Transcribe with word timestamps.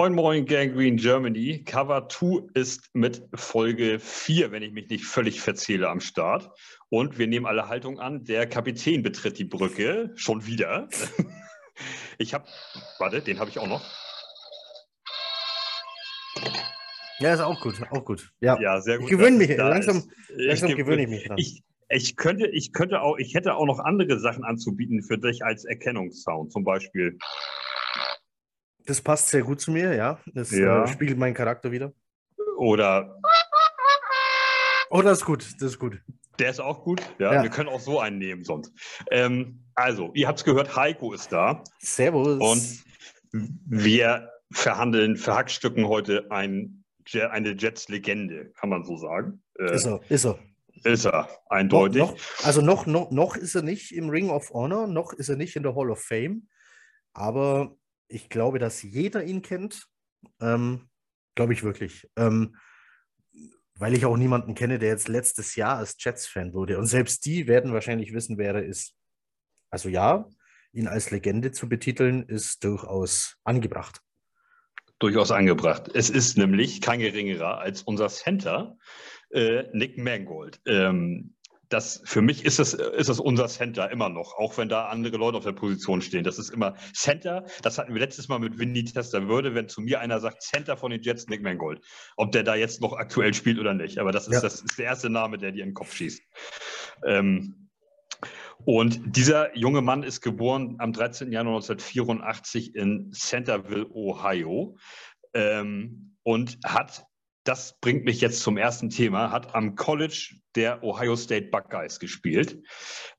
Moin 0.00 0.14
Moin 0.14 0.46
Gangrene 0.46 0.96
Germany. 0.96 1.62
Cover 1.62 2.08
2 2.08 2.48
ist 2.54 2.88
mit 2.94 3.22
Folge 3.34 3.98
4, 3.98 4.50
wenn 4.50 4.62
ich 4.62 4.72
mich 4.72 4.88
nicht 4.88 5.04
völlig 5.04 5.42
verzähle, 5.42 5.90
am 5.90 6.00
Start. 6.00 6.48
Und 6.88 7.18
wir 7.18 7.26
nehmen 7.26 7.44
alle 7.44 7.68
Haltung 7.68 8.00
an. 8.00 8.24
Der 8.24 8.46
Kapitän 8.48 9.02
betritt 9.02 9.38
die 9.38 9.44
Brücke 9.44 10.10
schon 10.14 10.46
wieder. 10.46 10.88
Ich 12.16 12.32
habe, 12.32 12.46
warte, 12.98 13.20
den 13.20 13.38
habe 13.40 13.50
ich 13.50 13.58
auch 13.58 13.66
noch. 13.66 13.82
Ja, 17.18 17.34
ist 17.34 17.40
auch 17.40 17.60
gut, 17.60 17.74
auch 17.90 18.04
gut. 18.04 18.32
Ja, 18.40 18.58
ja 18.58 18.80
sehr 18.80 18.96
gut. 18.98 19.04
Ich 19.04 19.10
gewöhne 19.10 19.36
mich, 19.36 19.54
langsam, 19.54 19.96
ist- 19.98 20.08
langsam 20.30 20.70
ich 20.70 20.76
gewöhne 20.76 21.02
ich 21.02 21.08
mich 21.08 21.24
dran. 21.26 21.36
Ich, 21.38 21.62
ich 21.90 22.16
könnte, 22.16 22.46
ich 22.48 22.72
könnte 22.72 23.02
auch, 23.02 23.18
ich 23.18 23.34
hätte 23.34 23.54
auch 23.54 23.66
noch 23.66 23.78
andere 23.78 24.18
Sachen 24.18 24.44
anzubieten 24.44 25.02
für 25.02 25.18
dich 25.18 25.44
als 25.44 25.64
Erkennungssound, 25.66 26.52
zum 26.52 26.64
Beispiel. 26.64 27.18
Das 28.86 29.00
passt 29.00 29.28
sehr 29.28 29.42
gut 29.42 29.60
zu 29.60 29.70
mir, 29.70 29.94
ja. 29.94 30.18
Das 30.34 30.50
Ja. 30.50 30.84
Äh, 30.84 30.88
spiegelt 30.88 31.18
meinen 31.18 31.34
Charakter 31.34 31.70
wieder. 31.70 31.92
Oder 32.56 33.16
Oh, 34.92 35.02
das 35.02 35.18
ist 35.20 35.24
gut, 35.24 35.44
das 35.60 35.62
ist 35.72 35.78
gut. 35.78 36.00
Der 36.40 36.50
ist 36.50 36.60
auch 36.60 36.82
gut. 36.82 37.00
Ja, 37.18 37.34
Ja. 37.34 37.42
wir 37.42 37.50
können 37.50 37.68
auch 37.68 37.80
so 37.80 38.00
einen 38.00 38.18
nehmen 38.18 38.44
sonst. 38.44 38.72
Ähm, 39.10 39.64
also, 39.74 40.10
ihr 40.14 40.26
habt 40.26 40.38
es 40.40 40.44
gehört, 40.44 40.74
Heiko 40.74 41.12
ist 41.12 41.30
da 41.32 41.62
Servus. 41.78 42.38
und 42.40 42.84
wir 43.32 44.30
verhandeln, 44.50 45.16
verhackstücken 45.16 45.86
heute 45.86 46.30
ein, 46.32 46.84
eine 47.30 47.50
Jets-Legende, 47.50 48.50
kann 48.58 48.68
man 48.68 48.82
so 48.84 48.96
sagen. 48.96 49.42
Äh, 49.58 49.74
ist 49.74 49.84
er, 49.86 50.00
ist 50.08 50.24
er. 50.24 50.38
Ist 50.82 51.04
er, 51.04 51.12
Noch, 51.22 51.50
eindeutig. 51.50 52.00
noch, 52.00 52.16
also 52.42 52.60
noch, 52.62 52.86
noch, 52.86 53.10
noch 53.10 53.36
ist 53.36 53.54
er 53.54 53.62
nicht 53.62 53.92
im 53.92 54.08
Ring 54.08 54.30
of 54.30 54.50
Honor, 54.50 54.86
noch 54.88 55.12
ist 55.12 55.28
er 55.28 55.36
nicht 55.36 55.54
in 55.54 55.62
der 55.62 55.76
Hall 55.76 55.90
of 55.90 56.00
Fame. 56.02 56.48
Aber 57.12 57.76
ich 58.10 58.28
glaube, 58.28 58.58
dass 58.58 58.82
jeder 58.82 59.24
ihn 59.24 59.42
kennt. 59.42 59.86
Ähm, 60.40 60.88
glaube 61.34 61.52
ich 61.52 61.62
wirklich. 61.62 62.08
Ähm, 62.16 62.56
weil 63.76 63.94
ich 63.94 64.04
auch 64.04 64.16
niemanden 64.16 64.54
kenne, 64.54 64.78
der 64.78 64.90
jetzt 64.90 65.08
letztes 65.08 65.56
Jahr 65.56 65.78
als 65.78 65.96
Jets-Fan 65.98 66.52
wurde. 66.52 66.78
Und 66.78 66.86
selbst 66.86 67.24
die 67.24 67.46
werden 67.46 67.72
wahrscheinlich 67.72 68.12
wissen, 68.12 68.36
wer 68.36 68.54
er 68.54 68.64
ist. 68.64 68.94
Also 69.70 69.88
ja, 69.88 70.28
ihn 70.72 70.86
als 70.86 71.10
Legende 71.10 71.52
zu 71.52 71.68
betiteln, 71.68 72.24
ist 72.24 72.62
durchaus 72.64 73.38
angebracht. 73.44 74.00
Durchaus 74.98 75.30
angebracht. 75.30 75.90
Es 75.94 76.10
ist 76.10 76.36
nämlich 76.36 76.82
kein 76.82 77.00
geringerer 77.00 77.58
als 77.58 77.82
unser 77.82 78.08
Center, 78.08 78.76
äh, 79.30 79.64
Nick 79.72 79.96
Mangold. 79.96 80.60
Ähm, 80.66 81.34
das, 81.70 82.02
für 82.04 82.20
mich 82.20 82.44
ist 82.44 82.58
das, 82.58 82.74
ist 82.74 83.08
das 83.08 83.20
unser 83.20 83.46
Center 83.46 83.90
immer 83.90 84.08
noch, 84.08 84.34
auch 84.36 84.58
wenn 84.58 84.68
da 84.68 84.86
andere 84.86 85.16
Leute 85.16 85.38
auf 85.38 85.44
der 85.44 85.52
Position 85.52 86.02
stehen. 86.02 86.24
Das 86.24 86.38
ist 86.38 86.50
immer 86.50 86.74
Center. 86.92 87.44
Das 87.62 87.78
hatten 87.78 87.94
wir 87.94 88.00
letztes 88.00 88.28
Mal 88.28 88.40
mit 88.40 88.58
Winnie 88.58 88.84
Testerwürde, 88.84 89.54
wenn 89.54 89.68
zu 89.68 89.80
mir 89.80 90.00
einer 90.00 90.20
sagt 90.20 90.42
Center 90.42 90.76
von 90.76 90.90
den 90.90 91.00
Jets, 91.00 91.28
Nick 91.28 91.42
Mangold. 91.42 91.80
Ob 92.16 92.32
der 92.32 92.42
da 92.42 92.56
jetzt 92.56 92.80
noch 92.80 92.92
aktuell 92.92 93.32
spielt 93.34 93.58
oder 93.58 93.72
nicht. 93.72 93.98
Aber 93.98 94.10
das 94.10 94.26
ist, 94.26 94.34
Ja. 94.34 94.40
das 94.40 94.60
ist 94.60 94.78
der 94.78 94.86
erste 94.86 95.10
Name, 95.10 95.38
der 95.38 95.52
dir 95.52 95.62
in 95.62 95.70
den 95.70 95.74
Kopf 95.74 95.94
schießt. 95.94 96.20
Ähm, 97.06 97.68
und 98.64 99.16
dieser 99.16 99.56
junge 99.56 99.80
Mann 99.80 100.02
ist 100.02 100.20
geboren 100.20 100.76
am 100.78 100.92
13. 100.92 101.32
Januar 101.32 101.56
1984 101.56 102.74
in 102.74 103.12
Centerville, 103.12 103.86
Ohio. 103.94 104.76
Ähm, 105.32 106.16
und 106.24 106.58
hat, 106.64 107.06
das 107.44 107.78
bringt 107.80 108.04
mich 108.04 108.20
jetzt 108.20 108.40
zum 108.40 108.56
ersten 108.56 108.90
Thema, 108.90 109.30
hat 109.30 109.54
am 109.54 109.74
College 109.74 110.34
der 110.54 110.82
Ohio 110.82 111.16
State 111.16 111.48
Buckeyes 111.50 111.98
gespielt. 111.98 112.62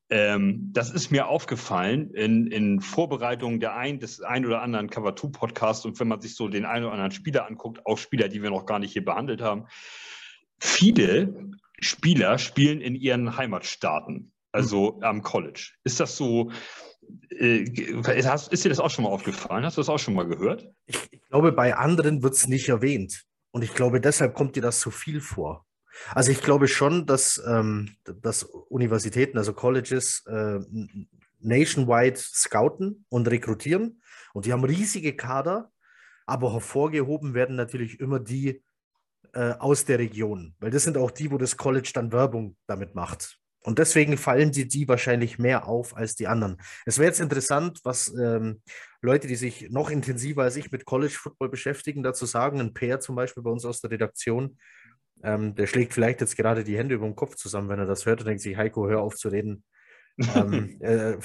Ähm, 0.10 0.70
das 0.74 0.92
ist 0.92 1.10
mir 1.10 1.28
aufgefallen 1.28 2.12
in, 2.12 2.48
in 2.48 2.82
Vorbereitung 2.82 3.60
der 3.60 3.76
ein, 3.76 4.00
des 4.00 4.22
ein 4.22 4.46
oder 4.46 4.62
anderen 4.62 4.90
Cover 4.90 5.16
2 5.16 5.30
Podcast 5.30 5.86
und 5.86 6.00
wenn 6.00 6.08
man 6.08 6.22
sich 6.22 6.36
so 6.36 6.50
den 6.50 6.66
einen 6.66 6.86
oder 6.86 6.94
anderen 6.94 7.12
Spieler 7.12 7.48
anguckt, 7.48 7.86
auch 7.86 7.98
Spieler, 7.98 8.28
die 8.28 8.44
wir 8.44 8.50
noch 8.50 8.66
gar 8.66 8.80
nicht 8.80 8.94
hier 8.94 9.06
behandelt 9.06 9.42
haben. 9.42 9.68
Viele 10.60 11.52
Spieler 11.80 12.38
spielen 12.38 12.82
in 12.82 12.96
ihren 12.96 13.38
Heimatstaaten, 13.38 14.34
also 14.52 15.00
am 15.02 15.24
College. 15.24 15.72
Ist 15.84 16.00
das 16.00 16.18
so? 16.18 16.52
Äh, 17.30 17.64
ist 17.64 18.66
dir 18.66 18.70
das 18.70 18.80
auch 18.80 18.92
schon 18.92 19.06
mal 19.06 19.10
aufgefallen? 19.10 19.66
Hast 19.66 19.78
du 19.78 19.82
das 19.82 19.90
auch 19.90 19.98
schon 19.98 20.14
mal 20.14 20.28
gehört? 20.28 20.68
Ich 20.86 21.22
glaube, 21.30 21.52
bei 21.54 21.76
anderen 21.76 22.22
wird 22.22 22.34
es 22.34 22.48
nicht 22.48 22.70
erwähnt. 22.70 23.26
Und 23.52 23.64
ich 23.64 23.74
glaube, 23.74 24.02
deshalb 24.02 24.34
kommt 24.34 24.56
dir 24.56 24.62
das 24.62 24.80
so 24.80 24.92
viel 24.92 25.22
vor. 25.22 25.66
Also 26.16 26.32
ich 26.32 26.42
glaube 26.42 26.68
schon, 26.68 27.06
dass, 27.06 27.42
ähm, 27.46 27.96
dass 28.22 28.44
Universitäten, 28.44 29.38
also 29.38 29.54
Colleges, 29.54 30.26
äh, 30.26 30.60
nationwide 31.40 32.18
scouten 32.18 33.06
und 33.10 33.28
rekrutieren. 33.30 34.02
Und 34.34 34.46
die 34.46 34.54
haben 34.54 34.64
riesige 34.64 35.16
Kader, 35.16 35.72
aber 36.26 36.54
hervorgehoben 36.54 37.34
werden 37.34 37.56
natürlich 37.56 38.00
immer 38.00 38.20
die 38.20 38.64
äh, 39.34 39.54
aus 39.60 39.86
der 39.86 40.00
Region, 40.00 40.56
weil 40.60 40.72
das 40.72 40.84
sind 40.84 40.98
auch 40.98 41.12
die, 41.12 41.32
wo 41.32 41.38
das 41.38 41.58
College 41.58 41.92
dann 41.94 42.12
Werbung 42.12 42.56
damit 42.68 42.96
macht. 42.96 43.41
Und 43.64 43.78
deswegen 43.78 44.18
fallen 44.18 44.52
die, 44.52 44.68
die 44.68 44.88
wahrscheinlich 44.88 45.38
mehr 45.38 45.68
auf 45.68 45.96
als 45.96 46.16
die 46.16 46.28
anderen. 46.28 46.58
Es 46.86 46.98
wäre 46.98 47.08
jetzt 47.08 47.20
interessant, 47.20 47.80
was 47.84 48.14
ähm, 48.16 48.62
Leute, 49.02 49.28
die 49.28 49.36
sich 49.36 49.70
noch 49.70 49.90
intensiver 49.90 50.44
als 50.44 50.56
ich 50.56 50.72
mit 50.72 50.86
College 50.86 51.14
Football 51.14 51.50
beschäftigen, 51.50 52.02
dazu 52.02 52.26
sagen. 52.26 52.60
Ein 52.60 52.74
Peer 52.74 53.00
zum 53.00 53.16
Beispiel 53.16 53.44
bei 53.44 53.52
uns 53.52 53.64
aus 53.66 53.80
der 53.82 53.92
Redaktion, 53.92 54.58
ähm, 55.24 55.56
der 55.56 55.68
schlägt 55.68 55.94
vielleicht 55.94 56.22
jetzt 56.22 56.36
gerade 56.36 56.64
die 56.64 56.78
Hände 56.78 56.96
über 56.96 57.06
den 57.06 57.16
Kopf 57.16 57.36
zusammen, 57.36 57.70
wenn 57.70 57.80
er 57.80 57.86
das 57.86 58.06
hört 58.06 58.22
und 58.22 58.28
denkt 58.28 58.42
sich, 58.42 58.58
Heiko, 58.58 58.88
hör 58.88 59.02
auf 59.02 59.16
zu 59.16 59.30
reden. 59.30 59.64
ähm, 60.18 60.78
äh, 60.82 61.18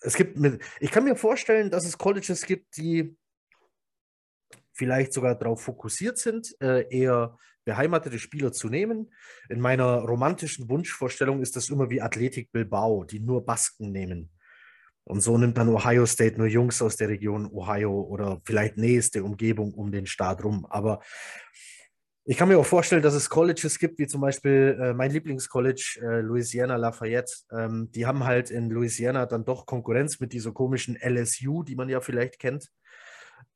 es 0.00 0.14
gibt, 0.14 0.38
mit, 0.38 0.62
ich 0.80 0.90
kann 0.90 1.04
mir 1.04 1.16
vorstellen, 1.16 1.70
dass 1.70 1.84
es 1.84 1.98
Colleges 1.98 2.46
gibt, 2.46 2.76
die 2.76 3.16
vielleicht 4.72 5.12
sogar 5.12 5.34
darauf 5.34 5.62
fokussiert 5.62 6.18
sind, 6.18 6.54
äh, 6.60 6.88
eher 6.90 7.36
beheimatete 7.64 8.18
Spieler 8.18 8.52
zu 8.52 8.68
nehmen. 8.68 9.12
In 9.48 9.60
meiner 9.60 10.00
romantischen 10.00 10.68
Wunschvorstellung 10.68 11.40
ist 11.42 11.56
das 11.56 11.70
immer 11.70 11.90
wie 11.90 12.02
Athletik 12.02 12.52
Bilbao, 12.52 13.04
die 13.04 13.20
nur 13.20 13.44
Basken 13.44 13.92
nehmen. 13.92 14.30
Und 15.04 15.20
so 15.20 15.36
nimmt 15.36 15.58
dann 15.58 15.68
Ohio 15.68 16.06
State 16.06 16.38
nur 16.38 16.46
Jungs 16.46 16.80
aus 16.80 16.96
der 16.96 17.08
Region 17.08 17.46
Ohio 17.46 18.00
oder 18.00 18.40
vielleicht 18.44 18.78
nächste 18.78 19.22
Umgebung 19.22 19.74
um 19.74 19.92
den 19.92 20.06
Staat 20.06 20.42
rum. 20.42 20.66
Aber 20.70 21.00
ich 22.26 22.38
kann 22.38 22.48
mir 22.48 22.58
auch 22.58 22.64
vorstellen, 22.64 23.02
dass 23.02 23.12
es 23.12 23.28
Colleges 23.28 23.78
gibt, 23.78 23.98
wie 23.98 24.06
zum 24.06 24.22
Beispiel 24.22 24.78
äh, 24.80 24.94
mein 24.94 25.10
Lieblingscollege, 25.10 26.00
äh, 26.00 26.20
Louisiana 26.20 26.76
Lafayette. 26.76 27.34
Ähm, 27.52 27.90
die 27.94 28.06
haben 28.06 28.24
halt 28.24 28.50
in 28.50 28.70
Louisiana 28.70 29.26
dann 29.26 29.44
doch 29.44 29.66
Konkurrenz 29.66 30.20
mit 30.20 30.32
dieser 30.32 30.52
komischen 30.52 30.96
LSU, 30.96 31.62
die 31.62 31.76
man 31.76 31.90
ja 31.90 32.00
vielleicht 32.00 32.38
kennt. 32.38 32.70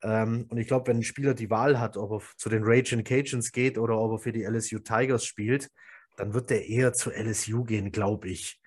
Ähm, 0.03 0.45
und 0.49 0.57
ich 0.57 0.67
glaube, 0.67 0.87
wenn 0.87 0.97
ein 0.97 1.03
Spieler 1.03 1.33
die 1.33 1.49
Wahl 1.49 1.79
hat, 1.79 1.97
ob 1.97 2.11
er 2.11 2.21
zu 2.37 2.49
den 2.49 2.63
Raging 2.63 3.03
Cajuns 3.03 3.51
geht 3.51 3.77
oder 3.77 3.97
ob 3.99 4.13
er 4.13 4.19
für 4.19 4.31
die 4.31 4.43
LSU 4.43 4.79
Tigers 4.79 5.25
spielt, 5.25 5.69
dann 6.17 6.33
wird 6.33 6.49
der 6.49 6.67
eher 6.67 6.93
zu 6.93 7.11
LSU 7.11 7.63
gehen, 7.63 7.91
glaube 7.91 8.29
ich. 8.29 8.61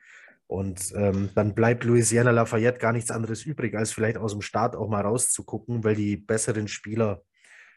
Und 0.46 0.92
ähm, 0.94 1.30
dann 1.34 1.54
bleibt 1.54 1.84
Louisiana 1.84 2.30
Lafayette 2.30 2.78
gar 2.78 2.92
nichts 2.92 3.10
anderes 3.10 3.44
übrig, 3.44 3.74
als 3.74 3.92
vielleicht 3.92 4.18
aus 4.18 4.32
dem 4.32 4.42
Staat 4.42 4.76
auch 4.76 4.88
mal 4.88 5.00
rauszugucken, 5.00 5.82
weil 5.82 5.94
die 5.94 6.16
besseren 6.16 6.68
Spieler 6.68 7.22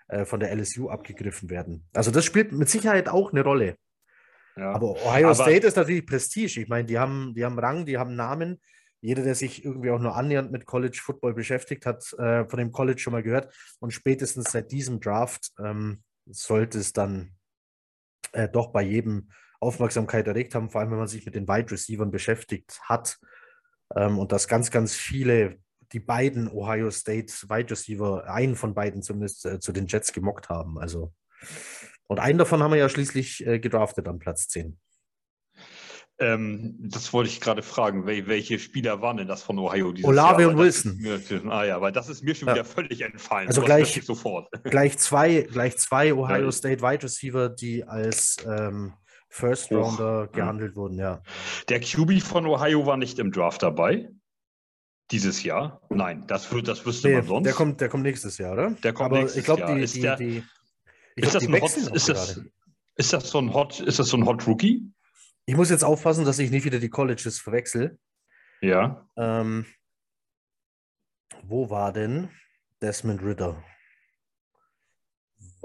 äh, 0.10 0.26
von 0.26 0.42
der 0.42 0.54
LSU 0.54 0.90
abgegriffen 0.90 1.50
werden. 1.50 1.88
Also 1.94 2.12
das 2.12 2.26
spielt 2.26 2.52
mit 2.52 2.70
Sicherheit 2.70 3.08
auch 3.08 3.32
eine 3.32 3.44
Rolle. 3.44 3.78
Ja. 4.58 4.72
Aber 4.74 4.92
Ohio 4.92 5.28
Aber- 5.28 5.36
State 5.36 5.68
ist 5.68 5.78
natürlich 5.78 6.06
Prestige. 6.06 6.62
Ich 6.62 6.68
meine, 6.68 6.86
die 6.86 6.98
haben, 7.00 7.34
die 7.34 7.46
haben 7.46 7.58
Rang, 7.60 7.86
die 7.86 7.98
haben 7.98 8.16
Namen. 8.16 8.60
Jeder, 9.06 9.22
der 9.22 9.36
sich 9.36 9.64
irgendwie 9.64 9.92
auch 9.92 10.00
nur 10.00 10.16
annähernd 10.16 10.52
mit 10.52 10.66
College 10.66 11.00
Football 11.00 11.36
beschäftigt, 11.36 11.86
hat 11.86 12.12
äh, 12.14 12.44
von 12.50 12.58
dem 12.58 12.72
College 12.72 13.00
schon 13.00 13.14
mal 13.14 13.22
gehört. 13.22 13.54
Und 13.80 13.92
spätestens 13.92 14.52
seit 14.52 14.72
diesem 14.72 15.00
Draft 15.00 15.52
ähm, 15.64 16.02
sollte 16.26 16.80
es 16.80 16.92
dann 16.92 17.36
äh, 18.32 18.50
doch 18.50 18.72
bei 18.72 18.82
jedem 18.82 19.30
Aufmerksamkeit 19.60 20.26
erregt 20.26 20.56
haben, 20.56 20.72
vor 20.72 20.82
allem 20.82 20.90
wenn 20.90 20.98
man 20.98 21.08
sich 21.08 21.24
mit 21.24 21.36
den 21.36 21.48
Wide 21.48 21.72
Receivers 21.72 22.10
beschäftigt 22.10 22.80
hat. 22.82 23.20
Ähm, 23.96 24.18
und 24.18 24.32
dass 24.32 24.48
ganz, 24.48 24.72
ganz 24.72 24.96
viele, 24.96 25.60
die 25.92 26.00
beiden 26.00 26.50
Ohio 26.50 26.90
State 26.90 27.32
Wide 27.48 27.70
Receiver, 27.70 28.28
einen 28.28 28.56
von 28.56 28.74
beiden 28.74 29.04
zumindest, 29.04 29.46
äh, 29.46 29.60
zu 29.60 29.72
den 29.72 29.86
Jets 29.86 30.14
gemockt 30.14 30.50
haben. 30.50 30.80
Also, 30.80 31.14
und 32.08 32.20
einen 32.20 32.40
davon 32.40 32.64
haben 32.64 32.72
wir 32.72 32.80
ja 32.80 32.90
schließlich 32.90 33.46
äh, 33.46 33.60
gedraftet 33.60 34.08
am 34.08 34.18
Platz 34.18 34.48
10. 34.48 34.80
Ähm, 36.18 36.76
das 36.80 37.12
wollte 37.12 37.30
ich 37.30 37.42
gerade 37.42 37.62
fragen. 37.62 38.06
Wel 38.06 38.26
welche 38.28 38.58
Spieler 38.58 39.02
waren 39.02 39.18
denn 39.18 39.28
das 39.28 39.44
von 39.44 39.60
Ohio 39.60 39.92
dieses 39.92 40.08
Olave 40.08 40.44
Jahr? 40.44 40.52
und 40.52 40.58
Wilson. 40.58 40.98
Mir, 40.98 41.20
ah 41.52 41.66
ja, 41.66 41.82
weil 41.82 41.92
das 41.92 42.08
ist 42.08 42.24
mir 42.24 42.34
schon 42.36 42.48
Ja. 42.48 42.54
wieder 42.56 42.64
völlig 42.66 43.02
entfallen. 43.02 43.48
Also 43.50 43.62
gleich- 43.62 44.02
sofort. 44.04 44.48
gleich 44.64 44.98
zwei, 44.98 45.42
gleich 45.42 45.78
zwei 45.78 46.14
Ohio 46.14 46.46
Ja. 46.46 46.52
State 46.54 46.82
Wide 46.82 47.04
Receiver, 47.04 47.50
die 47.50 47.84
als 47.84 48.38
ähm, 48.48 48.94
First 49.28 49.72
Rounder 49.72 50.22
ja. 50.22 50.26
gehandelt 50.28 50.78
wurden, 50.78 50.98
ja. 50.98 51.22
Der 51.68 51.82
QB 51.82 52.22
von 52.22 52.46
Ohio 52.46 52.86
war 52.86 52.96
nicht 52.96 53.20
im 53.20 53.34
Draft 53.34 53.62
dabei. 53.64 54.10
Dieses 55.12 55.44
Jahr? 55.44 55.82
Nein, 55.90 56.24
das, 56.28 56.52
wird, 56.54 56.68
das 56.68 56.86
wüsste 56.86 57.10
Nee, 57.10 57.16
man 57.18 57.26
sonst. 57.28 57.46
der 57.46 57.54
kommt, 57.54 57.82
der 57.82 57.90
kommt 57.90 58.04
nächstes 58.04 58.38
Jahr, 58.38 58.54
oder? 58.54 58.72
Der 58.72 58.94
kommt 58.94 59.08
Aber 59.12 59.20
nächstes 59.20 59.40
ich 59.40 59.46
glaube, 59.46 59.62
Jahr. 59.62 59.76
die, 59.76 59.82
Ist 59.84 59.96
die, 59.96 60.02
der- 60.02 60.16
die, 60.16 60.44
ich 61.18 61.24
ist, 61.26 61.32
glaub, 61.32 61.52
das 61.62 61.62
Hot, 61.62 61.94
ist, 61.96 62.10
das, 62.10 62.36
gerade. 62.36 62.50
ist 62.96 63.14
das 63.14 63.30
so 63.30 63.38
ein 63.40 63.54
Hot, 63.54 63.80
ist 63.82 64.00
das 64.00 64.08
so 64.08 64.18
ein 64.18 64.26
Hot 64.26 64.48
Rookie? 64.48 64.90
Ich 65.46 65.56
muss 65.56 65.70
jetzt 65.70 65.84
aufpassen, 65.84 66.26
dass 66.26 66.40
ich 66.40 66.52
nicht 66.52 66.66
wieder 66.66 66.80
die 66.80 66.90
Colleges 66.90 67.40
verwechsel. 67.40 68.00
Ja. 68.62 69.08
Ähm, 69.16 69.66
wo 71.44 71.70
war 71.70 71.94
denn 71.94 72.30
Desmond 72.82 73.22
Ritter? 73.22 73.64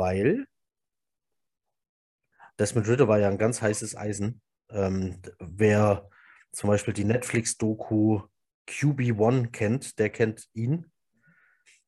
weil 0.01 0.47
Desmond 2.59 2.89
Ritter 2.89 3.07
war 3.07 3.19
ja 3.19 3.29
ein 3.29 3.37
ganz 3.37 3.61
heißes 3.61 3.97
Eisen. 3.97 4.41
Ähm, 4.71 5.21
wer 5.39 6.09
zum 6.53 6.69
Beispiel 6.69 6.95
die 6.95 7.05
Netflix-Doku 7.05 8.23
QB1 8.67 9.51
kennt, 9.51 9.99
der 9.99 10.09
kennt 10.09 10.49
ihn. 10.55 10.91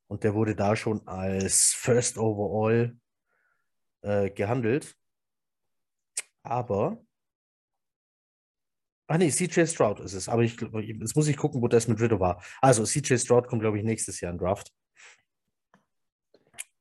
Und 0.09 0.25
der 0.25 0.35
wurde 0.35 0.55
da 0.55 0.77
schon 0.77 1.07
als 1.09 1.73
First 1.73 2.19
Overall 2.19 2.97
äh, 4.03 4.31
gehandelt. 4.31 4.95
Aber. 6.43 7.03
Ah 9.09 9.19
nee, 9.19 9.31
CJ 9.31 9.67
Stroud 9.67 10.01
ist 10.01 10.15
es. 10.15 10.29
Aber 10.29 10.43
ich, 10.43 10.61
jetzt 10.61 11.17
muss 11.17 11.29
ich 11.29 11.37
gucken, 11.37 11.61
wo 11.61 11.69
Desmond 11.69 12.01
Ritter 12.01 12.21
war. 12.21 12.43
Also 12.61 12.85
CJ 12.85 13.17
Stroud 13.17 13.47
kommt, 13.47 13.63
glaube 13.63 13.79
ich, 13.79 13.85
nächstes 13.85 14.21
Jahr 14.21 14.33
in 14.33 14.39
Draft. 14.39 14.73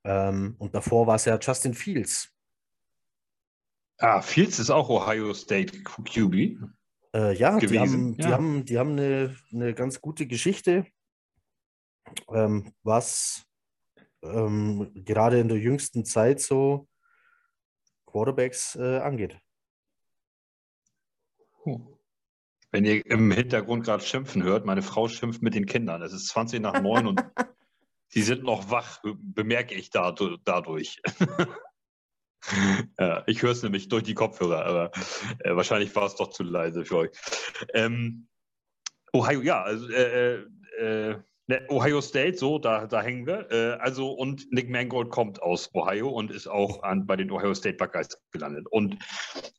Ähm, 0.04 0.56
und 0.58 0.74
davor 0.74 1.08
war 1.08 1.16
es 1.16 1.26
ja 1.26 1.38
Justin 1.40 1.74
Fields. 1.74 2.30
Ah, 3.98 4.22
Fields 4.22 4.58
ist 4.60 4.72
auch 4.72 4.90
Ohio 4.90 5.34
State 5.34 5.84
QB. 5.84 6.60
Äh, 7.14 7.36
ja, 7.36 7.60
die 7.60 7.80
haben, 7.80 8.16
ja. 8.18 8.28
die 8.28 8.34
haben, 8.34 8.66
die 8.66 8.80
haben 8.80 8.92
eine, 8.92 9.36
eine 9.52 9.74
ganz 9.74 10.02
gute 10.02 10.26
Geschichte, 10.26 10.88
ähm, 12.30 12.74
was 12.84 13.46
ähm, 14.24 14.92
gerade 14.96 15.40
in 15.40 15.50
der 15.50 15.58
jüngsten 15.58 16.06
Zeit 16.06 16.40
so 16.40 16.88
Quarterbacks 18.06 18.76
äh, 18.76 19.00
angeht. 19.00 19.38
Wenn 22.72 22.86
ihr 22.86 23.06
im 23.06 23.32
Hintergrund 23.32 23.84
gerade 23.86 24.04
schimpfen 24.04 24.44
hört, 24.44 24.66
meine 24.66 24.82
Frau 24.82 25.08
schimpft 25.08 25.42
mit 25.42 25.54
den 25.54 25.66
Kindern. 25.66 26.02
Es 26.02 26.14
ist 26.14 26.28
20 26.30 26.62
nach 26.62 26.82
9 26.82 27.06
und 27.06 27.22
sie 28.08 28.22
sind 28.22 28.44
noch 28.44 28.72
wach, 28.72 29.02
bemerke 29.04 29.76
ich 29.76 29.90
dadurch. 29.90 31.02
Ja, 33.00 33.24
ich 33.28 33.44
höre 33.44 33.52
es 33.52 33.62
nämlich 33.62 33.88
durch 33.88 34.02
die 34.02 34.16
Kopfhörer, 34.16 34.66
aber 34.66 34.92
äh, 35.40 35.56
wahrscheinlich 35.56 35.96
war 35.96 36.08
es 36.08 36.16
doch 36.16 36.32
zu 36.32 36.42
leise 36.42 36.86
für 36.86 36.98
euch. 36.98 37.12
Ähm, 37.76 38.28
Ohio, 39.14 39.42
ja, 39.42 39.62
also 39.62 39.88
äh, 39.90 40.38
äh, 40.38 40.46
äh 40.80 41.16
ne, 41.48 41.66
Ohio 41.70 42.02
State, 42.02 42.38
so, 42.38 42.58
da, 42.58 42.88
da 42.88 43.02
hängen 43.02 43.28
wir. 43.28 43.52
Äh, 43.52 43.74
also, 43.80 44.12
und 44.12 44.52
Nick 44.52 44.70
Mangold 44.70 45.10
kommt 45.10 45.42
aus 45.42 45.70
Ohio 45.76 46.10
und 46.10 46.32
ist 46.32 46.48
auch 46.48 46.82
an, 46.84 47.06
bei 47.06 47.16
den 47.16 47.30
Ohio 47.30 47.54
State 47.54 47.78
Buckeyes 47.78 48.18
gelandet. 48.32 48.66
Und 48.72 48.98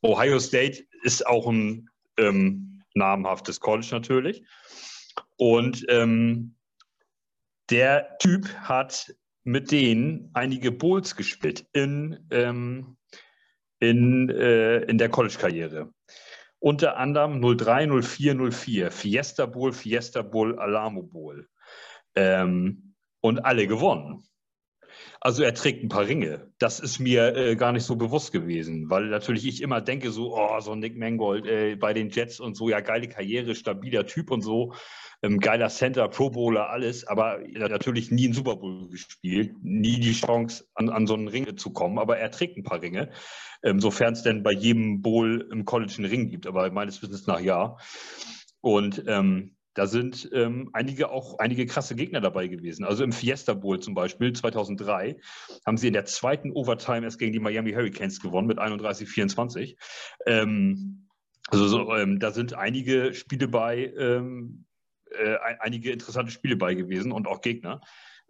Ohio 0.01 0.39
State 0.39 0.83
ist 1.03 1.25
auch 1.25 1.47
ein 1.47 1.89
ähm, 2.17 2.72
namhaftes 2.93 3.59
College 3.59 3.89
natürlich. 3.91 4.43
Und 5.37 5.85
ähm, 5.89 6.55
der 7.69 8.17
Typ 8.19 8.47
hat 8.55 9.15
mit 9.43 9.71
denen 9.71 10.29
einige 10.33 10.71
Bowls 10.71 11.15
gespielt 11.15 11.65
in, 11.73 12.25
ähm, 12.31 12.97
in, 13.79 14.29
äh, 14.29 14.79
in 14.83 14.97
der 14.97 15.09
College-Karriere. 15.09 15.93
Unter 16.59 16.97
anderem 16.97 17.41
03, 17.41 18.01
04, 18.01 18.51
04, 18.51 18.91
Fiesta 18.91 19.45
Bowl, 19.45 19.73
Fiesta 19.73 20.21
Bowl, 20.21 20.57
Alamo 20.59 21.03
Bowl. 21.03 21.49
Ähm, 22.15 22.95
und 23.19 23.43
alle 23.43 23.67
gewonnen. 23.67 24.23
Also 25.25 25.41
er 25.43 25.53
trägt 25.53 25.83
ein 25.83 25.89
paar 25.89 26.05
Ringe. 26.05 26.51
Das 26.59 26.81
ist 26.81 26.99
mir 26.99 27.35
äh, 27.35 27.55
gar 27.55 27.71
nicht 27.71 27.85
so 27.85 27.95
bewusst 27.95 28.33
gewesen, 28.33 28.89
weil 28.89 29.05
natürlich 29.05 29.47
ich 29.47 29.61
immer 29.61 29.79
denke 29.79 30.11
so, 30.11 30.35
oh, 30.35 30.59
so 30.59 30.75
Nick 30.75 30.97
Mangold 30.97 31.45
äh, 31.45 31.75
bei 31.77 31.93
den 31.93 32.09
Jets 32.09 32.41
und 32.41 32.57
so, 32.57 32.67
ja, 32.69 32.81
geile 32.81 33.07
Karriere, 33.07 33.55
stabiler 33.55 34.05
Typ 34.05 34.31
und 34.31 34.41
so 34.41 34.73
ähm, 35.23 35.39
geiler 35.39 35.69
Center, 35.69 36.07
Pro 36.09 36.29
Bowler, 36.29 36.69
alles, 36.69 37.07
aber 37.07 37.39
natürlich 37.47 38.11
nie 38.11 38.25
einen 38.25 38.33
Super 38.33 38.57
Bowl 38.57 38.89
gespielt, 38.89 39.55
nie 39.63 39.99
die 39.99 40.11
Chance, 40.11 40.65
an, 40.75 40.89
an 40.89 41.07
so 41.07 41.13
einen 41.13 41.29
Ring 41.29 41.57
zu 41.57 41.71
kommen, 41.71 41.97
aber 41.97 42.17
er 42.17 42.29
trägt 42.29 42.57
ein 42.57 42.63
paar 42.63 42.81
Ringe, 42.81 43.09
ähm, 43.63 43.79
sofern 43.79 44.13
es 44.13 44.23
denn 44.23 44.43
bei 44.43 44.51
jedem 44.51 45.01
Bowl 45.01 45.47
im 45.51 45.63
College 45.63 45.93
einen 45.97 46.09
Ring 46.09 46.29
gibt, 46.29 46.45
aber 46.45 46.69
meines 46.71 47.01
Wissens 47.01 47.25
nach 47.25 47.39
ja. 47.39 47.77
Und 48.59 49.03
ähm, 49.07 49.55
da 49.73 49.87
sind 49.87 50.29
ähm, 50.33 50.69
einige 50.73 51.09
auch 51.09 51.39
einige 51.39 51.65
krasse 51.65 51.95
Gegner 51.95 52.21
dabei 52.21 52.47
gewesen. 52.47 52.85
Also 52.85 53.03
im 53.03 53.11
Fiesta 53.11 53.53
Bowl 53.53 53.79
zum 53.79 53.95
Beispiel 53.95 54.33
2003 54.33 55.17
haben 55.65 55.77
sie 55.77 55.87
in 55.87 55.93
der 55.93 56.05
zweiten 56.05 56.51
Overtime 56.51 57.05
erst 57.05 57.19
gegen 57.19 57.33
die 57.33 57.39
Miami 57.39 57.71
Hurricanes 57.71 58.21
gewonnen 58.21 58.47
mit 58.47 58.59
31-24. 58.59 59.75
Ähm, 60.25 61.07
also 61.47 61.67
so, 61.67 61.95
ähm, 61.95 62.19
da 62.19 62.31
sind 62.31 62.53
einige 62.53 63.13
Spiele 63.13 63.47
bei, 63.47 63.93
ähm, 63.97 64.65
äh, 65.11 65.35
einige 65.59 65.91
interessante 65.91 66.31
Spiele 66.31 66.55
bei 66.55 66.73
gewesen 66.73 67.11
und 67.11 67.27
auch 67.27 67.41
Gegner. 67.41 67.81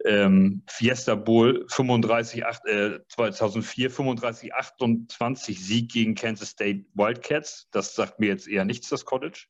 Ähm, 0.04 0.62
Fiesta 0.66 1.14
Bowl 1.14 1.66
35, 1.68 2.44
8, 2.44 2.66
äh, 2.66 2.98
2004 3.08 3.90
35 3.90 4.54
28 4.54 5.64
Sieg 5.64 5.92
gegen 5.92 6.14
Kansas 6.14 6.50
State 6.50 6.84
Wildcats. 6.94 7.68
Das 7.70 7.94
sagt 7.94 8.18
mir 8.18 8.26
jetzt 8.26 8.48
eher 8.48 8.64
nichts, 8.64 8.88
das 8.88 9.04
College. 9.04 9.46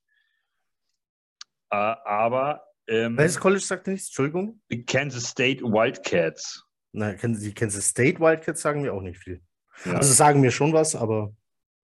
Äh, 1.71 1.77
aber 1.77 2.63
ähm, 2.87 3.17
welches 3.17 3.41
College 3.41 3.63
sagt 3.63 3.87
nichts? 3.87 4.09
Entschuldigung. 4.09 4.61
Kansas 4.87 5.25
State 5.25 5.63
Wildcats. 5.63 6.65
Na, 6.93 7.13
die 7.13 7.55
Kansas 7.55 7.89
State 7.89 8.21
Wildcats 8.21 8.61
sagen 8.61 8.83
mir 8.83 8.93
auch 8.93 9.03
nicht 9.03 9.19
viel. 9.19 9.41
Ja. 9.85 9.95
Also 9.95 10.13
sagen 10.13 10.41
mir 10.41 10.51
schon 10.51 10.73
was, 10.73 10.95
aber 10.95 11.35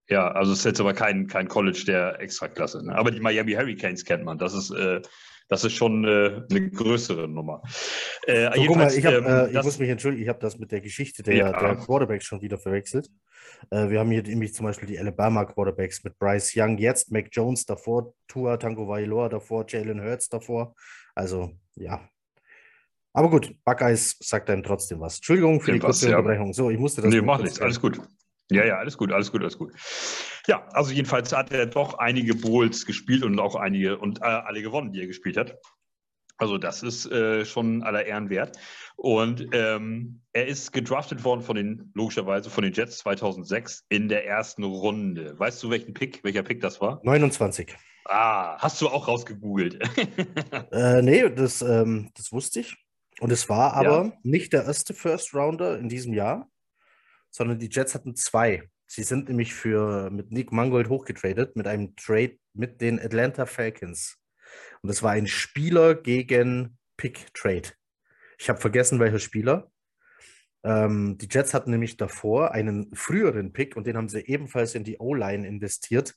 ja, 0.08 0.28
also 0.32 0.52
es 0.52 0.60
ist 0.60 0.64
jetzt 0.64 0.80
aber 0.80 0.92
kein, 0.92 1.28
kein 1.28 1.48
College 1.48 1.84
der 1.86 2.20
Extraklasse. 2.20 2.84
Ne? 2.84 2.96
Aber 2.96 3.12
die 3.12 3.20
Miami 3.20 3.52
Hurricanes 3.52 4.04
kennt 4.04 4.24
man. 4.24 4.38
Das 4.38 4.54
ist 4.54 4.70
äh, 4.72 5.00
das 5.50 5.64
ist 5.64 5.72
schon 5.72 6.04
äh, 6.04 6.42
eine 6.48 6.70
größere 6.70 7.26
Nummer. 7.28 7.62
Äh, 8.24 8.50
so, 8.54 8.66
guck 8.66 8.76
mal, 8.76 8.94
ich, 8.94 9.04
hab, 9.04 9.14
ähm, 9.14 9.26
äh, 9.26 9.50
ich 9.50 9.62
muss 9.64 9.78
mich 9.80 9.90
entschuldigen, 9.90 10.22
ich 10.22 10.28
habe 10.28 10.38
das 10.38 10.58
mit 10.58 10.70
der 10.70 10.80
Geschichte 10.80 11.24
der, 11.24 11.34
ja. 11.34 11.52
der 11.52 11.74
Quarterbacks 11.74 12.24
schon 12.24 12.40
wieder 12.40 12.56
verwechselt. 12.56 13.10
Äh, 13.70 13.90
wir 13.90 13.98
haben 13.98 14.12
hier 14.12 14.22
nämlich 14.22 14.54
zum 14.54 14.66
Beispiel 14.66 14.86
die 14.86 14.98
Alabama 14.98 15.44
Quarterbacks 15.44 16.04
mit 16.04 16.16
Bryce 16.20 16.52
Young, 16.54 16.78
jetzt 16.78 17.10
Mac 17.10 17.26
Jones 17.32 17.66
davor, 17.66 18.14
Tua 18.28 18.56
Tango 18.58 18.86
Vailoa 18.86 19.28
davor, 19.28 19.64
Jalen 19.68 20.00
Hurts 20.00 20.28
davor. 20.28 20.76
Also, 21.16 21.50
ja. 21.74 22.00
Aber 23.12 23.28
gut, 23.28 23.52
Buckeyes 23.64 24.16
sagt 24.20 24.48
einem 24.50 24.62
trotzdem 24.62 25.00
was. 25.00 25.16
Entschuldigung 25.16 25.60
für 25.60 25.72
die 25.72 25.80
kurze 25.80 26.10
ja. 26.10 26.16
Unterbrechung. 26.16 26.52
So, 26.52 26.70
ich 26.70 26.78
musste 26.78 27.02
das. 27.02 27.10
Nee, 27.12 27.22
mach 27.22 27.42
nichts, 27.42 27.60
alles 27.60 27.80
gut. 27.80 28.00
Ja, 28.50 28.64
ja, 28.64 28.78
alles 28.78 28.96
gut, 28.96 29.12
alles 29.12 29.30
gut, 29.30 29.42
alles 29.42 29.58
gut. 29.58 29.72
Ja, 30.46 30.66
also 30.72 30.92
jedenfalls 30.92 31.32
hat 31.32 31.52
er 31.52 31.66
doch 31.66 31.94
einige 31.98 32.34
Bowls 32.34 32.84
gespielt 32.84 33.22
und 33.22 33.38
auch 33.38 33.54
einige 33.54 33.98
und 33.98 34.20
äh, 34.20 34.24
alle 34.24 34.62
gewonnen, 34.62 34.92
die 34.92 35.00
er 35.00 35.06
gespielt 35.06 35.36
hat. 35.36 35.56
Also 36.40 36.56
das 36.56 36.82
ist 36.82 37.10
äh, 37.12 37.44
schon 37.44 37.82
aller 37.82 38.06
Ehren 38.06 38.30
wert. 38.30 38.58
Und 38.96 39.46
ähm, 39.52 40.22
er 40.32 40.46
ist 40.46 40.72
gedraftet 40.72 41.22
worden 41.22 41.42
von 41.42 41.54
den, 41.54 41.92
logischerweise 41.94 42.48
von 42.48 42.64
den 42.64 42.72
Jets 42.72 42.98
2006 42.98 43.84
in 43.90 44.08
der 44.08 44.26
ersten 44.26 44.64
Runde. 44.64 45.38
Weißt 45.38 45.62
du, 45.62 45.70
welchen 45.70 45.92
Pick, 45.92 46.24
welcher 46.24 46.42
Pick 46.42 46.60
das 46.60 46.80
war? 46.80 47.00
29. 47.04 47.76
Ah, 48.06 48.58
hast 48.58 48.80
du 48.80 48.88
auch 48.88 49.06
rausgegoogelt? 49.06 49.78
äh, 50.72 51.02
nee, 51.02 51.28
das, 51.28 51.60
ähm, 51.60 52.10
das 52.16 52.32
wusste 52.32 52.60
ich. 52.60 52.74
Und 53.20 53.30
es 53.30 53.50
war 53.50 53.74
aber 53.74 54.04
ja. 54.04 54.12
nicht 54.22 54.54
der 54.54 54.64
erste 54.64 54.94
First 54.94 55.34
Rounder 55.34 55.78
in 55.78 55.90
diesem 55.90 56.14
Jahr 56.14 56.48
sondern 57.30 57.58
die 57.58 57.70
Jets 57.70 57.94
hatten 57.94 58.16
zwei. 58.16 58.68
Sie 58.86 59.02
sind 59.02 59.28
nämlich 59.28 59.54
für, 59.54 60.10
mit 60.10 60.32
Nick 60.32 60.52
Mangold 60.52 60.88
hochgetradet, 60.88 61.56
mit 61.56 61.66
einem 61.66 61.94
Trade 61.96 62.36
mit 62.54 62.80
den 62.80 62.98
Atlanta 62.98 63.46
Falcons. 63.46 64.18
Und 64.82 64.88
das 64.88 65.02
war 65.02 65.12
ein 65.12 65.26
Spieler 65.26 65.94
gegen 65.94 66.78
Pick-Trade. 66.96 67.68
Ich 68.38 68.48
habe 68.48 68.60
vergessen, 68.60 68.98
welcher 68.98 69.18
Spieler. 69.18 69.70
Ähm, 70.62 71.16
die 71.18 71.28
Jets 71.30 71.54
hatten 71.54 71.70
nämlich 71.70 71.96
davor 71.96 72.52
einen 72.52 72.94
früheren 72.94 73.52
Pick 73.52 73.76
und 73.76 73.86
den 73.86 73.96
haben 73.96 74.08
sie 74.08 74.26
ebenfalls 74.26 74.74
in 74.74 74.84
die 74.84 74.98
O-Line 74.98 75.46
investiert. 75.46 76.14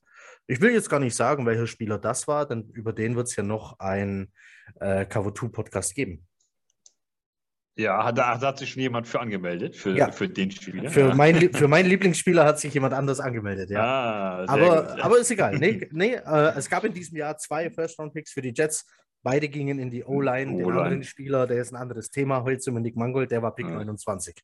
Ich 0.48 0.60
will 0.60 0.72
jetzt 0.72 0.90
gar 0.90 1.00
nicht 1.00 1.16
sagen, 1.16 1.46
welcher 1.46 1.68
Spieler 1.68 1.98
das 1.98 2.28
war, 2.28 2.48
denn 2.48 2.70
über 2.74 2.92
den 2.92 3.16
wird 3.16 3.28
es 3.28 3.36
ja 3.36 3.44
noch 3.44 3.80
ein 3.80 4.34
äh, 4.80 5.06
Cover 5.06 5.34
2 5.34 5.48
Podcast 5.50 5.96
geben. 5.96 6.28
Ja, 7.76 8.12
da, 8.12 8.38
da, 8.38 8.48
hat 8.48 8.60
sich 8.60 8.72
schon 8.72 8.84
jemand 8.84 9.08
für 9.08 9.20
angemeldet, 9.20 9.76
für, 9.76 9.98
ja. 9.98 10.12
für 10.12 10.30
den 10.30 10.52
Spieler. 10.52 10.92
Für, 10.92 11.08
ja. 11.08 11.16
mein, 11.16 11.52
für 11.54 11.68
meinen 11.68 11.86
Lieblingsspieler 11.90 12.46
hat 12.46 12.60
sich 12.60 12.74
jemand 12.74 12.94
anders 12.94 13.20
angemeldet, 13.20 13.72
ja. 13.72 13.84
Ah, 13.84 14.46
aber, 14.48 15.04
aber 15.04 15.18
ist 15.18 15.32
egal. 15.32 15.58
Nee, 15.58 15.88
nee 15.92 16.14
äh, 16.14 16.54
es 16.56 16.70
gab 16.70 16.84
in 16.84 16.94
diesem 16.94 17.18
Jahr 17.18 17.38
zwei 17.38 17.72
First-Round-Picks 17.72 18.32
für 18.32 18.44
die 18.44 18.54
Jets. 18.56 18.86
Beide 19.24 19.50
gingen 19.50 19.80
in 19.80 19.90
die 19.90 20.04
O-Line. 20.04 20.58
Den 20.58 20.70
anderen 20.70 21.04
Spieler, 21.04 21.48
der 21.48 21.62
ist 21.62 21.72
ein 21.72 21.78
anderes 21.78 22.12
Thema. 22.12 22.44
Heute 22.44 22.72
Nick 22.74 22.96
Mangold, 22.96 23.32
der 23.32 23.42
war 23.42 23.56
Pick 23.56 23.66
ja. 23.66 23.74
29. 23.74 24.36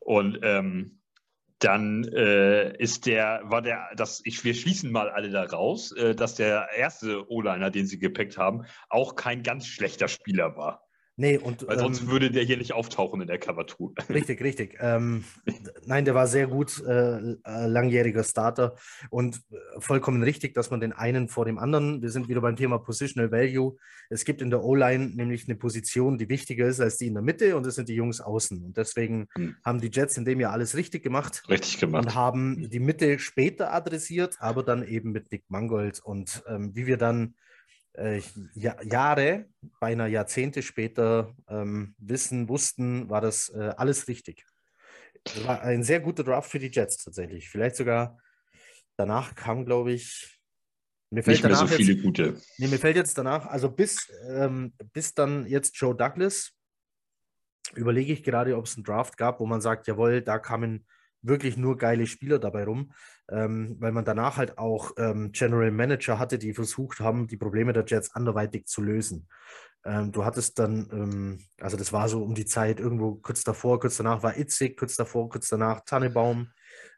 Und 0.00 0.40
ähm, 0.42 1.00
dann 1.60 2.04
äh, 2.04 2.76
ist 2.76 3.06
der, 3.06 3.40
war 3.44 3.62
der, 3.62 3.88
das, 3.96 4.20
ich, 4.24 4.44
wir 4.44 4.54
schließen 4.54 4.90
mal 4.90 5.08
alle 5.10 5.30
da 5.30 5.44
raus, 5.44 5.92
äh, 5.92 6.14
dass 6.14 6.34
der 6.34 6.68
erste 6.76 7.30
O-Liner, 7.30 7.70
den 7.70 7.86
sie 7.86 7.98
gepickt 7.98 8.36
haben, 8.36 8.64
auch 8.88 9.14
kein 9.14 9.42
ganz 9.42 9.66
schlechter 9.66 10.08
Spieler 10.08 10.56
war. 10.56 10.89
Nee, 11.20 11.36
und. 11.36 11.68
Weil 11.68 11.78
sonst 11.78 12.00
ähm, 12.00 12.10
würde 12.10 12.30
der 12.30 12.44
hier 12.44 12.56
nicht 12.56 12.72
auftauchen 12.72 13.20
in 13.20 13.26
der 13.26 13.38
Cover 13.38 13.66
2. 13.66 14.12
Richtig, 14.14 14.42
richtig. 14.42 14.78
Ähm, 14.82 15.24
nein, 15.84 16.04
der 16.04 16.14
war 16.14 16.26
sehr 16.26 16.46
gut, 16.46 16.82
äh, 16.84 17.18
äh, 17.18 17.66
langjähriger 17.66 18.24
Starter 18.24 18.76
und 19.10 19.36
äh, 19.36 19.56
vollkommen 19.78 20.22
richtig, 20.22 20.54
dass 20.54 20.70
man 20.70 20.80
den 20.80 20.92
einen 20.92 21.28
vor 21.28 21.44
dem 21.44 21.58
anderen, 21.58 22.00
wir 22.00 22.08
sind 22.08 22.28
wieder 22.28 22.40
beim 22.40 22.56
Thema 22.56 22.78
Positional 22.78 23.30
Value. 23.30 23.76
Es 24.08 24.24
gibt 24.24 24.40
in 24.40 24.48
der 24.48 24.64
O-Line 24.64 25.10
nämlich 25.14 25.46
eine 25.46 25.56
Position, 25.56 26.16
die 26.16 26.28
wichtiger 26.28 26.66
ist 26.66 26.80
als 26.80 26.96
die 26.96 27.08
in 27.08 27.14
der 27.14 27.22
Mitte 27.22 27.56
und 27.56 27.66
das 27.66 27.74
sind 27.74 27.88
die 27.88 27.94
Jungs 27.94 28.20
außen. 28.20 28.64
Und 28.64 28.76
deswegen 28.76 29.28
hm. 29.34 29.56
haben 29.64 29.80
die 29.80 29.90
Jets 29.92 30.16
in 30.16 30.24
dem 30.24 30.40
Jahr 30.40 30.52
alles 30.52 30.74
richtig 30.76 31.02
gemacht. 31.02 31.42
Richtig 31.48 31.78
gemacht. 31.78 32.06
Und 32.06 32.14
haben 32.14 32.70
die 32.70 32.80
Mitte 32.80 33.18
später 33.18 33.72
adressiert, 33.72 34.36
aber 34.40 34.62
dann 34.62 34.82
eben 34.86 35.12
mit 35.12 35.30
Nick 35.30 35.44
Mangold. 35.50 36.00
Und 36.02 36.42
ähm, 36.48 36.74
wie 36.74 36.86
wir 36.86 36.96
dann 36.96 37.34
äh, 38.00 38.22
Jahre, 38.54 39.46
beinahe 39.78 40.08
Jahrzehnte 40.08 40.62
später 40.62 41.34
ähm, 41.48 41.94
wissen, 41.98 42.48
wussten, 42.48 43.08
war 43.10 43.20
das 43.20 43.50
äh, 43.50 43.74
alles 43.76 44.08
richtig. 44.08 44.44
Das 45.24 45.44
war 45.44 45.60
ein 45.62 45.82
sehr 45.82 46.00
guter 46.00 46.24
Draft 46.24 46.50
für 46.50 46.58
die 46.58 46.70
Jets 46.70 47.04
tatsächlich. 47.04 47.50
Vielleicht 47.50 47.76
sogar 47.76 48.18
danach 48.96 49.34
kam, 49.34 49.64
glaube 49.64 49.92
ich, 49.92 50.40
mir 51.10 51.22
fällt 51.24 51.38
Nicht 51.38 51.44
mehr 51.44 51.56
so 51.56 51.66
viele 51.66 51.92
jetzt, 51.92 52.02
gute. 52.02 52.40
Nee, 52.58 52.68
mir 52.68 52.78
fällt 52.78 52.96
jetzt 52.96 53.18
danach, 53.18 53.46
also 53.46 53.68
bis, 53.68 54.10
ähm, 54.28 54.72
bis 54.92 55.12
dann 55.12 55.44
jetzt 55.46 55.76
Joe 55.76 55.94
Douglas, 55.94 56.52
überlege 57.74 58.12
ich 58.12 58.22
gerade, 58.22 58.56
ob 58.56 58.66
es 58.66 58.76
einen 58.76 58.84
Draft 58.84 59.16
gab, 59.16 59.40
wo 59.40 59.46
man 59.46 59.60
sagt, 59.60 59.88
jawohl, 59.88 60.22
da 60.22 60.38
kamen 60.38 60.86
wirklich 61.22 61.56
nur 61.56 61.76
geile 61.76 62.06
Spieler 62.06 62.38
dabei 62.38 62.64
rum, 62.64 62.92
ähm, 63.30 63.76
weil 63.78 63.92
man 63.92 64.04
danach 64.04 64.36
halt 64.36 64.58
auch 64.58 64.92
ähm, 64.96 65.32
General 65.32 65.70
Manager 65.70 66.18
hatte, 66.18 66.38
die 66.38 66.54
versucht 66.54 67.00
haben, 67.00 67.26
die 67.26 67.36
Probleme 67.36 67.72
der 67.72 67.84
Jets 67.86 68.14
anderweitig 68.14 68.66
zu 68.66 68.82
lösen. 68.82 69.28
Ähm, 69.84 70.12
du 70.12 70.24
hattest 70.24 70.58
dann, 70.58 70.88
ähm, 70.92 71.40
also 71.60 71.76
das 71.76 71.92
war 71.92 72.08
so 72.08 72.22
um 72.22 72.34
die 72.34 72.44
Zeit, 72.44 72.80
irgendwo 72.80 73.14
kurz 73.14 73.44
davor, 73.44 73.80
kurz 73.80 73.96
danach 73.96 74.22
war 74.22 74.36
Itzig, 74.36 74.76
kurz 74.76 74.96
davor, 74.96 75.28
kurz 75.28 75.48
danach 75.48 75.80
Tannebaum, 75.86 76.48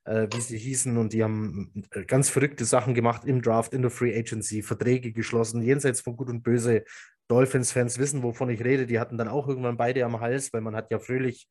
äh, 0.04 0.26
wie 0.32 0.40
sie 0.40 0.58
hießen, 0.58 0.96
und 0.96 1.12
die 1.12 1.22
haben 1.22 1.84
äh, 1.92 2.04
ganz 2.04 2.28
verrückte 2.28 2.64
Sachen 2.64 2.94
gemacht 2.94 3.24
im 3.24 3.40
Draft, 3.40 3.72
in 3.72 3.82
der 3.82 3.90
Free 3.90 4.18
Agency, 4.18 4.62
Verträge 4.62 5.12
geschlossen, 5.12 5.62
jenseits 5.62 6.00
von 6.00 6.16
Gut 6.16 6.28
und 6.28 6.42
Böse. 6.42 6.84
Dolphins-Fans 7.28 7.98
wissen, 7.98 8.22
wovon 8.22 8.50
ich 8.50 8.62
rede. 8.62 8.84
Die 8.86 8.98
hatten 8.98 9.16
dann 9.16 9.28
auch 9.28 9.48
irgendwann 9.48 9.76
beide 9.76 10.04
am 10.04 10.20
Hals, 10.20 10.52
weil 10.52 10.60
man 10.60 10.76
hat 10.76 10.90
ja 10.90 10.98
fröhlich 10.98 11.48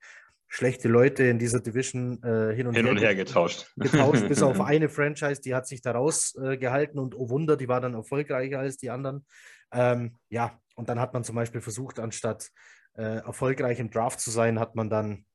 schlechte 0.53 0.89
Leute 0.89 1.23
in 1.23 1.39
dieser 1.39 1.61
Division 1.61 2.21
äh, 2.23 2.53
hin 2.53 2.67
und, 2.67 2.75
hin 2.75 2.85
her, 2.85 2.91
und 2.91 2.99
her 2.99 3.15
getauscht. 3.15 3.71
Getauscht, 3.77 4.27
bis 4.27 4.43
auf 4.43 4.59
eine 4.61 4.89
Franchise, 4.89 5.39
die 5.39 5.55
hat 5.55 5.65
sich 5.65 5.81
da 5.81 5.93
rausgehalten 5.93 6.97
äh, 6.97 7.01
und 7.01 7.15
oh 7.15 7.29
Wunder, 7.29 7.55
die 7.55 7.69
war 7.69 7.79
dann 7.79 7.93
erfolgreicher 7.93 8.59
als 8.59 8.75
die 8.75 8.89
anderen. 8.89 9.25
Ähm, 9.71 10.17
ja, 10.29 10.59
und 10.75 10.89
dann 10.89 10.99
hat 10.99 11.13
man 11.13 11.23
zum 11.23 11.35
Beispiel 11.35 11.61
versucht, 11.61 11.99
anstatt 11.99 12.49
äh, 12.97 13.19
erfolgreich 13.19 13.79
im 13.79 13.91
Draft 13.91 14.19
zu 14.19 14.29
sein, 14.29 14.59
hat 14.59 14.75
man 14.75 14.89
dann 14.89 15.25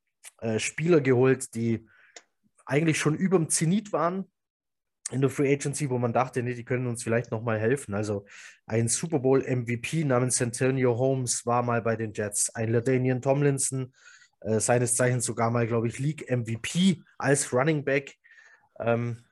äh, 0.43 0.59
Spieler 0.59 1.01
geholt, 1.01 1.55
die 1.55 1.89
eigentlich 2.67 2.99
schon 2.99 3.15
über 3.17 3.39
dem 3.39 3.49
Zenit 3.49 3.95
waren 3.95 4.31
in 5.13 5.23
der 5.23 5.31
Free 5.31 5.51
Agency, 5.51 5.89
wo 5.89 5.97
man 5.97 6.13
dachte, 6.13 6.43
nee, 6.43 6.53
die 6.53 6.65
können 6.65 6.87
uns 6.87 7.03
vielleicht 7.03 7.31
nochmal 7.31 7.59
helfen. 7.59 7.95
Also 7.95 8.27
ein 8.67 8.89
Super 8.89 9.21
Bowl 9.21 9.41
MVP 9.41 10.05
namens 10.05 10.37
Santonio 10.37 10.99
Holmes 10.99 11.47
war 11.47 11.63
mal 11.63 11.81
bei 11.81 11.97
den 11.97 12.13
Jets, 12.13 12.55
ein 12.55 12.69
Ladanian 12.69 13.23
Tomlinson 13.23 13.95
äh, 14.41 14.61
seines 14.61 14.97
Zeichens 14.97 15.25
sogar 15.25 15.51
mal, 15.51 15.67
glaube 15.67 15.89
ich, 15.89 15.99
League 15.99 16.31
MVP 16.31 17.03
als 17.19 17.53
Running 17.53 17.85
Back. 17.85 18.17
Ähm, 18.79 19.25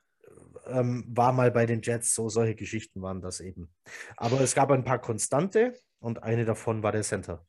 ähm, 0.67 1.05
war 1.09 1.31
mal 1.31 1.51
bei 1.51 1.65
den 1.65 1.81
Jets, 1.81 2.15
so 2.15 2.29
solche 2.29 2.55
Geschichten 2.55 3.01
waren 3.01 3.21
das 3.21 3.39
eben. 3.39 3.69
Aber 4.17 4.39
es 4.41 4.55
gab 4.55 4.71
ein 4.71 4.83
paar 4.83 4.99
Konstante 4.99 5.73
und 5.99 6.23
eine 6.23 6.45
davon 6.45 6.83
war 6.83 6.91
der 6.91 7.03
Center. 7.03 7.43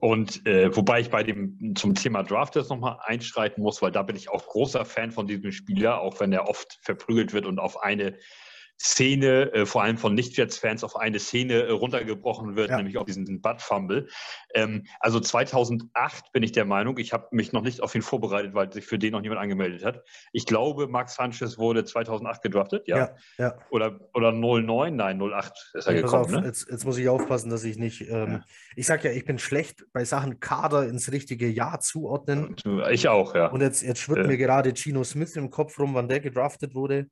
Und 0.00 0.46
äh, 0.46 0.74
wobei 0.76 1.00
ich 1.00 1.10
bei 1.10 1.22
dem 1.22 1.74
zum 1.74 1.94
Thema 1.94 2.22
Draft 2.22 2.54
jetzt 2.56 2.70
nochmal 2.70 2.98
einschreiten 3.02 3.62
muss, 3.62 3.82
weil 3.82 3.90
da 3.90 4.02
bin 4.02 4.16
ich 4.16 4.30
auch 4.30 4.46
großer 4.46 4.84
Fan 4.84 5.10
von 5.10 5.26
diesem 5.26 5.50
Spieler, 5.50 6.00
auch 6.00 6.20
wenn 6.20 6.32
er 6.32 6.48
oft 6.48 6.78
verprügelt 6.82 7.32
wird 7.32 7.46
und 7.46 7.58
auf 7.58 7.82
eine 7.82 8.16
Szene, 8.80 9.52
äh, 9.52 9.66
vor 9.66 9.82
allem 9.82 9.98
von 9.98 10.14
Nicht-Jets-Fans, 10.14 10.84
auf 10.84 10.96
eine 10.96 11.18
Szene 11.18 11.64
äh, 11.64 11.70
runtergebrochen 11.70 12.54
wird, 12.54 12.70
ja. 12.70 12.76
nämlich 12.76 12.96
auf 12.96 13.06
diesen 13.06 13.40
Butt-Fumble. 13.40 14.06
Ähm, 14.54 14.86
also 15.00 15.18
2008 15.18 16.32
bin 16.32 16.44
ich 16.44 16.52
der 16.52 16.64
Meinung, 16.64 16.96
ich 16.98 17.12
habe 17.12 17.26
mich 17.32 17.52
noch 17.52 17.62
nicht 17.62 17.82
auf 17.82 17.94
ihn 17.96 18.02
vorbereitet, 18.02 18.54
weil 18.54 18.72
sich 18.72 18.86
für 18.86 18.98
den 18.98 19.12
noch 19.12 19.20
niemand 19.20 19.40
angemeldet 19.40 19.84
hat. 19.84 20.04
Ich 20.32 20.46
glaube, 20.46 20.86
Max 20.86 21.16
Sanchez 21.16 21.58
wurde 21.58 21.84
2008 21.84 22.40
gedraftet, 22.40 22.86
ja? 22.86 22.96
Ja. 22.96 23.16
ja. 23.38 23.58
Oder, 23.70 23.98
oder 24.14 24.30
09, 24.30 24.94
nein, 24.94 25.20
08 25.20 25.72
ist 25.74 25.86
er 25.86 25.94
ja, 25.94 26.02
gekommen. 26.02 26.24
Auf, 26.24 26.30
ne? 26.30 26.46
jetzt, 26.46 26.68
jetzt, 26.70 26.84
muss 26.84 26.98
ich 26.98 27.08
aufpassen, 27.08 27.50
dass 27.50 27.64
ich 27.64 27.78
nicht, 27.78 28.08
ähm, 28.08 28.44
ich 28.76 28.86
sage 28.86 29.08
ja, 29.08 29.14
ich 29.14 29.24
bin 29.24 29.40
schlecht 29.40 29.86
bei 29.92 30.04
Sachen 30.04 30.38
Kader 30.38 30.88
ins 30.88 31.10
richtige 31.10 31.48
Jahr 31.48 31.80
zuordnen. 31.80 32.54
Ich 32.90 33.08
auch, 33.08 33.34
ja. 33.34 33.48
Und 33.48 33.60
jetzt, 33.60 33.82
jetzt 33.82 33.98
schwirrt 33.98 34.24
äh. 34.24 34.28
mir 34.28 34.36
gerade 34.36 34.72
Gino 34.72 35.02
Smith 35.02 35.34
im 35.34 35.50
Kopf 35.50 35.78
rum, 35.80 35.94
wann 35.94 36.08
der 36.08 36.20
gedraftet 36.20 36.76
wurde. 36.76 37.08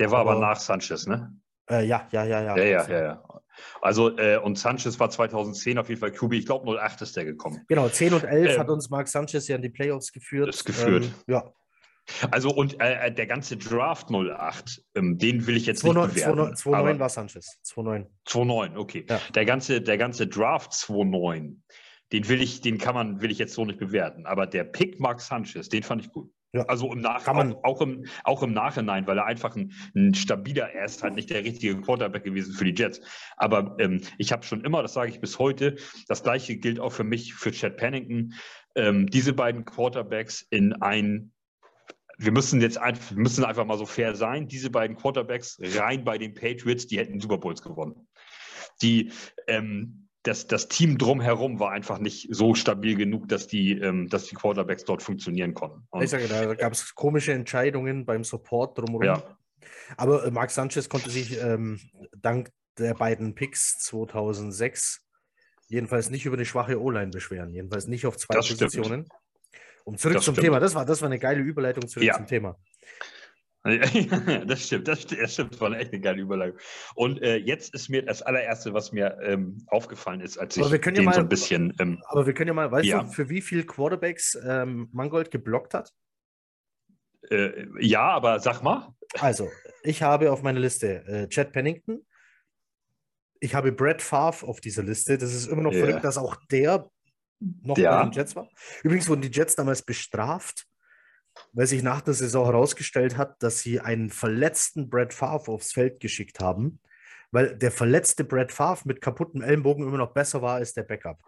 Der 0.00 0.10
war 0.10 0.20
aber, 0.20 0.32
aber 0.32 0.40
nach 0.40 0.58
Sanchez, 0.58 1.06
ne? 1.06 1.32
Äh, 1.70 1.86
ja, 1.86 2.08
ja, 2.10 2.24
ja, 2.24 2.42
ja. 2.42 2.56
Ja, 2.56 2.64
ja, 2.64 2.88
ja. 2.88 3.04
ja. 3.04 3.40
Also, 3.82 4.16
äh, 4.16 4.38
und 4.38 4.58
Sanchez 4.58 4.98
war 4.98 5.10
2010 5.10 5.78
auf 5.78 5.88
jeden 5.88 6.00
Fall 6.00 6.12
QB. 6.12 6.32
Ich 6.32 6.46
glaube, 6.46 6.78
08 6.80 7.02
ist 7.02 7.16
der 7.16 7.24
gekommen. 7.24 7.60
Genau, 7.68 7.88
10 7.88 8.14
und 8.14 8.24
11 8.24 8.52
ähm, 8.52 8.58
hat 8.58 8.68
uns 8.70 8.90
Mark 8.90 9.08
Sanchez 9.08 9.46
ja 9.48 9.56
in 9.56 9.62
die 9.62 9.68
Playoffs 9.68 10.12
geführt. 10.12 10.48
Das 10.48 10.64
geführt. 10.64 11.04
Ähm, 11.04 11.14
ja. 11.26 11.52
Also, 12.30 12.50
und 12.50 12.80
äh, 12.80 13.06
äh 13.06 13.12
der 13.12 13.26
ganze 13.26 13.56
Draft 13.56 14.10
08, 14.10 14.82
ähm, 14.94 15.18
den 15.18 15.46
will 15.46 15.56
ich 15.56 15.66
jetzt 15.66 15.84
29, 15.84 16.26
nicht 16.26 16.34
bewerten. 16.34 16.54
2-9 16.54 16.98
war 16.98 17.08
Sanchez. 17.08 17.60
2-9. 17.64 18.06
2-9, 18.26 18.76
okay. 18.76 19.06
Ja. 19.08 19.20
Der, 19.34 19.44
ganze, 19.44 19.80
der 19.80 19.98
ganze 19.98 20.26
Draft 20.26 20.72
2-9, 20.72 21.56
den 22.12 22.28
will 22.28 22.42
ich, 22.42 22.62
den 22.62 22.78
kann 22.78 22.94
man, 22.94 23.20
will 23.20 23.30
ich 23.30 23.38
jetzt 23.38 23.54
so 23.54 23.64
nicht 23.64 23.78
bewerten. 23.78 24.26
Aber 24.26 24.46
der 24.46 24.64
Pick 24.64 24.98
Mark 24.98 25.20
Sanchez, 25.20 25.68
den 25.68 25.82
fand 25.82 26.04
ich 26.04 26.10
gut. 26.10 26.32
Ja. 26.52 26.62
Also 26.62 26.92
im 26.92 27.00
Nach 27.00 27.26
auch, 27.28 27.64
auch, 27.64 27.80
im, 27.80 28.06
auch 28.24 28.42
im 28.42 28.52
Nachhinein, 28.52 29.06
weil 29.06 29.18
er 29.18 29.26
einfach 29.26 29.54
ein, 29.54 29.72
ein, 29.94 30.14
stabiler, 30.14 30.70
er 30.70 30.84
ist 30.84 31.02
halt 31.02 31.14
nicht 31.14 31.30
der 31.30 31.44
richtige 31.44 31.80
Quarterback 31.80 32.24
gewesen 32.24 32.54
für 32.54 32.64
die 32.64 32.74
Jets. 32.74 33.00
Aber 33.36 33.76
ähm, 33.78 34.00
ich 34.18 34.32
habe 34.32 34.44
schon 34.44 34.64
immer, 34.64 34.82
das 34.82 34.94
sage 34.94 35.10
ich 35.10 35.20
bis 35.20 35.38
heute, 35.38 35.76
das 36.08 36.24
gleiche 36.24 36.56
gilt 36.56 36.80
auch 36.80 36.92
für 36.92 37.04
mich, 37.04 37.34
für 37.34 37.52
Chad 37.52 37.76
Pennington. 37.76 38.34
Ähm, 38.74 39.06
diese 39.06 39.32
beiden 39.32 39.64
Quarterbacks 39.64 40.44
in 40.50 40.72
ein 40.74 41.32
wir 42.22 42.32
müssen 42.32 42.60
jetzt 42.60 42.76
einfach, 42.76 43.16
müssen 43.16 43.44
einfach 43.44 43.64
mal 43.64 43.78
so 43.78 43.86
fair 43.86 44.14
sein. 44.14 44.46
Diese 44.46 44.68
beiden 44.68 44.94
Quarterbacks 44.94 45.58
rein 45.58 46.04
bei 46.04 46.18
den 46.18 46.34
Patriots, 46.34 46.86
die 46.86 46.98
hätten 46.98 47.18
Super 47.18 47.38
Bowls 47.38 47.62
gewonnen. 47.62 48.06
Die, 48.82 49.10
ähm, 49.46 50.09
das, 50.22 50.46
das 50.46 50.68
Team 50.68 50.98
drumherum 50.98 51.60
war 51.60 51.70
einfach 51.70 51.98
nicht 51.98 52.28
so 52.30 52.54
stabil 52.54 52.96
genug, 52.96 53.28
dass 53.28 53.46
die, 53.46 53.72
ähm, 53.72 54.08
dass 54.08 54.26
die 54.26 54.34
Quarterbacks 54.34 54.84
dort 54.84 55.02
funktionieren 55.02 55.54
konnten. 55.54 55.86
Und, 55.90 56.02
ich 56.02 56.10
sage, 56.10 56.28
da 56.28 56.54
gab 56.54 56.72
es 56.72 56.94
komische 56.94 57.32
Entscheidungen 57.32 58.04
beim 58.04 58.24
Support 58.24 58.78
drumherum. 58.78 59.02
Ja. 59.02 59.38
Aber 59.96 60.24
äh, 60.24 60.30
Mark 60.30 60.50
Sanchez 60.50 60.88
konnte 60.88 61.10
sich 61.10 61.40
ähm, 61.40 61.80
dank 62.16 62.50
der 62.78 62.94
beiden 62.94 63.34
Picks 63.34 63.78
2006 63.78 65.06
jedenfalls 65.68 66.10
nicht 66.10 66.26
über 66.26 66.36
eine 66.36 66.44
schwache 66.44 66.80
O-Line 66.80 67.10
beschweren. 67.10 67.54
Jedenfalls 67.54 67.86
nicht 67.86 68.06
auf 68.06 68.16
zwei 68.16 68.34
das 68.34 68.48
Positionen. 68.48 69.06
Stimmt. 69.06 69.08
Um 69.84 69.96
zurück 69.96 70.16
das 70.16 70.24
zum 70.24 70.34
stimmt. 70.34 70.44
Thema. 70.44 70.60
Das 70.60 70.74
war, 70.74 70.84
das 70.84 71.00
war 71.00 71.06
eine 71.06 71.18
geile 71.18 71.40
Überleitung 71.40 71.88
zurück 71.88 72.06
ja. 72.06 72.14
zum 72.14 72.26
Thema. 72.26 72.58
das 73.64 74.66
stimmt, 74.66 74.88
das 74.88 75.02
stimmt, 75.02 75.22
das 75.22 75.34
stimmt, 75.34 75.60
war 75.60 75.70
echt 75.72 75.92
eine 75.92 76.00
geile 76.00 76.22
Überleitung. 76.22 76.58
Und 76.94 77.20
äh, 77.20 77.36
jetzt 77.36 77.74
ist 77.74 77.90
mir 77.90 78.02
das 78.02 78.22
allererste, 78.22 78.72
was 78.72 78.90
mir 78.92 79.18
ähm, 79.22 79.58
aufgefallen 79.66 80.22
ist, 80.22 80.38
als 80.38 80.56
ich 80.56 80.66
den 80.66 80.94
ja 80.94 81.02
mal, 81.02 81.14
so 81.14 81.20
ein 81.20 81.28
bisschen. 81.28 81.74
Ähm, 81.78 82.02
aber 82.06 82.26
wir 82.26 82.32
können 82.32 82.48
ja 82.48 82.54
mal, 82.54 82.70
weißt 82.70 82.86
ja. 82.86 83.02
du, 83.02 83.10
für 83.10 83.28
wie 83.28 83.42
viele 83.42 83.64
Quarterbacks 83.64 84.38
ähm, 84.46 84.88
Mangold 84.92 85.30
geblockt 85.30 85.74
hat? 85.74 85.92
Äh, 87.28 87.66
ja, 87.80 88.08
aber 88.08 88.40
sag 88.40 88.62
mal. 88.62 88.94
Also, 89.18 89.50
ich 89.82 90.02
habe 90.02 90.32
auf 90.32 90.42
meiner 90.42 90.60
Liste 90.60 91.04
äh, 91.06 91.28
Chad 91.28 91.52
Pennington. 91.52 92.06
Ich 93.40 93.54
habe 93.54 93.72
Brett 93.72 94.00
Favre 94.00 94.46
auf 94.46 94.60
dieser 94.62 94.84
Liste. 94.84 95.18
Das 95.18 95.34
ist 95.34 95.48
immer 95.48 95.62
noch 95.62 95.72
yeah. 95.72 95.84
verrückt, 95.84 96.04
dass 96.04 96.16
auch 96.16 96.36
der 96.50 96.90
noch 97.40 97.76
ja. 97.76 97.96
bei 97.96 98.08
den 98.08 98.12
Jets 98.12 98.36
war. 98.36 98.48
Übrigens 98.82 99.08
wurden 99.08 99.22
die 99.22 99.30
Jets 99.30 99.54
damals 99.54 99.82
bestraft 99.82 100.66
weil 101.52 101.66
sich 101.66 101.82
nach 101.82 102.00
der 102.00 102.14
Saison 102.14 102.46
herausgestellt 102.46 103.16
hat, 103.16 103.42
dass 103.42 103.60
sie 103.60 103.80
einen 103.80 104.10
verletzten 104.10 104.88
Brad 104.88 105.14
Favre 105.14 105.52
aufs 105.52 105.72
Feld 105.72 106.00
geschickt 106.00 106.40
haben, 106.40 106.80
weil 107.30 107.56
der 107.56 107.70
verletzte 107.70 108.24
Brad 108.24 108.52
Favre 108.52 108.82
mit 108.86 109.00
kaputtem 109.00 109.42
Ellenbogen 109.42 109.86
immer 109.86 109.98
noch 109.98 110.12
besser 110.12 110.42
war 110.42 110.56
als 110.56 110.74
der 110.74 110.82
Backup. 110.82 111.18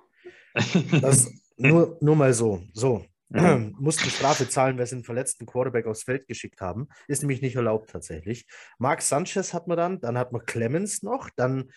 Das 1.01 1.31
nur, 1.57 1.99
nur 2.01 2.17
mal 2.17 2.33
so. 2.33 2.63
So. 2.73 3.05
Mussten 3.79 4.11
Strafe 4.11 4.47
zahlen, 4.47 4.77
weil 4.79 4.87
sie 4.87 4.97
einen 4.97 5.05
verletzten 5.05 5.47
Quarterback 5.47 5.87
aufs 5.87 6.03
Feld 6.03 6.27
geschickt 6.29 6.61
haben. 6.61 6.89
Ist 7.09 7.23
nämlich 7.23 7.41
nicht 7.41 7.57
erlaubt 7.57 7.89
tatsächlich. 7.91 8.47
Mark 8.79 9.01
Sanchez 9.01 9.55
hat 9.55 9.69
man 9.69 9.79
dann, 9.79 10.01
dann 10.01 10.19
hat 10.19 10.33
man 10.33 10.45
Clemens 10.45 11.03
noch, 11.03 11.31
dann 11.37 11.71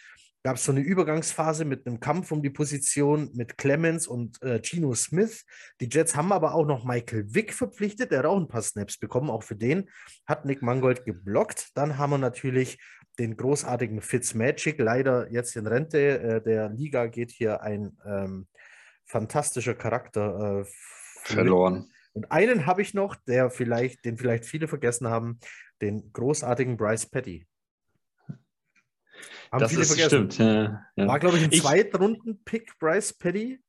gab 0.46 0.58
es 0.58 0.66
so 0.66 0.72
eine 0.72 0.82
Übergangsphase 0.82 1.66
mit 1.66 1.88
einem 1.88 2.00
Kampf 2.00 2.32
um 2.32 2.44
die 2.44 2.52
Position 2.52 3.32
mit 3.34 3.58
Clemens 3.58 4.06
und 4.06 4.40
äh, 4.44 4.62
Gino 4.62 4.94
Smith. 4.94 5.44
Die 5.82 5.90
Jets 5.90 6.16
haben 6.16 6.32
aber 6.32 6.54
auch 6.54 6.68
noch 6.68 6.86
Michael 6.86 7.34
Wick 7.34 7.52
verpflichtet, 7.52 8.12
der 8.12 8.20
hat 8.20 8.26
auch 8.28 8.38
ein 8.38 8.48
paar 8.48 8.62
Snaps 8.62 9.00
bekommen. 9.00 9.32
Auch 9.32 9.42
für 9.42 9.56
den 9.56 9.90
hat 10.28 10.46
Nick 10.46 10.62
Mangold 10.62 11.04
geblockt. 11.04 11.70
Dann 11.74 11.98
haben 11.98 12.12
wir 12.12 12.20
natürlich 12.20 12.78
den 13.18 13.38
großartigen 13.38 14.02
Fitzmagic, 14.02 14.78
leider 14.78 15.32
jetzt 15.32 15.56
in 15.56 15.66
Rente. 15.66 16.20
Äh, 16.20 16.44
der 16.44 16.70
Liga 16.70 17.08
geht 17.08 17.32
hier 17.32 17.64
ein 17.64 17.98
ähm, 18.06 18.46
fantastischer 19.04 19.74
Charakter 19.74 20.62
äh, 20.62 20.66
verloren. 21.24 21.90
Und 22.14 22.32
einen 22.32 22.68
habe 22.68 22.84
ich 22.84 22.94
noch, 22.94 23.16
der 23.16 23.50
vielleicht, 23.50 24.06
den 24.06 24.20
vielleicht 24.20 24.46
viele 24.46 24.68
vergessen 24.68 25.08
haben, 25.08 25.40
den 25.82 26.14
großartigen 26.14 26.78
Bryce 26.78 27.08
Petty. 27.08 27.48
Haben 29.52 29.62
das 29.62 29.72
viele 29.72 29.86
vergessen. 29.86 30.32
Stimmt. 30.32 30.38
Ja, 30.38 30.82
ja. 30.96 31.08
War, 31.08 31.20
glaube 31.20 31.38
ich, 31.38 31.44
ein 31.44 31.52
Zweitrunden-Pick, 31.52 32.78
Bryce 32.80 33.14
Petty. 33.14 33.60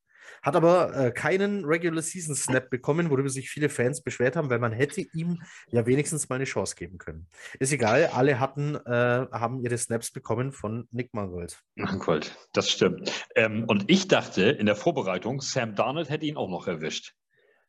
Hat 0.43 0.55
aber 0.55 0.95
äh, 0.97 1.11
keinen 1.11 1.65
Regular 1.65 2.03
Season 2.03 2.35
Snap 2.35 2.71
bekommen, 2.71 3.11
worüber 3.11 3.29
sich 3.29 3.51
viele 3.51 3.69
Fans 3.69 4.03
beschwert 4.03 4.37
haben, 4.37 4.51
weil 4.51 4.59
man 4.59 4.73
hätte 4.73 5.01
ihm 5.13 5.43
ja 5.71 5.87
wenigstens 5.87 6.29
mal 6.29 6.37
eine 6.37 6.45
Chance 6.45 6.77
geben 6.77 6.99
können. 6.99 7.27
Ist 7.59 7.73
egal, 7.73 8.11
alle 8.13 8.39
hatten, 8.39 8.77
äh, 8.77 9.27
haben 9.33 9.61
ihre 9.61 9.77
Snaps 9.77 10.13
bekommen 10.13 10.53
von 10.53 10.87
Nick 10.93 11.15
Mangold. 11.15 11.63
Mangold, 11.75 12.37
das 12.53 12.71
stimmt. 12.71 13.11
Ähm, 13.35 13.65
und 13.67 13.85
ich 13.89 14.09
dachte 14.09 14.45
in 14.45 14.67
der 14.67 14.77
Vorbereitung, 14.77 15.41
Sam 15.41 15.75
Darnold 15.75 16.11
hätte 16.11 16.27
ihn 16.27 16.37
auch 16.37 16.51
noch 16.51 16.69
erwischt. 16.69 17.15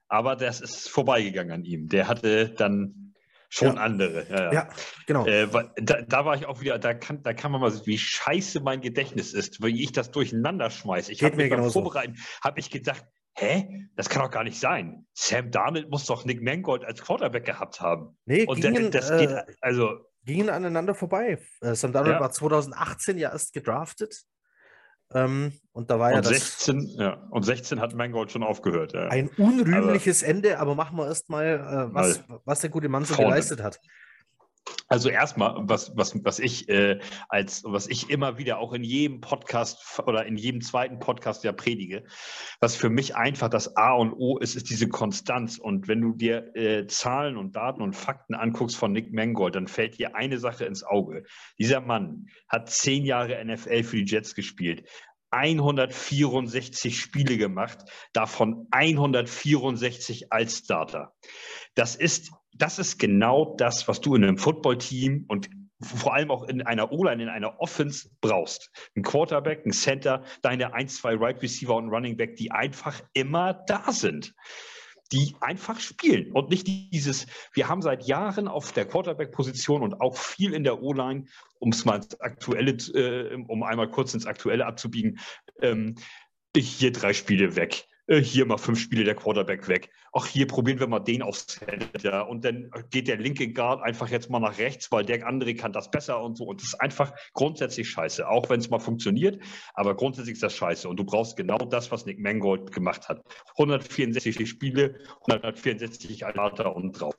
Aber 0.07 0.35
das 0.35 0.61
ist 0.61 0.89
vorbeigegangen 0.89 1.51
an 1.51 1.63
ihm. 1.63 1.89
Der 1.89 2.07
hatte 2.07 2.49
dann 2.49 3.06
schon 3.49 3.75
ja. 3.75 3.81
andere. 3.81 4.25
Ja, 4.29 4.53
ja. 4.53 4.69
genau. 5.05 5.25
Äh, 5.25 5.47
da, 5.77 6.01
da, 6.01 6.25
war 6.25 6.35
ich 6.35 6.45
auch 6.45 6.61
wieder, 6.61 6.79
da 6.79 6.93
kann, 6.93 7.23
da 7.23 7.33
kann 7.33 7.51
man 7.51 7.61
mal 7.61 7.71
sehen, 7.71 7.85
wie 7.85 7.97
scheiße 7.97 8.59
mein 8.61 8.81
Gedächtnis 8.81 9.33
ist, 9.33 9.63
wie 9.63 9.83
ich 9.83 9.91
das 9.91 10.11
durcheinander 10.11 10.69
schmeiße. 10.69 11.11
Ich 11.11 11.23
habe 11.23 11.35
mir 11.35 11.49
beim 11.49 11.69
Vorbereiten, 11.71 12.15
habe 12.43 12.59
ich 12.59 12.69
gedacht, 12.69 13.05
hä, 13.35 13.87
das 13.95 14.09
kann 14.09 14.23
doch 14.23 14.31
gar 14.31 14.43
nicht 14.43 14.59
sein. 14.59 15.05
Sam 15.13 15.51
Darnold 15.51 15.89
muss 15.89 16.05
doch 16.05 16.25
Nick 16.25 16.41
Mangold 16.41 16.83
als 16.83 17.01
Quarterback 17.01 17.45
gehabt 17.45 17.79
haben. 17.79 18.17
Nee, 18.25 18.45
Und 18.45 18.61
gingen, 18.61 18.91
das 18.91 19.09
geht, 19.09 19.29
äh, 19.29 19.43
also 19.61 19.91
gingen 20.23 20.49
aneinander 20.49 20.95
vorbei. 20.95 21.39
Äh, 21.61 21.75
Sam 21.75 21.93
Darnold 21.93 22.19
war 22.19 22.31
2018 22.31 23.17
ja 23.17 23.31
erst 23.31 23.53
gedraftet. 23.53 24.23
Ähm, 25.13 25.53
und 25.71 25.89
da 25.89 25.99
war 25.99 26.09
und 26.09 26.15
ja 26.15 26.21
das. 26.21 26.31
16, 26.31 26.95
ja, 26.97 27.13
und 27.29 27.43
16 27.43 27.79
hat 27.79 27.95
Mangold 27.95 28.31
schon 28.31 28.43
aufgehört. 28.43 28.93
Ja. 28.93 29.07
Ein 29.07 29.29
unrühmliches 29.37 30.23
aber, 30.23 30.31
Ende, 30.31 30.59
aber 30.59 30.75
machen 30.75 30.97
wir 30.97 31.07
erstmal, 31.07 31.45
äh, 31.45 31.93
was, 31.93 32.23
was 32.45 32.59
der 32.59 32.69
gute 32.69 32.89
Mann 32.89 33.05
so 33.05 33.15
geleistet 33.15 33.63
hat. 33.63 33.79
Also 34.87 35.09
erstmal, 35.09 35.55
was, 35.59 35.91
was, 35.95 36.13
was 36.23 36.39
ich 36.39 36.69
äh, 36.69 36.99
als 37.29 37.63
was 37.65 37.87
ich 37.87 38.09
immer 38.09 38.37
wieder 38.37 38.59
auch 38.59 38.73
in 38.73 38.83
jedem 38.83 39.19
Podcast 39.19 40.01
oder 40.05 40.25
in 40.25 40.37
jedem 40.37 40.61
zweiten 40.61 40.99
Podcast 40.99 41.43
ja 41.43 41.51
predige, 41.51 42.05
was 42.59 42.75
für 42.75 42.89
mich 42.89 43.15
einfach 43.15 43.49
das 43.49 43.75
A 43.75 43.93
und 43.93 44.13
O 44.13 44.37
ist, 44.37 44.55
ist 44.55 44.69
diese 44.69 44.87
Konstanz. 44.87 45.57
Und 45.57 45.87
wenn 45.87 46.01
du 46.01 46.13
dir 46.13 46.55
äh, 46.55 46.87
Zahlen 46.87 47.37
und 47.37 47.55
Daten 47.55 47.81
und 47.81 47.95
Fakten 47.95 48.35
anguckst 48.35 48.77
von 48.77 48.91
Nick 48.91 49.11
Mangold, 49.11 49.55
dann 49.55 49.67
fällt 49.67 49.97
dir 49.97 50.15
eine 50.15 50.39
Sache 50.39 50.65
ins 50.65 50.83
Auge. 50.83 51.23
Dieser 51.59 51.81
Mann 51.81 52.27
hat 52.47 52.69
zehn 52.69 53.05
Jahre 53.05 53.43
NFL 53.43 53.83
für 53.83 53.97
die 53.97 54.05
Jets 54.05 54.35
gespielt. 54.35 54.87
164 55.31 56.99
Spiele 56.99 57.37
gemacht, 57.37 57.79
davon 58.13 58.67
164 58.71 60.31
als 60.31 60.59
Starter. 60.59 61.13
Das 61.75 61.95
ist, 61.95 62.31
das 62.57 62.79
ist 62.79 62.97
genau 62.97 63.55
das, 63.57 63.87
was 63.87 64.01
du 64.01 64.15
in 64.15 64.23
einem 64.23 64.37
Footballteam 64.37 65.25
und 65.27 65.49
vor 65.79 66.13
allem 66.13 66.31
auch 66.31 66.43
in 66.43 66.63
einer 66.63 66.91
O-Line, 66.91 67.21
in 67.21 67.29
einer 67.29 67.59
Offense 67.59 68.09
brauchst. 68.19 68.71
Ein 68.95 69.03
Quarterback, 69.03 69.65
ein 69.65 69.71
Center, 69.71 70.23
deine 70.41 70.73
1, 70.73 70.97
2 70.97 71.15
Right 71.15 71.41
Receiver 71.41 71.75
und 71.75 71.89
Running 71.89 72.17
Back, 72.17 72.35
die 72.35 72.51
einfach 72.51 73.01
immer 73.13 73.53
da 73.53 73.91
sind 73.91 74.33
die 75.11 75.35
einfach 75.39 75.79
spielen 75.79 76.31
und 76.33 76.49
nicht 76.49 76.67
dieses, 76.67 77.27
wir 77.53 77.67
haben 77.67 77.81
seit 77.81 78.05
Jahren 78.07 78.47
auf 78.47 78.71
der 78.71 78.85
Quarterback-Position 78.85 79.81
und 79.81 80.01
auch 80.01 80.17
viel 80.17 80.53
in 80.53 80.63
der 80.63 80.81
O-Line, 80.81 81.25
um 81.59 81.69
es 81.69 81.85
mal 81.85 82.01
Aktuelle, 82.19 82.71
äh, 82.71 83.33
um 83.47 83.63
einmal 83.63 83.89
kurz 83.89 84.13
ins 84.13 84.25
Aktuelle 84.25 84.65
abzubiegen, 84.65 85.19
ähm, 85.61 85.95
hier 86.55 86.91
drei 86.91 87.13
Spiele 87.13 87.55
weg. 87.55 87.87
Äh, 88.07 88.21
hier 88.21 88.45
mal 88.45 88.57
fünf 88.57 88.79
Spiele 88.79 89.03
der 89.03 89.15
Quarterback 89.15 89.67
weg. 89.67 89.91
Ach, 90.13 90.25
hier 90.25 90.47
probieren 90.47 90.79
wir 90.79 90.87
mal 90.87 90.99
den 90.99 91.21
aufs 91.21 91.45
Center. 91.47 92.27
Und 92.29 92.45
dann 92.45 92.71
geht 92.89 93.07
der 93.09 93.17
linke 93.17 93.51
Guard 93.51 93.83
einfach 93.83 94.09
jetzt 94.09 94.29
mal 94.29 94.39
nach 94.39 94.57
rechts, 94.57 94.91
weil 94.91 95.03
der 95.03 95.27
andere 95.27 95.53
kann 95.55 95.73
das 95.73 95.91
besser 95.91 96.21
und 96.21 96.37
so. 96.37 96.45
Und 96.45 96.61
das 96.61 96.69
ist 96.69 96.81
einfach 96.81 97.13
grundsätzlich 97.33 97.89
scheiße, 97.89 98.27
auch 98.27 98.49
wenn 98.49 98.61
es 98.61 98.69
mal 98.69 98.79
funktioniert. 98.79 99.43
Aber 99.73 99.95
grundsätzlich 99.95 100.35
ist 100.35 100.43
das 100.43 100.55
scheiße. 100.55 100.87
Und 100.87 100.97
du 100.97 101.03
brauchst 101.03 101.35
genau 101.35 101.57
das, 101.57 101.91
was 101.91 102.05
Nick 102.05 102.19
Mangold 102.19 102.71
gemacht 102.71 103.09
hat. 103.09 103.23
164 103.57 104.47
Spiele, 104.47 104.99
164 105.29 106.25
Alter 106.25 106.75
und 106.75 106.93
drauf. 106.93 107.15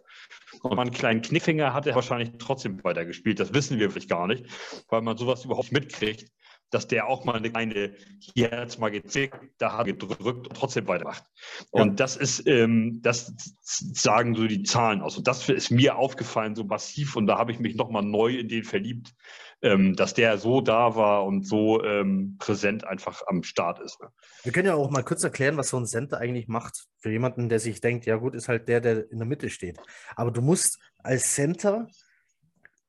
Und 0.63 0.71
man 0.71 0.89
einen 0.89 0.91
kleinen 0.91 1.21
Knickfinger 1.21 1.75
hat 1.75 1.87
er 1.87 1.95
wahrscheinlich 1.95 2.31
trotzdem 2.39 2.83
weitergespielt. 2.83 3.39
Das 3.41 3.53
wissen 3.53 3.79
wir 3.79 3.91
vielleicht 3.91 4.09
gar 4.09 4.27
nicht, 4.27 4.47
weil 4.89 5.03
man 5.03 5.19
sowas 5.19 5.45
überhaupt 5.45 5.71
mitkriegt 5.71 6.31
dass 6.71 6.87
der 6.87 7.07
auch 7.07 7.25
mal 7.25 7.37
eine 7.37 7.51
kleine, 7.51 7.95
hier 8.19 8.51
hat 8.51 8.69
es 8.69 8.79
mal 8.79 8.91
gezickt, 8.91 9.39
da 9.59 9.73
hat 9.73 9.87
er 9.87 9.93
gedrückt 9.93 10.49
und 10.49 10.57
trotzdem 10.57 10.87
weitermacht. 10.87 11.25
Ja. 11.73 11.83
Und 11.83 12.01
das 12.01 12.17
ist, 12.17 12.47
ähm, 12.47 13.01
das 13.03 13.33
sagen 13.63 14.35
so 14.35 14.47
die 14.47 14.63
Zahlen 14.63 15.01
aus. 15.01 15.17
Und 15.17 15.27
das 15.27 15.49
ist 15.49 15.71
mir 15.71 15.97
aufgefallen, 15.97 16.55
so 16.55 16.65
massiv. 16.65 17.17
Und 17.17 17.27
da 17.27 17.39
habe 17.39 17.53
ich 17.53 17.59
mich 17.59 17.77
nochmal 17.77 18.03
neu 18.03 18.37
in 18.37 18.49
den 18.49 18.65
verliebt, 18.65 19.15
ähm, 19.63 19.97
dass 19.97 20.15
der 20.15 20.39
so 20.39 20.61
da 20.61 20.95
war 20.95 21.25
und 21.25 21.47
so 21.47 21.83
ähm, 21.83 22.37
präsent 22.39 22.87
einfach 22.87 23.23
am 23.27 23.43
Start 23.43 23.81
ist. 23.81 24.01
Ne? 24.01 24.09
Wir 24.43 24.53
können 24.53 24.67
ja 24.67 24.75
auch 24.75 24.91
mal 24.91 25.03
kurz 25.03 25.25
erklären, 25.25 25.57
was 25.57 25.71
so 25.71 25.79
ein 25.79 25.87
Center 25.87 26.19
eigentlich 26.19 26.49
macht. 26.49 26.87
Für 26.99 27.11
jemanden, 27.11 27.49
der 27.49 27.61
sich 27.61 27.81
denkt, 27.81 28.07
ja 28.07 28.17
gut, 28.17 28.35
ist 28.35 28.49
halt 28.49 28.69
der, 28.69 28.81
der 28.81 29.11
in 29.11 29.19
der 29.19 29.27
Mitte 29.27 29.51
steht. 29.51 29.79
Aber 30.17 30.31
du 30.31 30.43
musst 30.43 30.79
als 30.99 31.35
Center 31.35 31.89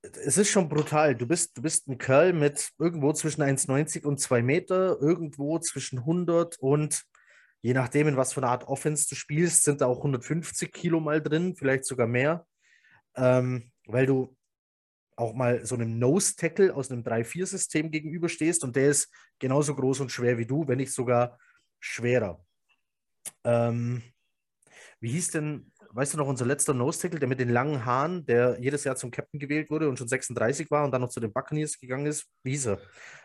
es 0.02 0.38
ist 0.38 0.50
schon 0.50 0.70
brutal. 0.70 1.16
Du 1.16 1.28
bist, 1.28 1.58
du 1.58 1.62
bist 1.62 1.88
ein 1.88 1.98
Kerl 1.98 2.34
mit 2.34 2.72
irgendwo 2.78 3.14
zwischen 3.14 3.42
1,90 3.42 4.06
und 4.06 4.20
2 4.20 4.42
Meter, 4.42 4.98
irgendwo 5.02 5.60
zwischen 5.60 6.00
100 6.00 6.58
und 6.60 7.04
je 7.62 7.74
nachdem, 7.74 8.08
in 8.08 8.18
was 8.18 8.34
für 8.34 8.42
eine 8.42 8.52
Art 8.52 8.68
Offense 8.68 9.08
du 9.10 9.16
spielst, 9.16 9.64
sind 9.64 9.82
da 9.82 9.88
auch 9.88 9.98
150 9.98 10.72
Kilo 10.72 11.00
mal 11.00 11.22
drin, 11.22 11.56
vielleicht 11.56 11.86
sogar 11.86 12.08
mehr, 12.08 12.48
ähm, 13.16 13.72
weil 13.86 14.06
du 14.06 14.36
auch 15.18 15.34
mal 15.34 15.66
so 15.66 15.76
einem 15.76 16.00
Nose-Tackle 16.00 16.74
aus 16.74 16.90
einem 16.90 17.04
3-4-System 17.04 17.92
gegenüberstehst 17.92 18.64
und 18.64 18.78
der 18.78 18.90
ist 18.90 19.14
genauso 19.38 19.76
groß 19.76 20.00
und 20.00 20.12
schwer 20.12 20.38
wie 20.38 20.46
du, 20.46 20.66
wenn 20.68 20.78
nicht 20.78 20.94
sogar 20.94 21.38
schwerer. 21.82 22.42
Ähm, 23.44 24.02
wie 25.02 25.12
hieß 25.12 25.32
denn 25.32 25.74
weißt 25.94 26.14
du 26.14 26.18
noch, 26.18 26.28
unser 26.28 26.46
letzter 26.46 26.74
Nose-Tackle, 26.74 27.20
der 27.20 27.28
mit 27.28 27.40
den 27.40 27.50
langen 27.50 27.86
Haaren, 27.86 28.26
der 28.26 28.58
jedes 28.60 28.84
Jahr 28.84 28.96
zum 28.96 29.12
Captain 29.12 29.40
gewählt 29.40 29.70
wurde 29.70 29.90
und 29.90 29.98
schon 29.98 30.08
36 30.08 30.70
war 30.72 30.86
und 30.86 30.92
dann 30.92 31.02
noch 31.02 31.10
zu 31.10 31.20
den 31.20 31.34
Buccaneers 31.34 31.80
gegangen 31.80 32.06
ist? 32.06 32.28
Wie 32.44 32.52
hieß 32.52 32.68
er? 32.68 32.80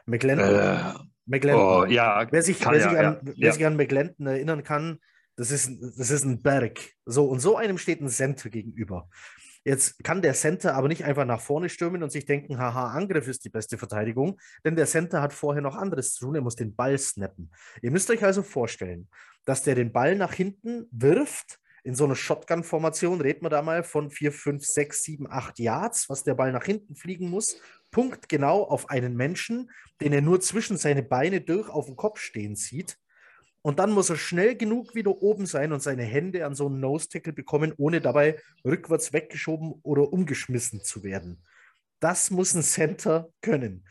McLendon. 0.06 0.54
Äh, 0.54 0.94
McLendon. 1.26 1.82
Oh, 1.82 1.84
ja, 1.86 2.26
wer 2.30 2.42
sich, 2.42 2.64
wer, 2.64 2.74
ja, 2.74 2.88
sich 2.88 2.98
an, 2.98 3.20
ja, 3.24 3.32
wer 3.36 3.52
sich 3.52 3.66
an 3.66 3.76
McLendon 3.76 4.26
erinnern 4.26 4.62
kann, 4.62 4.98
das 5.36 5.50
ist, 5.50 5.70
das 5.98 6.10
ist 6.10 6.24
ein 6.24 6.42
Berg. 6.42 6.78
So, 7.04 7.26
und 7.26 7.40
so 7.40 7.56
einem 7.56 7.78
steht 7.78 8.00
ein 8.00 8.08
Center 8.08 8.50
gegenüber. 8.50 9.08
Jetzt 9.64 10.04
kann 10.04 10.20
der 10.20 10.34
Center 10.34 10.74
aber 10.74 10.88
nicht 10.88 11.04
einfach 11.04 11.24
nach 11.24 11.40
vorne 11.40 11.70
stürmen 11.70 12.02
und 12.02 12.10
sich 12.10 12.26
denken, 12.26 12.58
haha, 12.58 12.92
Angriff 12.92 13.26
ist 13.28 13.44
die 13.46 13.48
beste 13.48 13.78
Verteidigung, 13.78 14.38
denn 14.62 14.76
der 14.76 14.86
Center 14.86 15.22
hat 15.22 15.32
vorher 15.32 15.62
noch 15.62 15.74
anderes 15.74 16.14
zu 16.14 16.26
tun, 16.26 16.34
er 16.34 16.42
muss 16.42 16.54
den 16.54 16.76
Ball 16.76 16.98
snappen. 16.98 17.50
Ihr 17.80 17.90
müsst 17.90 18.10
euch 18.10 18.22
also 18.22 18.42
vorstellen, 18.42 19.08
dass 19.46 19.62
der 19.62 19.74
den 19.74 19.90
Ball 19.90 20.16
nach 20.16 20.34
hinten 20.34 20.86
wirft 20.90 21.58
in 21.84 21.94
so 21.94 22.04
einer 22.04 22.16
Shotgun-Formation 22.16 23.20
reden 23.20 23.44
wir 23.44 23.50
da 23.50 23.60
mal 23.60 23.84
von 23.84 24.10
4, 24.10 24.32
5, 24.32 24.64
6, 24.64 25.02
7, 25.02 25.30
8 25.30 25.58
Yards, 25.58 26.08
was 26.08 26.24
der 26.24 26.34
Ball 26.34 26.50
nach 26.50 26.64
hinten 26.64 26.96
fliegen 26.96 27.28
muss. 27.28 27.60
Punkt 27.90 28.28
genau 28.30 28.62
auf 28.62 28.88
einen 28.88 29.14
Menschen, 29.14 29.70
den 30.00 30.14
er 30.14 30.22
nur 30.22 30.40
zwischen 30.40 30.78
seine 30.78 31.02
Beine 31.02 31.42
durch 31.42 31.68
auf 31.68 31.86
dem 31.86 31.96
Kopf 31.96 32.20
stehen 32.20 32.56
sieht. 32.56 32.96
Und 33.60 33.78
dann 33.78 33.92
muss 33.92 34.08
er 34.08 34.16
schnell 34.16 34.56
genug 34.56 34.94
wieder 34.94 35.22
oben 35.22 35.44
sein 35.44 35.72
und 35.72 35.82
seine 35.82 36.04
Hände 36.04 36.46
an 36.46 36.54
so 36.54 36.66
einen 36.66 36.80
Nose-Tackle 36.80 37.34
bekommen, 37.34 37.74
ohne 37.76 38.00
dabei 38.00 38.40
rückwärts 38.64 39.12
weggeschoben 39.12 39.74
oder 39.82 40.10
umgeschmissen 40.10 40.82
zu 40.82 41.04
werden. 41.04 41.42
Das 42.00 42.30
muss 42.30 42.54
ein 42.54 42.62
Center 42.62 43.28
können 43.42 43.84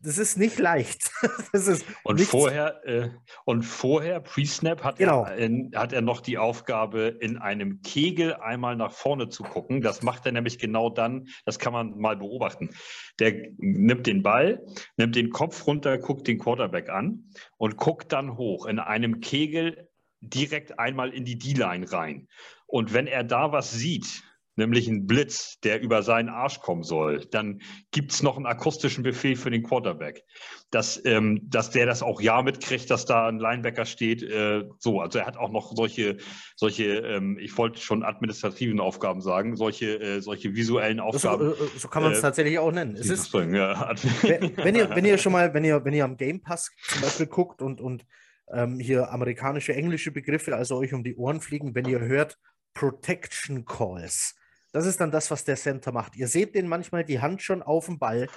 das 0.00 0.18
ist 0.18 0.38
nicht 0.38 0.58
leicht. 0.58 1.10
Ist 1.52 1.84
und, 2.04 2.20
vorher, 2.20 2.86
äh, 2.86 3.10
und 3.44 3.62
vorher, 3.62 4.20
Pre-Snap, 4.20 4.84
hat, 4.84 4.98
genau. 4.98 5.24
er, 5.24 5.50
hat 5.74 5.92
er 5.92 6.02
noch 6.02 6.20
die 6.20 6.38
Aufgabe, 6.38 7.16
in 7.20 7.36
einem 7.38 7.82
Kegel 7.82 8.34
einmal 8.34 8.76
nach 8.76 8.92
vorne 8.92 9.28
zu 9.28 9.42
gucken. 9.42 9.80
Das 9.80 10.02
macht 10.02 10.24
er 10.26 10.32
nämlich 10.32 10.58
genau 10.58 10.90
dann, 10.90 11.28
das 11.44 11.58
kann 11.58 11.72
man 11.72 11.98
mal 11.98 12.16
beobachten. 12.16 12.70
Der 13.18 13.34
nimmt 13.56 14.06
den 14.06 14.22
Ball, 14.22 14.64
nimmt 14.96 15.16
den 15.16 15.30
Kopf 15.30 15.66
runter, 15.66 15.98
guckt 15.98 16.28
den 16.28 16.38
Quarterback 16.38 16.90
an 16.90 17.30
und 17.56 17.76
guckt 17.76 18.12
dann 18.12 18.36
hoch 18.36 18.66
in 18.66 18.78
einem 18.78 19.20
Kegel 19.20 19.88
direkt 20.20 20.78
einmal 20.78 21.12
in 21.12 21.24
die 21.24 21.38
D-Line 21.38 21.90
rein. 21.92 22.28
Und 22.66 22.92
wenn 22.92 23.06
er 23.06 23.24
da 23.24 23.50
was 23.50 23.72
sieht, 23.72 24.22
nämlich 24.58 24.88
ein 24.88 25.06
Blitz, 25.06 25.58
der 25.60 25.80
über 25.80 26.02
seinen 26.02 26.28
Arsch 26.28 26.60
kommen 26.60 26.82
soll, 26.82 27.24
dann 27.30 27.62
gibt 27.92 28.12
es 28.12 28.22
noch 28.22 28.36
einen 28.36 28.46
akustischen 28.46 29.02
Befehl 29.02 29.36
für 29.36 29.50
den 29.50 29.62
Quarterback, 29.62 30.24
dass, 30.70 31.00
ähm, 31.04 31.40
dass 31.44 31.70
der 31.70 31.86
das 31.86 32.02
auch 32.02 32.20
ja 32.20 32.42
mitkriegt, 32.42 32.90
dass 32.90 33.06
da 33.06 33.28
ein 33.28 33.38
Linebacker 33.38 33.86
steht. 33.86 34.22
Äh, 34.22 34.64
so, 34.78 35.00
also 35.00 35.20
er 35.20 35.26
hat 35.26 35.36
auch 35.36 35.50
noch 35.50 35.74
solche, 35.74 36.18
solche 36.56 36.98
ähm, 36.98 37.38
ich 37.40 37.56
wollte 37.56 37.80
schon 37.80 38.02
administrativen 38.02 38.80
Aufgaben 38.80 39.20
sagen, 39.20 39.56
solche, 39.56 40.00
äh, 40.00 40.20
solche 40.20 40.54
visuellen 40.54 41.00
Aufgaben. 41.00 41.54
So, 41.56 41.64
äh, 41.64 41.68
so 41.78 41.88
kann 41.88 42.02
man 42.02 42.12
es 42.12 42.18
äh, 42.18 42.22
tatsächlich 42.22 42.58
auch 42.58 42.72
nennen. 42.72 42.96
Es 42.96 43.08
ist, 43.08 43.30
bringen, 43.30 43.54
ja. 43.54 43.94
wenn, 44.22 44.74
ihr, 44.74 44.90
wenn 44.90 45.04
ihr 45.04 45.16
schon 45.18 45.32
mal, 45.32 45.54
wenn 45.54 45.64
ihr, 45.64 45.84
wenn 45.84 45.94
ihr 45.94 46.04
am 46.04 46.16
Game 46.16 46.42
Pass 46.42 46.70
zum 46.88 47.00
Beispiel 47.00 47.26
guckt 47.26 47.62
und, 47.62 47.80
und 47.80 48.04
ähm, 48.52 48.78
hier 48.80 49.10
amerikanische, 49.12 49.74
englische 49.74 50.10
Begriffe, 50.10 50.56
also 50.56 50.76
euch 50.76 50.92
um 50.94 51.04
die 51.04 51.16
Ohren 51.16 51.40
fliegen, 51.40 51.74
wenn 51.74 51.86
ihr 51.86 52.00
hört, 52.00 52.38
Protection 52.74 53.64
Calls. 53.64 54.34
Das 54.72 54.86
ist 54.86 55.00
dann 55.00 55.10
das, 55.10 55.30
was 55.30 55.44
der 55.44 55.56
Center 55.56 55.92
macht. 55.92 56.16
Ihr 56.16 56.28
seht 56.28 56.54
den 56.54 56.68
manchmal 56.68 57.04
die 57.04 57.20
Hand 57.20 57.42
schon 57.42 57.62
auf 57.62 57.86
dem 57.86 57.98
Ball, 57.98 58.28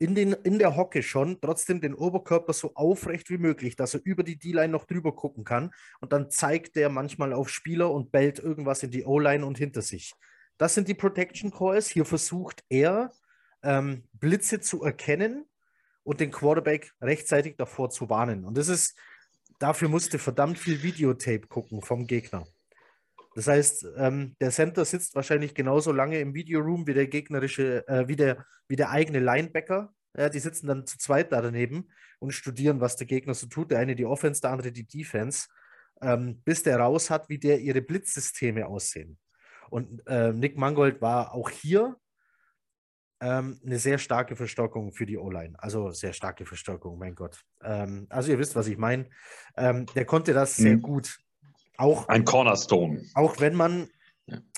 in, 0.00 0.14
den, 0.14 0.32
in 0.32 0.58
der 0.58 0.76
Hocke 0.76 1.02
schon, 1.02 1.38
trotzdem 1.42 1.82
den 1.82 1.94
Oberkörper 1.94 2.54
so 2.54 2.74
aufrecht 2.74 3.28
wie 3.28 3.36
möglich, 3.36 3.76
dass 3.76 3.92
er 3.92 4.00
über 4.02 4.22
die 4.22 4.38
D-Line 4.38 4.72
noch 4.72 4.86
drüber 4.86 5.14
gucken 5.14 5.44
kann. 5.44 5.72
Und 6.00 6.12
dann 6.12 6.30
zeigt 6.30 6.74
der 6.76 6.88
manchmal 6.88 7.34
auf 7.34 7.50
Spieler 7.50 7.90
und 7.90 8.10
bellt 8.10 8.38
irgendwas 8.38 8.82
in 8.82 8.90
die 8.90 9.04
O-Line 9.04 9.44
und 9.44 9.58
hinter 9.58 9.82
sich. 9.82 10.14
Das 10.56 10.74
sind 10.74 10.88
die 10.88 10.94
Protection 10.94 11.50
Calls. 11.50 11.88
Hier 11.88 12.06
versucht 12.06 12.64
er, 12.70 13.12
ähm, 13.62 14.08
Blitze 14.14 14.60
zu 14.60 14.82
erkennen 14.82 15.44
und 16.02 16.20
den 16.20 16.30
Quarterback 16.30 16.92
rechtzeitig 17.02 17.56
davor 17.58 17.90
zu 17.90 18.08
warnen. 18.08 18.46
Und 18.46 18.56
das 18.56 18.68
ist, 18.68 18.98
dafür 19.58 19.90
musste 19.90 20.18
verdammt 20.18 20.58
viel 20.58 20.82
Videotape 20.82 21.46
gucken 21.46 21.82
vom 21.82 22.06
Gegner. 22.06 22.46
Das 23.34 23.46
heißt, 23.46 23.86
ähm, 23.96 24.36
der 24.40 24.50
Center 24.50 24.84
sitzt 24.84 25.14
wahrscheinlich 25.14 25.54
genauso 25.54 25.92
lange 25.92 26.18
im 26.18 26.34
Videoroom 26.34 26.86
wie 26.86 26.94
der 26.94 27.06
gegnerische, 27.06 27.86
äh, 27.86 28.08
wie, 28.08 28.16
der, 28.16 28.44
wie 28.68 28.76
der 28.76 28.90
eigene 28.90 29.20
Linebacker. 29.20 29.92
Ja, 30.16 30.28
die 30.28 30.40
sitzen 30.40 30.66
dann 30.66 30.86
zu 30.86 30.98
zweit 30.98 31.30
da 31.30 31.40
daneben 31.40 31.88
und 32.18 32.32
studieren, 32.32 32.80
was 32.80 32.96
der 32.96 33.06
Gegner 33.06 33.34
so 33.34 33.46
tut. 33.46 33.70
Der 33.70 33.78
eine 33.78 33.94
die 33.94 34.06
Offense, 34.06 34.40
der 34.40 34.50
andere 34.50 34.72
die 34.72 34.86
Defense, 34.86 35.46
ähm, 36.02 36.42
bis 36.44 36.64
der 36.64 36.78
raus 36.78 37.10
hat, 37.10 37.28
wie 37.28 37.38
der 37.38 37.60
ihre 37.60 37.80
Blitzsysteme 37.80 38.66
aussehen. 38.66 39.18
Und 39.70 40.04
äh, 40.08 40.32
Nick 40.32 40.58
Mangold 40.58 41.00
war 41.00 41.32
auch 41.32 41.48
hier 41.48 41.96
ähm, 43.20 43.60
eine 43.64 43.78
sehr 43.78 43.98
starke 43.98 44.34
Verstärkung 44.34 44.92
für 44.92 45.06
die 45.06 45.18
O-Line. 45.18 45.54
Also 45.58 45.90
sehr 45.90 46.12
starke 46.12 46.46
Verstärkung, 46.46 46.98
mein 46.98 47.14
Gott. 47.14 47.40
Ähm, 47.62 48.06
also 48.08 48.32
ihr 48.32 48.38
wisst, 48.38 48.56
was 48.56 48.66
ich 48.66 48.78
meine. 48.78 49.08
Ähm, 49.56 49.86
der 49.94 50.06
konnte 50.06 50.32
das 50.32 50.56
sehr 50.56 50.76
mhm. 50.76 50.82
gut. 50.82 51.20
Auch, 51.80 52.08
Ein 52.08 52.26
Cornerstone. 52.26 53.06
Auch 53.14 53.40
wenn 53.40 53.54
man 53.54 53.88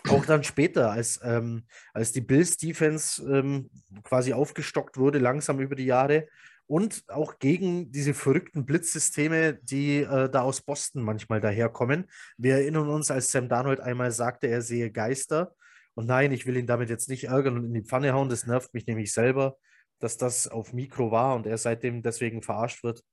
auch 0.08 0.26
dann 0.26 0.42
später, 0.42 0.90
als, 0.90 1.20
ähm, 1.22 1.64
als 1.94 2.10
die 2.10 2.20
Bills 2.20 2.56
Defense 2.56 3.22
ähm, 3.22 3.70
quasi 4.02 4.32
aufgestockt 4.32 4.98
wurde, 4.98 5.20
langsam 5.20 5.60
über 5.60 5.76
die 5.76 5.84
Jahre 5.84 6.26
und 6.66 7.04
auch 7.06 7.38
gegen 7.38 7.92
diese 7.92 8.12
verrückten 8.12 8.66
Blitzsysteme, 8.66 9.54
die 9.54 9.98
äh, 9.98 10.28
da 10.30 10.42
aus 10.42 10.62
Boston 10.62 11.02
manchmal 11.02 11.40
daherkommen. 11.40 12.10
Wir 12.38 12.54
erinnern 12.54 12.88
uns, 12.88 13.12
als 13.12 13.30
Sam 13.30 13.48
Darnold 13.48 13.78
einmal 13.78 14.10
sagte, 14.10 14.48
er 14.48 14.60
sehe 14.60 14.90
Geister. 14.90 15.54
Und 15.94 16.06
nein, 16.06 16.32
ich 16.32 16.44
will 16.44 16.56
ihn 16.56 16.66
damit 16.66 16.90
jetzt 16.90 17.08
nicht 17.08 17.24
ärgern 17.24 17.56
und 17.56 17.66
in 17.66 17.74
die 17.74 17.84
Pfanne 17.84 18.14
hauen. 18.14 18.30
Das 18.30 18.46
nervt 18.46 18.74
mich 18.74 18.88
nämlich 18.88 19.12
selber, 19.12 19.58
dass 20.00 20.16
das 20.16 20.48
auf 20.48 20.72
Mikro 20.72 21.12
war 21.12 21.36
und 21.36 21.46
er 21.46 21.56
seitdem 21.56 22.02
deswegen 22.02 22.42
verarscht 22.42 22.82
wird. 22.82 23.04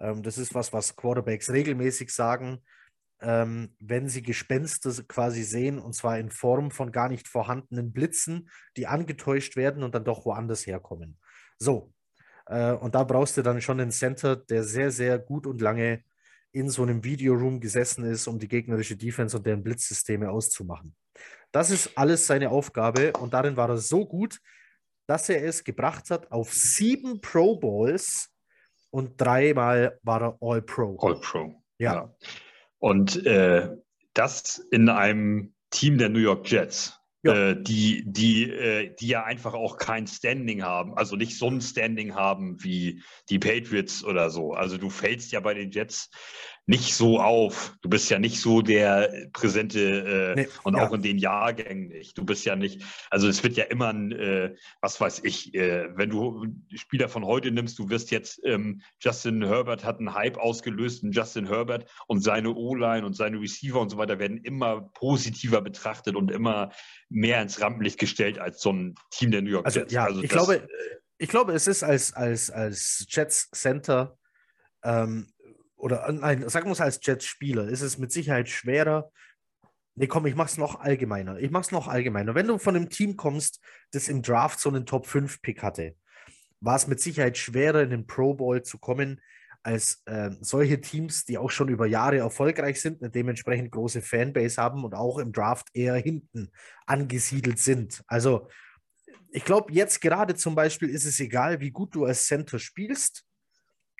Ähm, 0.00 0.22
das 0.22 0.38
ist 0.38 0.54
was, 0.54 0.72
was 0.72 0.96
Quarterbacks 0.96 1.50
regelmäßig 1.50 2.10
sagen, 2.14 2.62
ähm, 3.22 3.74
wenn 3.78 4.08
sie 4.08 4.22
Gespenster 4.22 4.90
quasi 5.06 5.42
sehen, 5.42 5.78
und 5.78 5.94
zwar 5.94 6.18
in 6.18 6.30
Form 6.30 6.70
von 6.70 6.92
gar 6.92 7.08
nicht 7.08 7.28
vorhandenen 7.28 7.92
Blitzen, 7.92 8.48
die 8.76 8.86
angetäuscht 8.86 9.56
werden 9.56 9.82
und 9.82 9.94
dann 9.94 10.04
doch 10.04 10.24
woanders 10.24 10.66
herkommen. 10.66 11.18
So, 11.58 11.92
äh, 12.46 12.72
und 12.72 12.94
da 12.94 13.04
brauchst 13.04 13.36
du 13.36 13.42
dann 13.42 13.60
schon 13.60 13.80
einen 13.80 13.90
Center, 13.92 14.36
der 14.36 14.64
sehr, 14.64 14.90
sehr 14.90 15.18
gut 15.18 15.46
und 15.46 15.60
lange 15.60 16.02
in 16.52 16.68
so 16.68 16.82
einem 16.82 17.04
Videoroom 17.04 17.60
gesessen 17.60 18.04
ist, 18.04 18.26
um 18.26 18.38
die 18.38 18.48
gegnerische 18.48 18.96
Defense 18.96 19.36
und 19.36 19.46
deren 19.46 19.62
Blitzsysteme 19.62 20.30
auszumachen. 20.30 20.96
Das 21.52 21.70
ist 21.70 21.96
alles 21.96 22.26
seine 22.26 22.50
Aufgabe 22.50 23.12
und 23.14 23.34
darin 23.34 23.56
war 23.56 23.68
er 23.68 23.78
so 23.78 24.06
gut, 24.06 24.40
dass 25.06 25.28
er 25.28 25.44
es 25.44 25.64
gebracht 25.64 26.10
hat 26.10 26.30
auf 26.30 26.52
sieben 26.52 27.20
Pro 27.20 27.56
Bowls 27.56 28.30
und 28.90 29.20
dreimal 29.20 29.98
war 30.02 30.22
er 30.22 30.38
All 30.40 30.62
Pro. 30.62 30.96
All 31.00 31.20
Pro. 31.20 31.62
Ja. 31.78 31.94
ja. 31.94 32.14
Und 32.80 33.24
äh, 33.24 33.68
das 34.14 34.58
in 34.72 34.88
einem 34.88 35.54
Team 35.70 35.98
der 35.98 36.08
New 36.08 36.18
York 36.18 36.50
Jets. 36.50 36.96
Ja. 37.22 37.50
Äh, 37.50 37.62
die, 37.62 38.02
die, 38.06 38.50
äh, 38.50 38.94
die 38.98 39.08
ja 39.08 39.24
einfach 39.24 39.52
auch 39.52 39.76
kein 39.76 40.06
Standing 40.06 40.62
haben, 40.62 40.96
also 40.96 41.16
nicht 41.16 41.36
so 41.36 41.48
ein 41.48 41.60
Standing 41.60 42.14
haben 42.14 42.62
wie 42.64 43.02
die 43.28 43.38
Patriots 43.38 44.02
oder 44.02 44.30
so. 44.30 44.54
Also 44.54 44.78
du 44.78 44.88
fällst 44.88 45.30
ja 45.30 45.40
bei 45.40 45.52
den 45.52 45.70
Jets 45.70 46.10
nicht 46.66 46.94
so 46.94 47.20
auf. 47.20 47.76
Du 47.82 47.88
bist 47.88 48.10
ja 48.10 48.18
nicht 48.18 48.40
so 48.40 48.62
der 48.62 49.28
präsente 49.32 50.34
äh, 50.36 50.40
nee, 50.40 50.48
und 50.62 50.76
ja. 50.76 50.86
auch 50.86 50.92
in 50.92 51.02
den 51.02 51.18
Jahrgängen 51.18 51.88
nicht. 51.88 52.16
Du 52.16 52.24
bist 52.24 52.44
ja 52.44 52.54
nicht, 52.54 52.82
also 53.10 53.28
es 53.28 53.42
wird 53.42 53.56
ja 53.56 53.64
immer 53.64 53.88
ein, 53.88 54.12
äh, 54.12 54.54
was 54.80 55.00
weiß 55.00 55.22
ich, 55.24 55.54
äh, 55.54 55.88
wenn 55.96 56.10
du 56.10 56.46
Spieler 56.74 57.08
von 57.08 57.24
heute 57.24 57.50
nimmst, 57.50 57.78
du 57.78 57.88
wirst 57.90 58.10
jetzt, 58.10 58.40
ähm, 58.44 58.82
Justin 59.00 59.44
Herbert 59.44 59.84
hat 59.84 59.98
einen 59.98 60.14
Hype 60.14 60.38
ausgelöst, 60.38 61.02
und 61.02 61.12
Justin 61.12 61.46
Herbert 61.46 61.90
und 62.06 62.22
seine 62.22 62.54
O-Line 62.54 63.04
und 63.04 63.14
seine 63.14 63.40
Receiver 63.40 63.80
und 63.80 63.90
so 63.90 63.96
weiter 63.96 64.18
werden 64.18 64.38
immer 64.38 64.82
positiver 64.94 65.60
betrachtet 65.60 66.14
und 66.14 66.30
immer 66.30 66.70
mehr 67.08 67.42
ins 67.42 67.60
Rampenlicht 67.60 67.98
gestellt 67.98 68.38
als 68.38 68.60
so 68.60 68.72
ein 68.72 68.94
Team 69.10 69.30
der 69.30 69.42
New 69.42 69.50
York 69.50 69.66
also, 69.66 69.80
Jets. 69.80 69.92
Ja, 69.92 70.04
also 70.04 70.22
ich, 70.22 70.30
das, 70.30 70.36
glaube, 70.36 70.68
ich 71.18 71.28
glaube, 71.28 71.52
es 71.52 71.66
ist 71.66 71.82
als, 71.82 72.12
als, 72.12 72.50
als 72.50 73.06
Jets 73.08 73.50
Center 73.50 74.16
ähm, 74.84 75.26
oder 75.80 76.10
nein, 76.12 76.48
sagen 76.48 76.66
wir 76.66 76.72
es 76.72 76.80
als 76.80 77.00
Jets-Spieler, 77.02 77.68
ist 77.68 77.80
es 77.80 77.98
mit 77.98 78.12
Sicherheit 78.12 78.48
schwerer. 78.48 79.10
Nee, 79.96 80.06
komm, 80.06 80.26
ich 80.26 80.34
mach's 80.34 80.56
noch 80.56 80.80
allgemeiner. 80.80 81.38
Ich 81.38 81.50
mach's 81.50 81.72
noch 81.72 81.88
allgemeiner. 81.88 82.34
Wenn 82.34 82.46
du 82.46 82.58
von 82.58 82.76
einem 82.76 82.88
Team 82.88 83.16
kommst, 83.16 83.60
das 83.90 84.08
im 84.08 84.22
Draft 84.22 84.60
so 84.60 84.68
einen 84.68 84.86
Top-5-Pick 84.86 85.62
hatte, 85.62 85.96
war 86.60 86.76
es 86.76 86.86
mit 86.86 87.00
Sicherheit 87.00 87.38
schwerer, 87.38 87.82
in 87.82 87.90
den 87.90 88.06
Pro 88.06 88.34
Bowl 88.34 88.62
zu 88.62 88.78
kommen, 88.78 89.20
als 89.62 90.02
äh, 90.06 90.30
solche 90.40 90.80
Teams, 90.80 91.24
die 91.24 91.36
auch 91.36 91.50
schon 91.50 91.68
über 91.68 91.86
Jahre 91.86 92.18
erfolgreich 92.18 92.80
sind, 92.80 93.02
eine 93.02 93.10
dementsprechend 93.10 93.72
große 93.72 94.00
Fanbase 94.00 94.60
haben 94.60 94.84
und 94.84 94.94
auch 94.94 95.18
im 95.18 95.32
Draft 95.32 95.68
eher 95.74 95.96
hinten 95.96 96.50
angesiedelt 96.86 97.58
sind. 97.58 98.02
Also, 98.06 98.48
ich 99.32 99.44
glaube, 99.44 99.72
jetzt 99.72 100.00
gerade 100.00 100.34
zum 100.34 100.54
Beispiel 100.54 100.88
ist 100.88 101.04
es 101.04 101.20
egal, 101.20 101.60
wie 101.60 101.70
gut 101.70 101.94
du 101.94 102.04
als 102.04 102.26
Center 102.26 102.58
spielst 102.58 103.24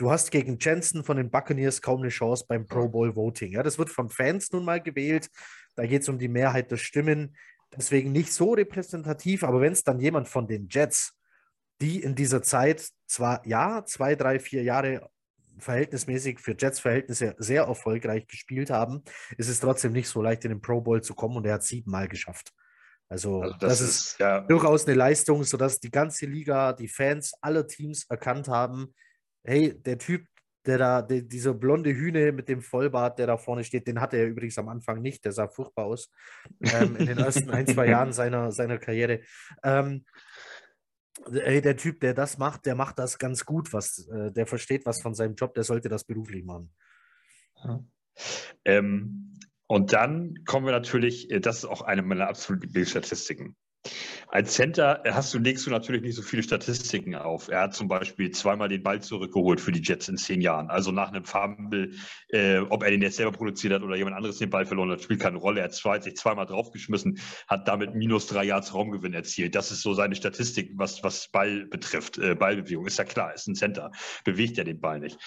du 0.01 0.11
hast 0.11 0.31
gegen 0.31 0.59
Jensen 0.59 1.05
von 1.05 1.19
den 1.19 1.31
Buccaneers 1.31 1.83
kaum 1.83 2.01
eine 2.01 2.09
Chance 2.09 2.47
beim 2.49 2.67
Pro 2.67 2.89
Bowl 2.89 3.15
Voting. 3.15 3.53
Ja, 3.53 3.63
das 3.63 3.79
wird 3.79 3.91
von 3.91 4.09
Fans 4.09 4.51
nun 4.51 4.65
mal 4.65 4.81
gewählt. 4.81 5.29
Da 5.77 5.85
geht 5.85 6.03
es 6.03 6.09
um 6.09 6.19
die 6.19 6.29
Mehrheit 6.29 6.71
der 6.71 6.79
Stimmen. 6.79 7.37
Deswegen 7.77 8.11
nicht 8.11 8.33
so 8.33 8.55
repräsentativ, 8.55 9.45
aber 9.45 9.61
wenn 9.61 9.75
es 9.75 9.85
dann 9.85 10.01
jemand 10.01 10.27
von 10.27 10.49
den 10.49 10.69
Jets, 10.71 11.19
die 11.83 12.03
in 12.03 12.15
dieser 12.15 12.43
Zeit 12.43 12.89
zwar, 13.07 13.47
ja, 13.47 13.85
zwei, 13.85 14.17
drei, 14.17 14.39
vier 14.39 14.63
Jahre 14.63 15.11
verhältnismäßig 15.59 16.41
für 16.41 16.57
Jets-Verhältnisse 16.59 17.35
sehr 17.37 17.65
erfolgreich 17.65 18.27
gespielt 18.27 18.71
haben, 18.71 19.03
ist 19.37 19.49
es 19.51 19.61
trotzdem 19.61 19.93
nicht 19.93 20.09
so 20.09 20.23
leicht 20.23 20.47
in 20.47 20.51
den 20.51 20.63
Pro 20.63 20.81
Bowl 20.81 21.03
zu 21.03 21.15
kommen 21.15 21.37
und 21.37 21.47
er 21.47 21.55
hat 21.55 21.63
siebenmal 21.63 22.09
geschafft. 22.09 22.55
Also, 23.11 23.43
also 23.43 23.55
das, 23.59 23.79
das, 23.79 23.81
ist, 23.83 23.91
ist 23.91 24.21
ja. 24.21 24.41
durchaus 24.41 24.87
eine 24.87 24.97
Leistung, 24.97 25.45
sodass 25.45 25.79
die 25.79 25.91
ganze 25.91 26.25
Liga, 26.25 26.73
die 26.73 26.89
Fans 26.89 27.35
aller 27.43 27.67
Teams 27.67 28.07
erkannt 28.09 28.49
haben, 28.49 28.95
hey, 29.45 29.75
der 29.81 29.99
Typ, 29.99 30.27
der 30.67 30.79
da, 30.79 31.03
der, 31.03 31.23
dieser 31.23 31.55
blonde 31.55 31.91
Hühne 31.91 32.33
mit 32.33 32.49
dem 32.49 32.61
Vollbart, 32.61 33.19
der 33.19 33.27
da 33.27 33.37
vorne 33.37 33.65
steht, 33.65 33.87
den 33.87 34.01
hatte 34.01 34.17
er 34.17 34.27
übrigens 34.27 34.59
am 34.59 34.69
Anfang 34.69 35.01
nicht, 35.01 35.25
der 35.25 35.33
sah 35.33 35.49
furchtbar 35.49 35.87
aus 35.87 36.11
ähm, 36.61 36.97
in 36.97 37.07
den 37.07 37.19
ersten 37.19 37.51
ein, 37.51 37.67
zwei 37.67 37.87
Jahren 37.89 38.13
seiner, 38.13 38.53
seiner 38.53 38.79
Karriere. 38.79 39.21
Ähm, 39.63 40.05
hey, 41.33 41.61
der 41.61 41.77
Typ, 41.77 42.01
der 42.01 42.15
das 42.15 42.39
macht, 42.39 42.67
der 42.67 42.75
macht 42.75 42.99
das 42.99 43.19
ganz 43.19 43.45
gut, 43.45 43.73
was, 43.73 44.07
äh, 44.09 44.33
der 44.33 44.47
versteht 44.47 44.87
was 44.87 45.01
von 45.01 45.15
seinem 45.15 45.35
Job, 45.35 45.55
der 45.55 45.65
sollte 45.65 45.89
das 45.89 46.05
beruflich 46.05 46.45
machen. 46.45 46.75
Ja. 47.65 47.85
Ähm, 48.65 49.39
und 49.67 49.93
dann 49.93 50.35
kommen 50.47 50.67
wir 50.67 50.73
natürlich, 50.73 51.31
äh, 51.31 51.41
das 51.41 51.59
ist 51.59 51.65
auch 51.65 51.83
eine 51.83 52.03
meiner 52.03 52.29
absoluten 52.29 52.67
Lieblingsstatistiken. 52.67 53.57
Als 54.33 54.55
Center 54.55 55.03
hast 55.05 55.35
du, 55.35 55.39
legst 55.39 55.67
du 55.67 55.71
natürlich 55.71 56.03
nicht 56.03 56.15
so 56.15 56.23
viele 56.23 56.45
Statistiken 56.45 57.17
auf. 57.17 57.49
Er 57.49 57.63
hat 57.63 57.75
zum 57.75 57.89
Beispiel 57.89 58.31
zweimal 58.31 58.69
den 58.69 58.85
Ball 58.85 59.03
zurückgeholt 59.03 59.61
für 59.61 59.73
die 59.73 59.83
Jets 59.83 60.09
in 60.09 60.17
zehn 60.17 60.41
Jahren. 60.41 60.71
Also 60.71 60.93
nach 60.93 61.09
einem 61.09 61.25
Fumble, 61.25 61.95
äh, 62.29 62.59
ob 62.59 62.85
er 62.85 62.93
den 62.93 63.03
jetzt 63.03 63.17
selber 63.17 63.33
produziert 63.33 63.73
hat 63.73 63.83
oder 63.83 63.97
jemand 63.97 64.15
anderes 64.15 64.39
den 64.39 64.49
Ball 64.49 64.67
verloren 64.67 64.93
hat, 64.93 65.03
spielt 65.03 65.19
keine 65.19 65.39
Rolle. 65.39 65.61
Er 65.61 65.65
hat 65.65 66.03
sich 66.05 66.15
zweimal 66.15 66.47
draufgeschmissen, 66.47 67.19
hat 67.49 67.67
damit 67.67 67.97
minus 67.97 68.29
drei 68.29 68.45
Yards 68.45 68.73
Raumgewinn 68.73 69.15
erzielt. 69.15 69.57
Das 69.57 69.73
ist 69.73 69.83
so 69.83 69.95
seine 69.95 70.15
Statistik, 70.15 70.71
was, 70.77 71.03
was 71.03 71.29
Ball 71.29 71.67
betrifft. 71.67 72.19
Äh, 72.19 72.37
Ballbewegung 72.37 72.87
ist 72.87 72.99
ja 72.99 73.05
klar, 73.05 73.35
ist 73.35 73.49
ein 73.49 73.57
Center, 73.57 73.91
bewegt 74.25 74.59
er 74.59 74.65
den 74.65 74.79
Ball 74.79 75.01
nicht. 75.01 75.19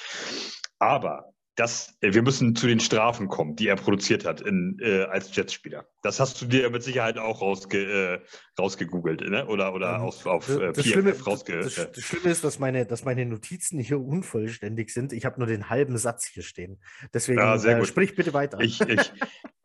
Aber 0.80 1.34
das, 1.56 1.96
äh, 2.02 2.14
wir 2.14 2.24
müssen 2.24 2.56
zu 2.56 2.68
den 2.68 2.80
Strafen 2.80 3.28
kommen, 3.28 3.56
die 3.56 3.68
er 3.68 3.76
produziert 3.76 4.26
hat 4.26 4.42
in, 4.42 4.80
äh, 4.82 5.04
als 5.04 5.36
Jetspieler. 5.36 5.88
Das 6.02 6.20
hast 6.20 6.42
du 6.42 6.46
dir 6.46 6.70
mit 6.70 6.84
Sicherheit 6.84 7.18
auch 7.18 7.42
rausge, 7.42 7.78
äh, 7.78 8.20
rausgegoogelt, 8.60 9.22
ne? 9.22 9.46
oder, 9.46 9.74
oder 9.74 9.96
ähm, 9.96 10.02
auf, 10.02 10.26
auf 10.26 10.50
äh, 10.50 10.72
das, 10.72 10.86
Schlimme, 10.86 11.14
rausge 11.20 11.60
das, 11.60 11.76
das, 11.76 12.04
Schlimme 12.04 12.32
ist, 12.32 12.44
dass 12.44 12.58
meine, 12.58 12.86
dass 12.86 13.06
meine 13.06 13.26
Notizen 13.26 13.80
hier 13.80 14.00
unvollständig 14.00 14.92
sind. 14.92 15.14
Ich 15.14 15.26
habe 15.26 15.40
nur 15.40 15.48
den 15.48 15.70
halben 15.70 15.98
Satz 15.98 16.26
hier 16.26 16.44
stehen. 16.44 16.82
Deswegen 17.14 17.40
ja, 17.40 17.56
äh, 17.56 17.86
sprich 17.86 18.16
bitte 18.16 18.34
weiter. 18.34 18.60
Ich, 18.60 18.82
ich, 18.82 19.12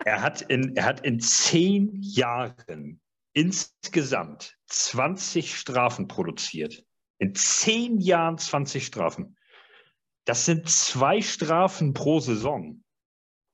er, 0.05 0.20
hat 0.20 0.42
in, 0.42 0.77
er 0.77 0.85
hat 0.85 1.07
in 1.07 1.20
zehn 1.20 1.90
Jahren 2.03 3.01
insgesamt 3.33 4.59
20 4.66 5.57
Strafen 5.57 6.07
produziert. 6.07 6.85
In 7.18 7.35
zehn 7.35 7.98
Jahren 7.98 8.37
20 8.37 8.85
Strafen. 8.85 9.38
Das 10.28 10.44
sind 10.44 10.68
zwei 10.68 11.22
Strafen 11.22 11.94
pro 11.94 12.20
Saison. 12.20 12.84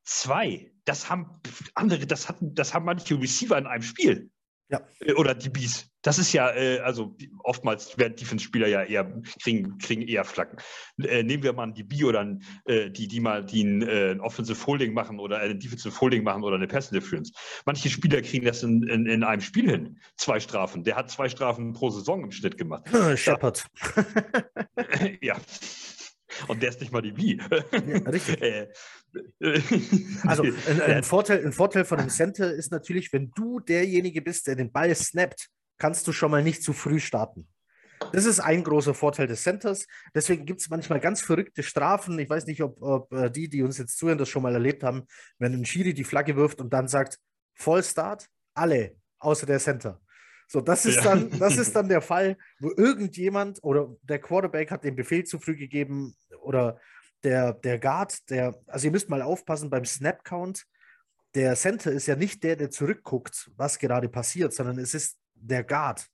Zwei. 0.02 0.72
das 0.84 1.08
haben 1.08 1.40
andere, 1.76 2.04
das 2.04 2.28
hatten, 2.28 2.52
das 2.56 2.74
haben 2.74 2.84
manche 2.84 3.14
Receiver 3.14 3.56
in 3.56 3.68
einem 3.68 3.84
Spiel. 3.84 4.32
Ja. 4.68 4.80
Äh, 4.98 5.12
oder 5.12 5.37
die 5.37 5.50
Bees. 5.50 5.88
Das 6.02 6.18
ist 6.18 6.32
ja, 6.32 6.50
äh, 6.50 6.80
also 6.80 7.16
oftmals 7.44 7.96
werden 7.96 8.16
Defense-Spieler 8.16 8.66
ja 8.66 8.82
eher, 8.82 9.22
kriegen, 9.40 9.78
kriegen 9.78 10.02
eher 10.02 10.24
Flacken. 10.24 10.58
Äh, 11.00 11.22
nehmen 11.22 11.44
wir 11.44 11.52
mal 11.52 11.62
ein 11.68 11.74
DB 11.74 12.02
oder 12.02 12.38
äh, 12.64 12.90
die, 12.90 13.06
die 13.06 13.20
mal 13.20 13.44
die 13.44 13.62
ein, 13.62 13.88
ein 13.88 14.20
Offensive 14.20 14.66
Holding 14.66 14.94
machen 14.94 15.20
oder 15.20 15.38
ein 15.38 15.60
Defensive 15.60 16.00
Holding 16.00 16.24
machen 16.24 16.42
oder 16.42 16.56
eine 16.56 16.66
Pass 16.66 16.90
Interference. 16.90 17.30
Manche 17.66 17.88
Spieler 17.88 18.20
kriegen 18.20 18.44
das 18.44 18.64
in, 18.64 18.82
in, 18.82 19.06
in, 19.06 19.22
einem 19.22 19.42
Spiel 19.42 19.70
hin. 19.70 20.00
Zwei 20.16 20.40
Strafen. 20.40 20.82
Der 20.82 20.96
hat 20.96 21.08
zwei 21.08 21.28
Strafen 21.28 21.72
pro 21.72 21.90
Saison 21.90 22.24
im 22.24 22.32
Schnitt 22.32 22.58
gemacht. 22.58 22.88
Shepard. 23.16 23.64
ja. 25.20 25.37
Und 26.49 26.62
der 26.62 26.70
ist 26.70 26.81
nicht 26.81 26.92
mal 26.92 27.03
die 27.03 27.16
Wie. 27.16 27.37
Ja, 27.37 27.99
richtig. 28.11 28.40
Äh, 29.38 29.61
also 30.25 30.42
ein, 30.68 30.81
ein, 30.81 31.05
Vorteil, 31.05 31.47
ein 31.47 31.53
Vorteil 31.53 31.85
von 31.85 32.01
einem 32.01 32.09
Center 32.09 32.53
ist 32.53 32.73
natürlich, 32.73 33.12
wenn 33.12 33.31
du 33.37 33.61
derjenige 33.61 34.23
bist, 34.23 34.49
der 34.49 34.57
den 34.57 34.73
Ball 34.73 34.92
snappt, 34.92 35.51
kannst 35.79 36.09
du 36.09 36.12
schon 36.12 36.33
mal 36.33 36.42
nicht 36.42 36.64
zu 36.64 36.73
früh 36.73 36.99
starten. 36.99 37.47
Das 38.12 38.25
ist 38.25 38.40
ein 38.40 38.64
großer 38.64 38.94
Vorteil 38.94 39.27
des 39.27 39.42
Centers. 39.42 39.87
Deswegen 40.14 40.47
gibt 40.47 40.61
es 40.61 40.68
manchmal 40.68 41.01
ganz 41.01 41.20
verrückte 41.20 41.62
Strafen. 41.62 42.18
Ich 42.18 42.29
weiß 42.29 42.47
nicht, 42.47 42.62
ob, 42.62 42.81
ob, 42.83 43.12
äh, 43.12 43.31
die, 43.31 43.49
die 43.49 43.62
uns 43.62 43.79
jetzt 43.79 43.99
zuhören, 43.99 44.18
das 44.18 44.29
schon 44.29 44.42
mal 44.42 44.55
erlebt 44.55 44.83
haben, 44.83 45.07
wenn 45.38 45.53
ein 45.53 45.64
Schiri 45.64 45.94
die 45.94 46.05
Flagge 46.05 46.37
wirft 46.37 46.61
und 46.61 46.73
dann 46.73 46.88
sagt, 46.88 47.18
Vollstart, 47.55 48.29
alle, 48.55 48.97
außer 49.18 49.47
der 49.47 49.59
Center. 49.59 50.01
So, 50.47 50.61
das 50.61 50.85
ist, 50.85 50.97
ja. 50.97 51.03
dann, 51.03 51.38
das 51.38 51.57
ist 51.57 51.75
dann 51.77 51.88
der 51.88 52.03
Fall, 52.03 52.37
wo 52.61 52.70
irgendjemand 52.77 53.62
oder 53.62 53.94
der 54.03 54.18
Quarterback 54.18 54.70
hat 54.70 54.85
den 54.85 54.97
Befehl 54.97 55.25
zu 55.25 55.38
früh 55.38 55.57
gegeben 55.57 56.14
oder 56.44 56.78
der, 57.22 57.54
der 57.54 57.78
Guard, 57.78 58.28
der, 58.30 58.59
also 58.66 58.87
ihr 58.87 58.90
müsst 58.90 59.09
mal 59.09 59.22
aufpassen 59.22 59.70
beim 59.70 59.85
Snap-Count. 59.85 60.66
Der 61.35 61.57
Center 61.57 61.90
ist 61.90 62.07
ja 62.07 62.16
nicht 62.16 62.42
der, 62.44 62.57
der 62.57 62.70
zurückguckt, 62.70 63.50
was 63.57 63.78
gerade 63.78 64.09
passiert, 64.09 64.52
sondern 64.52 64.78
es 64.78 64.94
ist 64.94 65.18
der 65.35 65.64
Guard. 65.64 66.07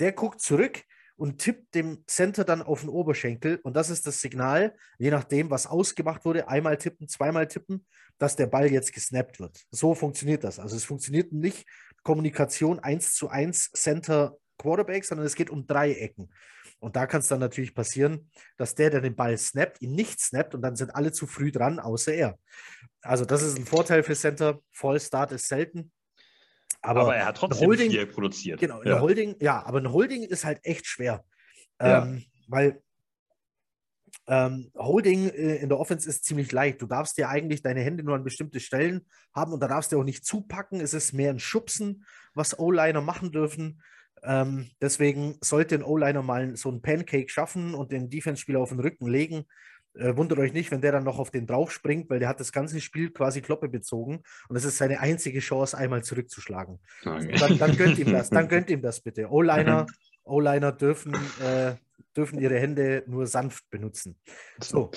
Der 0.00 0.12
guckt 0.12 0.40
zurück 0.40 0.82
und 1.16 1.38
tippt 1.38 1.74
dem 1.74 2.02
Center 2.06 2.44
dann 2.44 2.62
auf 2.62 2.80
den 2.80 2.88
Oberschenkel. 2.88 3.60
Und 3.62 3.76
das 3.76 3.90
ist 3.90 4.06
das 4.06 4.20
Signal, 4.20 4.74
je 4.98 5.10
nachdem, 5.10 5.50
was 5.50 5.66
ausgemacht 5.66 6.24
wurde, 6.24 6.48
einmal 6.48 6.78
tippen, 6.78 7.08
zweimal 7.08 7.46
tippen, 7.46 7.86
dass 8.18 8.36
der 8.36 8.46
Ball 8.46 8.72
jetzt 8.72 8.92
gesnappt 8.92 9.38
wird. 9.38 9.66
So 9.70 9.94
funktioniert 9.94 10.44
das. 10.44 10.58
Also 10.58 10.76
es 10.76 10.84
funktioniert 10.84 11.32
nicht 11.32 11.66
Kommunikation 12.02 12.78
1 12.78 13.14
zu 13.14 13.28
1 13.28 13.72
Center 13.72 14.36
Quarterback, 14.56 15.04
sondern 15.04 15.26
es 15.26 15.34
geht 15.34 15.50
um 15.50 15.66
drei 15.66 15.92
Ecken. 15.92 16.32
Und 16.80 16.96
da 16.96 17.06
kann 17.06 17.20
es 17.20 17.28
dann 17.28 17.40
natürlich 17.40 17.74
passieren, 17.74 18.30
dass 18.56 18.74
der, 18.74 18.90
der 18.90 19.00
den 19.02 19.14
Ball 19.14 19.36
snappt, 19.36 19.80
ihn 19.82 19.94
nicht 19.94 20.18
snappt 20.20 20.54
und 20.54 20.62
dann 20.62 20.76
sind 20.76 20.94
alle 20.94 21.12
zu 21.12 21.26
früh 21.26 21.52
dran, 21.52 21.78
außer 21.78 22.14
er. 22.14 22.38
Also 23.02 23.24
das 23.24 23.42
ist 23.42 23.58
ein 23.58 23.66
Vorteil 23.66 24.02
für 24.02 24.14
Center. 24.14 24.60
Vollstart 24.72 25.32
ist 25.32 25.46
selten. 25.46 25.92
Aber, 26.82 27.02
aber, 27.02 27.16
er 27.16 27.26
hat 27.26 27.36
trotzdem 27.36 27.68
Holding, 27.68 27.90
viel 27.90 28.06
produziert. 28.06 28.60
Genau, 28.60 28.82
ja. 28.82 29.00
Holding, 29.00 29.36
ja, 29.40 29.62
aber 29.64 29.78
ein 29.78 29.92
Holding 29.92 30.22
ist 30.22 30.44
halt 30.44 30.60
echt 30.62 30.86
schwer. 30.86 31.24
Ja. 31.80 32.04
Ähm, 32.04 32.24
weil 32.48 32.82
ähm, 34.26 34.70
Holding 34.76 35.28
äh, 35.28 35.56
in 35.56 35.68
der 35.68 35.78
Offense 35.78 36.08
ist 36.08 36.24
ziemlich 36.24 36.52
leicht. 36.52 36.80
Du 36.80 36.86
darfst 36.86 37.18
ja 37.18 37.28
eigentlich 37.28 37.62
deine 37.62 37.80
Hände 37.80 38.02
nur 38.02 38.14
an 38.14 38.24
bestimmte 38.24 38.60
Stellen 38.60 39.06
haben 39.34 39.52
und 39.52 39.60
da 39.60 39.68
darfst 39.68 39.92
du 39.92 40.00
auch 40.00 40.04
nicht 40.04 40.24
zupacken. 40.24 40.80
Es 40.80 40.94
ist 40.94 41.12
mehr 41.12 41.30
ein 41.30 41.38
Schubsen, 41.38 42.06
was 42.32 42.58
O-Liner 42.58 43.00
machen 43.00 43.32
dürfen. 43.32 43.82
Ähm, 44.22 44.70
deswegen 44.80 45.36
sollte 45.40 45.74
ein 45.74 45.82
O-Liner 45.82 46.22
mal 46.22 46.56
so 46.56 46.70
ein 46.70 46.82
Pancake 46.82 47.28
schaffen 47.28 47.74
und 47.74 47.92
den 47.92 48.10
Defense-Spieler 48.10 48.60
auf 48.60 48.70
den 48.70 48.80
Rücken 48.80 49.06
legen. 49.08 49.44
Äh, 49.94 50.16
wundert 50.16 50.38
euch 50.38 50.52
nicht, 50.52 50.70
wenn 50.70 50.80
der 50.80 50.92
dann 50.92 51.04
noch 51.04 51.18
auf 51.18 51.30
den 51.30 51.46
drauf 51.46 51.72
springt, 51.72 52.08
weil 52.10 52.20
der 52.20 52.28
hat 52.28 52.38
das 52.38 52.52
ganze 52.52 52.80
Spiel 52.80 53.10
quasi 53.10 53.40
Kloppe 53.40 53.68
bezogen 53.68 54.22
und 54.48 54.56
es 54.56 54.64
ist 54.64 54.78
seine 54.78 55.00
einzige 55.00 55.40
Chance, 55.40 55.76
einmal 55.76 56.04
zurückzuschlagen. 56.04 56.78
Dann, 57.04 57.58
dann, 57.58 57.76
gönnt 57.76 57.98
ihm 57.98 58.12
das, 58.12 58.30
dann 58.30 58.48
gönnt 58.48 58.70
ihm 58.70 58.82
das 58.82 59.00
bitte. 59.00 59.28
O-Liner, 59.30 59.86
O-Liner 60.22 60.72
dürfen, 60.72 61.14
äh, 61.42 61.74
dürfen 62.16 62.38
ihre 62.38 62.58
Hände 62.58 63.02
nur 63.06 63.26
sanft 63.26 63.68
benutzen. 63.70 64.16
So. 64.60 64.92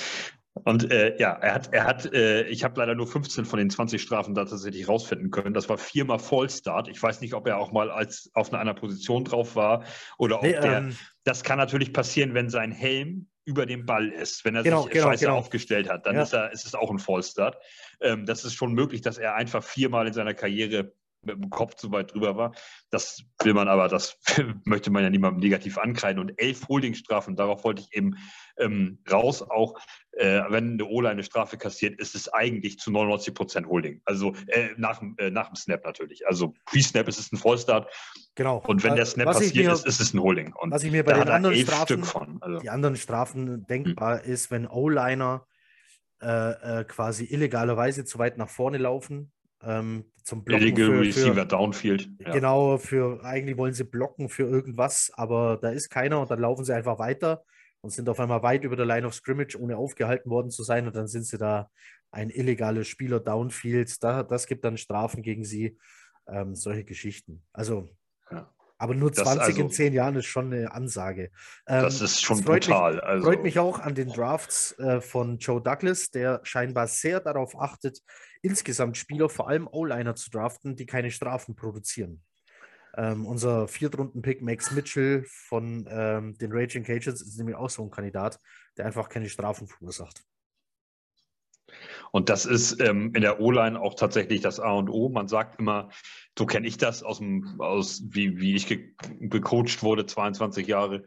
Und 0.54 0.92
äh, 0.92 1.18
ja, 1.18 1.32
er 1.32 1.56
hat, 1.56 1.74
er 1.74 1.86
hat, 1.86 2.14
äh, 2.14 2.44
ich 2.44 2.64
habe 2.64 2.80
leider 2.80 2.94
nur 2.94 3.08
15 3.08 3.46
von 3.46 3.58
den 3.58 3.72
20 3.72 4.02
Strafen 4.02 4.36
da 4.36 4.46
tatsächlich 4.46 4.88
rausfinden 4.88 5.32
können. 5.32 5.54
Das 5.54 5.68
war 5.68 5.80
viermal 5.80 6.20
Vollstart. 6.20 6.88
Ich 6.88 7.02
weiß 7.02 7.22
nicht, 7.22 7.34
ob 7.34 7.48
er 7.48 7.58
auch 7.58 7.72
mal 7.72 7.90
als 7.90 8.30
auf 8.34 8.54
einer 8.54 8.74
Position 8.76 9.24
drauf 9.24 9.56
war 9.56 9.84
oder 10.20 10.38
ob 10.38 10.44
nee, 10.44 10.52
der. 10.52 10.78
Ähm, 10.78 10.98
das 11.24 11.44
kann 11.44 11.58
natürlich 11.58 11.92
passieren, 11.92 12.36
wenn 12.36 12.50
sein 12.50 12.72
Helm 12.72 13.28
über 13.46 13.66
dem 13.66 13.86
Ball 13.86 14.10
ist. 14.10 14.46
Wenn 14.46 14.56
er 14.56 14.64
genau, 14.64 14.84
sich 14.84 14.92
genau, 14.92 15.08
scheiße 15.08 15.26
genau. 15.26 15.38
aufgestellt 15.38 15.90
hat, 15.90 16.06
dann 16.06 16.16
ja. 16.16 16.22
ist, 16.22 16.34
er, 16.34 16.52
ist 16.52 16.66
es 16.66 16.76
auch 16.76 16.92
ein 16.92 17.00
Fallstart. 17.00 17.58
Ähm, 18.00 18.26
das 18.26 18.46
ist 18.46 18.54
schon 18.54 18.74
möglich, 18.74 19.02
dass 19.02 19.18
er 19.18 19.36
einfach 19.36 19.64
viermal 19.64 20.06
in 20.08 20.14
seiner 20.14 20.34
Karriere 20.34 20.94
mit 21.26 21.36
dem 21.36 21.50
Kopf 21.50 21.76
zu 21.76 21.92
weit 21.92 22.14
drüber 22.14 22.36
war. 22.36 22.54
Das 22.90 23.24
will 23.44 23.54
man 23.54 23.68
aber, 23.68 23.88
das 23.88 24.18
möchte 24.66 24.92
man 24.92 25.04
ja 25.04 25.10
niemandem 25.10 25.42
negativ 25.42 25.78
ankreiden. 25.78 26.20
Und 26.20 26.34
elf 26.38 26.68
Holdingstrafen, 26.68 27.36
darauf 27.36 27.64
wollte 27.64 27.82
ich 27.82 27.96
eben 27.96 28.18
ähm, 28.58 29.00
raus. 29.12 29.42
Auch 29.42 29.80
äh, 30.12 30.42
wenn 30.50 30.74
eine 30.74 30.86
O-Line 30.86 31.14
eine 31.14 31.24
Strafe 31.24 31.58
kassiert, 31.58 32.00
ist 32.00 32.16
es 32.16 32.32
eigentlich 32.32 32.80
zu 32.80 32.92
99 32.92 33.34
Prozent 33.34 33.68
Holding. 33.68 34.02
Also 34.06 34.34
äh, 34.48 34.70
nach, 34.78 35.02
äh, 35.18 35.30
nach 35.30 35.48
dem 35.48 35.56
Snap 35.56 35.84
natürlich. 35.86 36.28
Also 36.28 36.54
Pre-Snap 36.66 37.08
ist 37.08 37.20
es 37.20 37.32
ein 37.32 37.38
Vollstart. 37.38 37.92
Genau. 38.36 38.64
Und 38.66 38.84
wenn 38.84 38.96
der 38.96 39.06
Snap 39.06 39.28
passiert 39.28 39.56
mir, 39.56 39.72
ist, 39.72 39.86
ist 39.86 40.00
es 40.00 40.14
ein 40.14 40.22
Holding. 40.22 40.54
Und 40.54 40.72
was 40.72 40.84
ich 40.84 40.92
mir 40.92 41.04
bei 41.04 41.14
den 41.14 41.30
anderen 41.30 41.56
Strafen, 41.56 42.38
also. 42.42 42.60
die 42.60 42.70
anderen 42.70 42.96
Strafen 42.96 43.66
denkbar 43.68 44.24
hm. 44.24 44.32
ist, 44.32 44.52
wenn 44.52 44.68
O-Liner 44.68 45.46
äh, 46.22 46.80
äh, 46.80 46.84
quasi 46.86 47.26
illegalerweise 47.26 48.06
zu 48.06 48.18
weit 48.18 48.38
nach 48.38 48.50
vorne 48.50 48.78
laufen, 48.78 49.32
ähm, 49.62 50.06
zum 50.24 50.44
Blocken. 50.44 50.64
Illegal 50.64 50.88
für, 50.88 51.00
Receiver 51.02 51.34
für, 51.36 51.46
Downfield. 51.46 52.10
Ja. 52.20 52.32
Genau, 52.32 52.78
für 52.78 53.24
eigentlich 53.24 53.58
wollen 53.58 53.74
sie 53.74 53.84
blocken 53.84 54.30
für 54.30 54.44
irgendwas, 54.44 55.12
aber 55.16 55.58
da 55.62 55.70
ist 55.70 55.90
keiner 55.90 56.20
und 56.20 56.32
dann 56.32 56.40
laufen 56.40 56.66
sie 56.66 56.74
einfach 56.74 57.00
weiter 57.00 57.44
und 57.82 57.90
sind 57.90 58.08
auf 58.08 58.20
einmal 58.20 58.42
weit 58.44 58.64
über 58.64 58.76
der 58.78 58.86
Line 58.86 59.06
of 59.06 59.14
Scrimmage, 59.14 59.60
ohne 59.60 59.78
aufgehalten 59.78 60.32
worden 60.32 60.52
zu 60.52 60.64
sein. 60.64 60.88
Und 60.88 60.96
dann 60.96 61.08
sind 61.08 61.26
sie 61.26 61.38
da 61.38 61.70
ein 62.12 62.30
illegaler 62.30 62.86
Spieler 62.86 63.20
Downfield. 63.20 64.02
Da, 64.02 64.24
das 64.24 64.48
gibt 64.48 64.64
dann 64.64 64.78
Strafen 64.78 65.22
gegen 65.22 65.44
sie. 65.44 65.78
Ähm, 66.26 66.56
solche 66.56 66.86
Geschichten. 66.86 67.44
Also, 67.52 67.90
ja. 68.32 68.50
Aber 68.78 68.96
nur 68.96 69.14
20 69.14 69.42
also, 69.42 69.62
in 69.62 69.70
10 69.70 69.94
Jahren 69.94 70.16
ist 70.16 70.26
schon 70.26 70.52
eine 70.52 70.72
Ansage. 70.72 71.32
Ähm, 71.68 71.84
das 71.84 72.02
ist 72.02 72.22
schon 72.22 72.44
freut 72.44 72.66
brutal. 72.66 72.96
Mich, 72.96 73.04
also. 73.04 73.26
Freut 73.26 73.44
mich 73.44 73.60
auch 73.60 73.80
an 73.80 73.96
den 73.96 74.10
Drafts 74.10 74.78
äh, 74.80 75.02
von 75.02 75.38
Joe 75.38 75.62
Douglas, 75.62 76.12
der 76.12 76.42
scheinbar 76.44 76.88
sehr 76.88 77.20
darauf 77.20 77.60
achtet, 77.60 78.00
insgesamt 78.42 78.98
Spieler, 78.98 79.30
vor 79.30 79.48
allem 79.48 79.68
O-Liner 79.72 80.16
zu 80.16 80.30
draften, 80.30 80.76
die 80.76 80.86
keine 80.86 81.12
Strafen 81.12 81.56
produzieren. 81.56 82.22
Ähm, 82.96 83.26
unser 83.26 83.68
Viertrunden-Pick 83.68 84.42
Max 84.42 84.72
Mitchell 84.72 85.26
von 85.28 85.88
ähm, 85.90 86.38
den 86.38 86.52
Raging 86.52 86.84
Cages 86.84 87.22
ist 87.22 87.38
nämlich 87.38 87.56
auch 87.56 87.70
so 87.70 87.84
ein 87.84 87.90
Kandidat, 87.90 88.40
der 88.78 88.86
einfach 88.86 89.10
keine 89.10 89.30
Strafen 89.30 89.68
verursacht. 89.68 90.24
Und 92.14 92.30
das 92.30 92.46
ist 92.46 92.80
ähm, 92.80 93.12
in 93.16 93.22
der 93.22 93.40
O-Line 93.40 93.80
auch 93.82 93.96
tatsächlich 93.96 94.42
das 94.42 94.60
A 94.60 94.72
und 94.72 94.90
O. 94.90 95.10
Man 95.10 95.28
sagt 95.28 95.60
immer, 95.60 95.90
so 96.38 96.46
kenne 96.46 96.68
ich 96.68 96.78
das 96.78 97.02
aus 97.02 97.18
dem, 97.18 97.60
aus 97.60 98.04
wie, 98.10 98.40
wie 98.40 98.56
ich 98.56 98.68
gecoacht 98.68 99.82
wurde, 99.82 100.06
22 100.06 100.68
Jahre. 100.68 101.06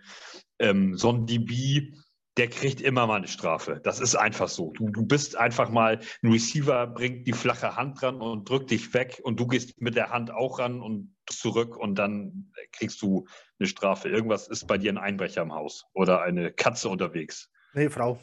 Ähm, 0.58 0.96
so 0.96 1.12
ein 1.12 1.26
DB 1.26 1.92
der 2.36 2.48
kriegt 2.48 2.80
immer 2.80 3.06
mal 3.06 3.16
eine 3.16 3.28
Strafe. 3.28 3.80
Das 3.82 3.98
ist 3.98 4.14
einfach 4.14 4.48
so. 4.48 4.72
Du, 4.72 4.90
du 4.90 5.06
bist 5.06 5.36
einfach 5.36 5.70
mal, 5.70 6.00
ein 6.22 6.30
Receiver 6.30 6.86
bringt 6.86 7.26
die 7.26 7.32
flache 7.32 7.76
Hand 7.76 8.02
ran 8.02 8.20
und 8.20 8.48
drückt 8.48 8.70
dich 8.70 8.92
weg 8.92 9.20
und 9.22 9.40
du 9.40 9.46
gehst 9.46 9.80
mit 9.80 9.96
der 9.96 10.10
Hand 10.10 10.30
auch 10.30 10.58
ran 10.58 10.82
und 10.82 11.16
zurück 11.30 11.76
und 11.76 11.94
dann 11.94 12.52
kriegst 12.72 13.00
du 13.00 13.26
eine 13.58 13.68
Strafe. 13.68 14.08
Irgendwas 14.10 14.48
ist 14.48 14.66
bei 14.66 14.76
dir 14.76 14.92
ein 14.92 14.98
Einbrecher 14.98 15.42
im 15.42 15.54
Haus 15.54 15.86
oder 15.94 16.22
eine 16.22 16.52
Katze 16.52 16.88
unterwegs. 16.90 17.50
Nee, 17.72 17.88
Frau. 17.88 18.20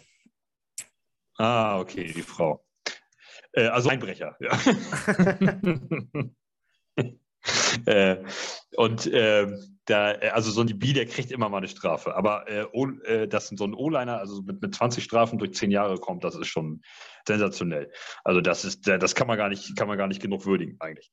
Ah, 1.38 1.80
okay, 1.80 2.14
die 2.14 2.22
Frau. 2.22 2.64
Äh, 3.54 3.68
also 3.68 3.90
Einbrecher, 3.90 4.36
ja. 4.40 4.60
äh, 7.86 8.24
und 8.76 9.08
äh, 9.08 9.48
da, 9.86 10.12
also 10.32 10.52
so 10.52 10.62
ein 10.62 10.68
DB, 10.68 10.94
der 10.94 11.06
kriegt 11.06 11.32
immer 11.32 11.50
mal 11.50 11.58
eine 11.58 11.68
Strafe. 11.68 12.16
Aber 12.16 12.50
äh, 12.50 12.66
o, 12.72 12.88
äh, 13.06 13.28
dass 13.28 13.50
so 13.50 13.66
ein 13.66 13.74
O-Liner, 13.74 14.18
also 14.18 14.42
mit, 14.42 14.62
mit 14.62 14.74
20 14.74 15.04
Strafen 15.04 15.40
durch 15.40 15.54
10 15.54 15.72
Jahre 15.72 15.98
kommt, 15.98 16.24
das 16.24 16.36
ist 16.36 16.48
schon 16.48 16.82
sensationell. 17.28 17.92
Also 18.24 18.42
das 18.42 18.66
ist, 18.66 18.88
das 18.88 19.16
kann 19.16 19.28
man 19.28 19.38
gar 19.38 19.50
nicht, 19.50 19.76
kann 19.76 19.88
man 19.88 19.98
gar 19.98 20.08
nicht 20.08 20.22
genug 20.22 20.46
würdigen, 20.46 20.78
eigentlich. 20.80 21.12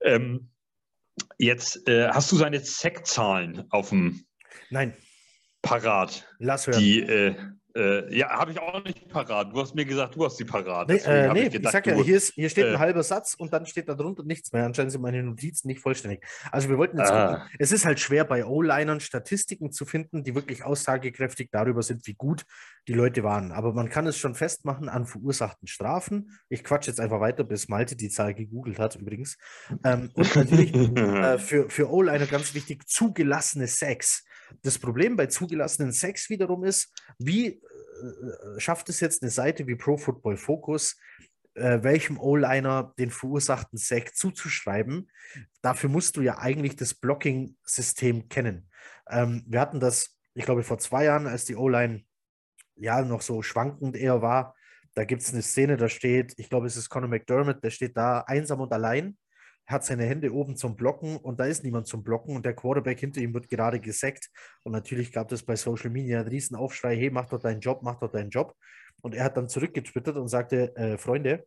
Ähm, 0.00 0.50
jetzt 1.38 1.88
äh, 1.88 2.08
hast 2.08 2.30
du 2.32 2.36
seine 2.36 2.60
Sack-Zahlen 2.60 3.64
auf 3.70 3.90
dem 3.90 4.24
Nein. 4.70 4.96
Parat. 5.62 6.26
Lass 6.38 6.66
hören. 6.66 6.78
Die, 6.78 7.00
äh, 7.76 8.16
ja, 8.16 8.28
habe 8.30 8.52
ich 8.52 8.60
auch 8.60 8.82
nicht 8.84 9.08
parat. 9.08 9.52
Du 9.52 9.60
hast 9.60 9.74
mir 9.74 9.84
gesagt, 9.84 10.14
du 10.14 10.24
hast 10.24 10.36
sie 10.36 10.44
parat. 10.44 10.88
Nee, 10.88 10.96
äh, 10.96 11.32
nee 11.32 11.42
ich, 11.44 11.52
gedacht, 11.52 11.66
ich 11.66 11.70
sag 11.72 11.86
ja, 11.86 12.02
hier, 12.02 12.16
ist, 12.16 12.34
hier 12.34 12.48
steht 12.48 12.66
ein 12.66 12.74
äh, 12.74 12.78
halber 12.78 13.02
Satz 13.02 13.34
und 13.34 13.52
dann 13.52 13.66
steht 13.66 13.88
da 13.88 13.94
drunter 13.94 14.22
nichts 14.24 14.52
mehr. 14.52 14.64
Anscheinend 14.64 14.92
sind 14.92 15.00
meine 15.00 15.22
Notizen 15.22 15.68
nicht 15.68 15.80
vollständig. 15.80 16.24
Also 16.50 16.68
wir 16.68 16.78
wollten 16.78 16.98
jetzt 16.98 17.10
ah. 17.10 17.34
gucken. 17.34 17.48
Es 17.58 17.72
ist 17.72 17.84
halt 17.84 18.00
schwer 18.00 18.24
bei 18.24 18.44
O-Linern 18.44 19.00
Statistiken 19.00 19.72
zu 19.72 19.84
finden, 19.84 20.22
die 20.22 20.34
wirklich 20.34 20.64
aussagekräftig 20.64 21.50
darüber 21.50 21.82
sind, 21.82 22.06
wie 22.06 22.14
gut 22.14 22.44
die 22.88 22.94
Leute 22.94 23.22
waren. 23.22 23.52
Aber 23.52 23.72
man 23.72 23.88
kann 23.88 24.06
es 24.06 24.18
schon 24.18 24.34
festmachen 24.34 24.88
an 24.88 25.06
verursachten 25.06 25.68
Strafen. 25.68 26.38
Ich 26.48 26.64
quatsche 26.64 26.90
jetzt 26.90 27.00
einfach 27.00 27.20
weiter, 27.20 27.44
bis 27.44 27.68
Malte 27.68 27.96
die 27.96 28.08
Zahl 28.08 28.34
gegoogelt 28.34 28.78
hat 28.78 28.96
übrigens. 28.96 29.38
Ähm, 29.84 30.10
und 30.14 30.36
natürlich 30.36 30.74
äh, 30.96 31.38
für, 31.38 31.70
für 31.70 31.90
O-Liner 31.90 32.26
ganz 32.26 32.54
wichtig, 32.54 32.88
zugelassene 32.88 33.66
Sex. 33.66 34.24
Das 34.62 34.78
Problem 34.78 35.16
bei 35.16 35.26
zugelassenen 35.26 35.92
Sex 35.92 36.28
wiederum 36.30 36.64
ist, 36.64 36.92
wie 37.18 37.46
äh, 37.46 37.60
schafft 38.58 38.88
es 38.88 39.00
jetzt 39.00 39.22
eine 39.22 39.30
Seite 39.30 39.66
wie 39.66 39.76
Pro 39.76 39.96
Football 39.96 40.36
Focus, 40.36 40.96
äh, 41.54 41.82
welchem 41.82 42.18
O-Liner 42.18 42.94
den 42.98 43.10
verursachten 43.10 43.78
Sack 43.78 44.14
zuzuschreiben. 44.14 45.10
Dafür 45.60 45.90
musst 45.90 46.16
du 46.16 46.22
ja 46.22 46.38
eigentlich 46.38 46.76
das 46.76 46.94
Blocking-System 46.94 48.28
kennen. 48.28 48.68
Ähm, 49.08 49.44
wir 49.46 49.60
hatten 49.60 49.80
das, 49.80 50.18
ich 50.34 50.44
glaube, 50.44 50.62
vor 50.62 50.78
zwei 50.78 51.04
Jahren, 51.04 51.26
als 51.26 51.44
die 51.44 51.56
O-Line 51.56 52.04
ja 52.76 53.02
noch 53.02 53.22
so 53.22 53.42
schwankend 53.42 53.96
eher 53.96 54.22
war. 54.22 54.54
Da 54.94 55.04
gibt 55.04 55.22
es 55.22 55.32
eine 55.32 55.42
Szene, 55.42 55.76
da 55.76 55.88
steht, 55.88 56.34
ich 56.36 56.50
glaube, 56.50 56.66
es 56.66 56.76
ist 56.76 56.88
Conor 56.88 57.08
McDermott, 57.08 57.62
der 57.62 57.70
steht 57.70 57.96
da 57.96 58.20
einsam 58.20 58.60
und 58.60 58.72
allein 58.72 59.16
hat 59.66 59.84
seine 59.84 60.04
Hände 60.04 60.32
oben 60.32 60.56
zum 60.56 60.76
Blocken 60.76 61.16
und 61.16 61.40
da 61.40 61.44
ist 61.44 61.64
niemand 61.64 61.86
zum 61.86 62.02
Blocken 62.02 62.36
und 62.36 62.44
der 62.44 62.54
Quarterback 62.54 63.00
hinter 63.00 63.20
ihm 63.20 63.32
wird 63.34 63.48
gerade 63.48 63.80
gesackt. 63.80 64.30
Und 64.64 64.72
natürlich 64.72 65.12
gab 65.12 65.30
es 65.32 65.42
bei 65.42 65.56
Social 65.56 65.90
Media 65.90 66.20
einen 66.20 66.28
riesen 66.28 66.56
Aufschrei, 66.56 66.96
hey, 66.96 67.10
mach 67.10 67.26
doch 67.26 67.40
deinen 67.40 67.60
Job, 67.60 67.80
mach 67.82 67.98
doch 67.98 68.10
deinen 68.10 68.30
Job. 68.30 68.54
Und 69.00 69.14
er 69.14 69.24
hat 69.24 69.36
dann 69.36 69.48
zurückgetwittert 69.48 70.16
und 70.16 70.28
sagte, 70.28 70.74
äh, 70.76 70.98
Freunde, 70.98 71.46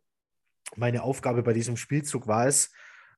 meine 0.74 1.02
Aufgabe 1.02 1.42
bei 1.42 1.52
diesem 1.52 1.76
Spielzug 1.76 2.26
war 2.26 2.46
es, 2.46 2.72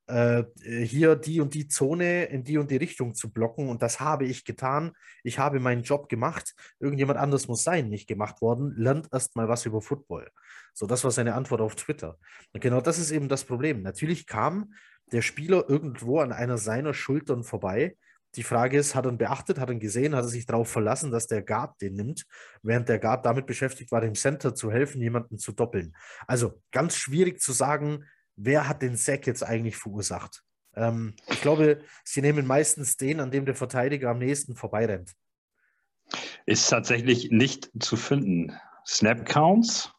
äh, 0.08 0.44
hier 0.84 1.16
die 1.16 1.40
und 1.40 1.54
die 1.54 1.68
Zone 1.68 2.24
in 2.24 2.42
die 2.44 2.58
und 2.58 2.70
die 2.70 2.76
Richtung 2.76 3.14
zu 3.14 3.30
blocken. 3.30 3.68
Und 3.68 3.82
das 3.82 4.00
habe 4.00 4.24
ich 4.24 4.44
getan. 4.44 4.92
Ich 5.22 5.38
habe 5.38 5.60
meinen 5.60 5.82
Job 5.82 6.08
gemacht. 6.08 6.54
Irgendjemand 6.80 7.18
anders 7.18 7.48
muss 7.48 7.62
sein, 7.62 7.88
nicht 7.88 8.08
gemacht 8.08 8.40
worden. 8.40 8.74
Lernt 8.76 9.08
erst 9.12 9.36
mal 9.36 9.48
was 9.48 9.66
über 9.66 9.80
Football. 9.80 10.30
So, 10.72 10.86
das 10.86 11.04
war 11.04 11.10
seine 11.10 11.34
Antwort 11.34 11.60
auf 11.60 11.74
Twitter. 11.74 12.18
Und 12.52 12.60
genau 12.60 12.80
das 12.80 12.98
ist 12.98 13.10
eben 13.10 13.28
das 13.28 13.44
Problem. 13.44 13.82
Natürlich 13.82 14.26
kam 14.26 14.72
der 15.12 15.22
Spieler 15.22 15.68
irgendwo 15.68 16.20
an 16.20 16.32
einer 16.32 16.58
seiner 16.58 16.94
Schultern 16.94 17.44
vorbei. 17.44 17.96
Die 18.34 18.42
Frage 18.42 18.78
ist, 18.78 18.94
hat 18.94 19.06
er 19.06 19.12
ihn 19.12 19.18
beachtet, 19.18 19.58
hat 19.58 19.70
er 19.70 19.74
ihn 19.74 19.80
gesehen, 19.80 20.14
hat 20.14 20.24
er 20.24 20.28
sich 20.28 20.46
darauf 20.46 20.68
verlassen, 20.70 21.10
dass 21.10 21.26
der 21.26 21.42
Guard 21.42 21.80
den 21.80 21.94
nimmt, 21.94 22.26
während 22.62 22.88
der 22.88 22.98
Guard 22.98 23.24
damit 23.24 23.46
beschäftigt 23.46 23.90
war, 23.90 24.00
dem 24.00 24.14
Center 24.14 24.54
zu 24.54 24.70
helfen, 24.70 25.00
jemanden 25.00 25.38
zu 25.38 25.52
doppeln. 25.52 25.96
Also 26.26 26.60
ganz 26.70 26.96
schwierig 26.96 27.40
zu 27.40 27.52
sagen, 27.52 28.04
wer 28.38 28.68
hat 28.68 28.82
den 28.82 28.96
Sack 28.96 29.26
jetzt 29.26 29.42
eigentlich 29.42 29.76
verursacht. 29.76 30.44
Ähm, 30.74 31.14
ich 31.28 31.42
glaube, 31.42 31.82
sie 32.04 32.22
nehmen 32.22 32.46
meistens 32.46 32.96
den, 32.96 33.20
an 33.20 33.30
dem 33.30 33.44
der 33.44 33.54
Verteidiger 33.54 34.10
am 34.10 34.18
nächsten 34.18 34.54
vorbeirennt. 34.54 35.12
Ist 36.46 36.68
tatsächlich 36.68 37.30
nicht 37.30 37.70
zu 37.80 37.96
finden. 37.96 38.56
Snap 38.86 39.26
Counts, 39.26 39.92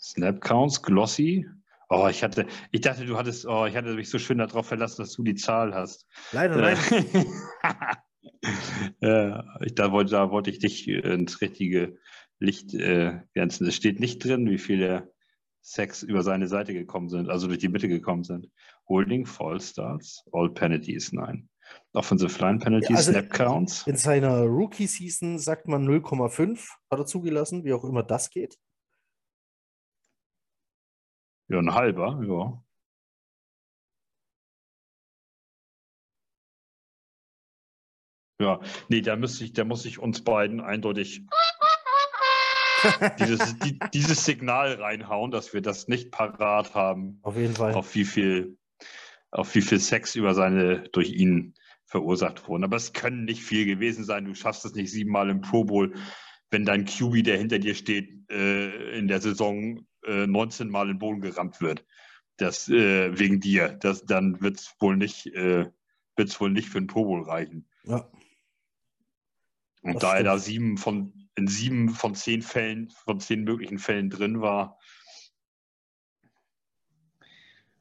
Snap 0.00 0.40
Counts, 0.40 0.82
Glossy. 0.82 1.46
Oh, 1.90 2.08
ich 2.08 2.22
hatte, 2.22 2.46
ich 2.72 2.80
dachte, 2.80 3.04
du 3.04 3.16
hattest, 3.16 3.46
oh, 3.46 3.66
ich 3.66 3.76
hatte 3.76 3.94
mich 3.94 4.08
so 4.08 4.18
schön 4.18 4.38
darauf 4.38 4.66
verlassen, 4.66 5.02
dass 5.02 5.12
du 5.12 5.22
die 5.22 5.34
Zahl 5.34 5.74
hast. 5.74 6.06
Leider, 6.32 6.56
nein. 6.56 6.78
ja, 9.00 9.44
ich, 9.60 9.74
da, 9.74 9.92
wollte, 9.92 10.12
da 10.12 10.30
wollte 10.30 10.50
ich 10.50 10.58
dich 10.58 10.88
ins 10.88 11.40
richtige 11.40 11.98
Licht 12.38 12.74
äh, 12.74 13.20
grenzen. 13.34 13.66
Es 13.66 13.76
steht 13.76 14.00
nicht 14.00 14.24
drin, 14.24 14.50
wie 14.50 14.58
viele 14.58 15.13
Sex 15.66 16.02
über 16.02 16.22
seine 16.22 16.46
Seite 16.46 16.74
gekommen 16.74 17.08
sind, 17.08 17.30
also 17.30 17.46
durch 17.46 17.58
die 17.58 17.70
Mitte 17.70 17.88
gekommen 17.88 18.22
sind. 18.22 18.50
Holding, 18.86 19.24
False 19.24 19.68
Starts, 19.68 20.22
All 20.30 20.50
Penalties, 20.50 21.12
nein. 21.12 21.48
Offensive 21.94 22.38
Line 22.38 22.58
Penalties, 22.58 22.90
ja, 22.90 22.96
also 22.96 23.12
Snap 23.12 23.30
Counts. 23.30 23.86
In 23.86 23.96
seiner 23.96 24.42
Rookie-Season 24.42 25.38
sagt 25.38 25.66
man 25.66 25.88
0,5, 25.88 26.68
hat 26.90 26.98
er 26.98 27.06
zugelassen, 27.06 27.64
wie 27.64 27.72
auch 27.72 27.84
immer 27.84 28.02
das 28.02 28.28
geht. 28.28 28.58
Ja, 31.48 31.58
ein 31.58 31.72
halber, 31.72 32.22
ja. 32.28 32.62
Ja, 38.38 38.60
nee, 38.90 39.00
da, 39.00 39.16
müsste 39.16 39.44
ich, 39.44 39.54
da 39.54 39.64
muss 39.64 39.86
ich 39.86 39.98
uns 39.98 40.22
beiden 40.22 40.60
eindeutig 40.60 41.24
dieses, 43.18 43.58
die, 43.58 43.78
dieses 43.92 44.24
Signal 44.24 44.74
reinhauen, 44.74 45.30
dass 45.30 45.52
wir 45.52 45.62
das 45.62 45.88
nicht 45.88 46.10
parat 46.10 46.74
haben. 46.74 47.18
Auf 47.22 47.36
jeden 47.36 47.54
Fall. 47.54 47.74
Auf 47.74 47.94
wie 47.94 48.04
viel, 48.04 48.56
auf 49.30 49.54
wie 49.54 49.62
viel 49.62 49.80
Sex 49.80 50.14
über 50.14 50.34
seine, 50.34 50.88
durch 50.90 51.10
ihn 51.10 51.54
verursacht 51.86 52.48
wurden. 52.48 52.64
Aber 52.64 52.76
es 52.76 52.92
können 52.92 53.24
nicht 53.24 53.42
viel 53.42 53.66
gewesen 53.66 54.04
sein. 54.04 54.24
Du 54.24 54.34
schaffst 54.34 54.64
es 54.64 54.74
nicht 54.74 54.90
siebenmal 54.90 55.30
im 55.30 55.40
Pro 55.40 55.64
Bowl, 55.64 55.94
wenn 56.50 56.64
dein 56.64 56.84
QB, 56.84 57.24
der 57.24 57.38
hinter 57.38 57.58
dir 57.58 57.74
steht, 57.74 58.10
äh, 58.30 58.98
in 58.98 59.08
der 59.08 59.20
Saison 59.20 59.86
äh, 60.04 60.26
19 60.26 60.68
Mal 60.68 60.82
in 60.82 60.94
den 60.94 60.98
Boden 60.98 61.20
gerammt 61.20 61.60
wird. 61.60 61.84
Das 62.36 62.68
äh, 62.68 63.18
wegen 63.18 63.40
dir. 63.40 63.68
Das, 63.68 64.04
dann 64.04 64.40
wird 64.40 64.58
es 64.58 64.74
wohl 64.80 64.96
nicht, 64.96 65.26
äh, 65.26 65.70
wird's 66.16 66.40
wohl 66.40 66.50
nicht 66.50 66.68
für 66.68 66.80
den 66.80 66.88
Pro 66.88 67.04
Bowl 67.04 67.22
reichen. 67.22 67.68
Ja. 67.84 68.08
Und 69.84 69.94
das 69.94 70.02
da 70.02 70.08
stimmt. 70.08 70.26
er 70.26 70.32
da 70.32 70.38
sieben 70.38 70.78
von 70.78 71.28
in 71.36 71.46
sieben 71.46 71.88
von 71.90 72.14
zehn 72.14 72.42
Fällen, 72.42 72.90
von 72.90 73.20
zehn 73.20 73.44
möglichen 73.44 73.78
Fällen 73.78 74.08
drin 74.08 74.40
war. 74.40 74.78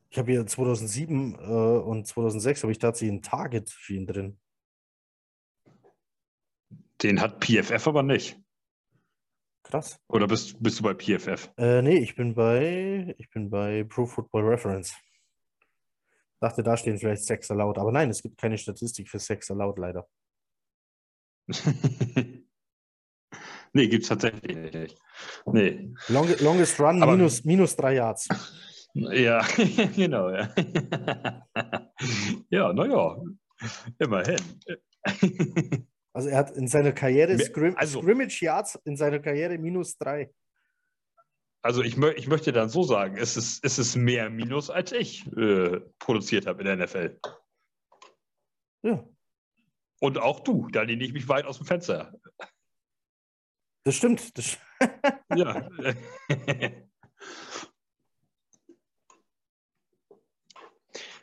Ich 0.09 0.17
habe 0.17 0.31
hier 0.31 0.45
2007 0.45 1.35
äh, 1.35 1.37
und 1.37 2.05
2006 2.05 2.63
habe 2.63 2.71
ich 2.71 2.79
tatsächlich 2.79 3.17
ein 3.17 3.21
Target 3.21 3.69
für 3.69 3.93
ihn 3.93 4.05
drin. 4.05 4.39
Den 7.01 7.21
hat 7.21 7.43
PFF 7.43 7.87
aber 7.87 8.03
nicht. 8.03 8.39
Krass. 9.63 9.99
Oder 10.07 10.27
bist, 10.27 10.61
bist 10.61 10.79
du 10.79 10.83
bei 10.83 10.93
PFF? 10.93 11.51
Äh, 11.57 11.81
nee, 11.81 11.97
ich 11.97 12.15
bin 12.15 12.35
bei 12.35 13.15
ich 13.17 13.29
bin 13.29 13.49
bei 13.49 13.83
Pro 13.85 14.05
Football 14.05 14.43
Reference. 14.43 14.93
Dachte, 16.39 16.61
da 16.61 16.75
stehen 16.75 16.97
vielleicht 16.97 17.23
Sex 17.23 17.49
Allowed, 17.49 17.77
aber 17.77 17.91
nein, 17.91 18.09
es 18.09 18.21
gibt 18.21 18.37
keine 18.37 18.57
Statistik 18.57 19.09
für 19.09 19.19
Sex 19.19 19.49
Allowed 19.49 19.79
leider. 19.79 20.07
Nee, 23.75 23.87
gibt 23.87 24.03
es 24.03 24.09
tatsächlich 24.09 24.55
nicht. 24.55 24.97
Nee. 25.47 25.91
Long, 26.09 26.27
longest 26.41 26.79
Run 26.79 27.01
Aber, 27.01 27.13
minus, 27.13 27.43
minus 27.43 27.75
drei 27.75 27.95
Yards. 27.95 28.27
Ja, 28.93 29.41
genau, 29.95 30.29
ja. 30.29 30.53
ja, 32.51 32.71
naja, 32.71 33.17
immerhin. 33.97 34.37
Also 36.13 36.29
er 36.29 36.37
hat 36.37 36.51
in 36.51 36.67
seiner 36.67 36.91
Karriere 36.91 37.39
Scrim 37.39 37.75
also, 37.75 38.01
Scrimmage 38.01 38.43
Yards 38.43 38.79
in 38.85 38.95
seiner 38.95 39.19
Karriere 39.19 39.57
minus 39.57 39.97
drei. 39.97 40.31
Also 41.63 41.81
ich, 41.81 41.97
mö 41.97 42.11
ich 42.11 42.27
möchte 42.27 42.51
dann 42.51 42.69
so 42.69 42.83
sagen, 42.83 43.17
es 43.17 43.35
ist, 43.37 43.65
es 43.65 43.79
ist 43.79 43.95
mehr 43.95 44.29
Minus, 44.29 44.69
als 44.69 44.91
ich 44.91 45.25
äh, 45.37 45.79
produziert 45.97 46.45
habe 46.45 46.61
in 46.61 46.65
der 46.65 46.85
NFL. 46.85 47.17
Ja. 48.83 49.07
Und 50.03 50.17
auch 50.17 50.41
du, 50.41 50.67
da 50.67 50.81
lehne 50.81 51.01
ich 51.05 51.13
mich 51.13 51.29
weit 51.29 51.45
aus 51.45 51.59
dem 51.59 51.65
Fenster. 51.65 52.13
Das 53.85 53.95
stimmt. 53.95 54.37
Das 54.37 54.57
ja. 55.33 55.69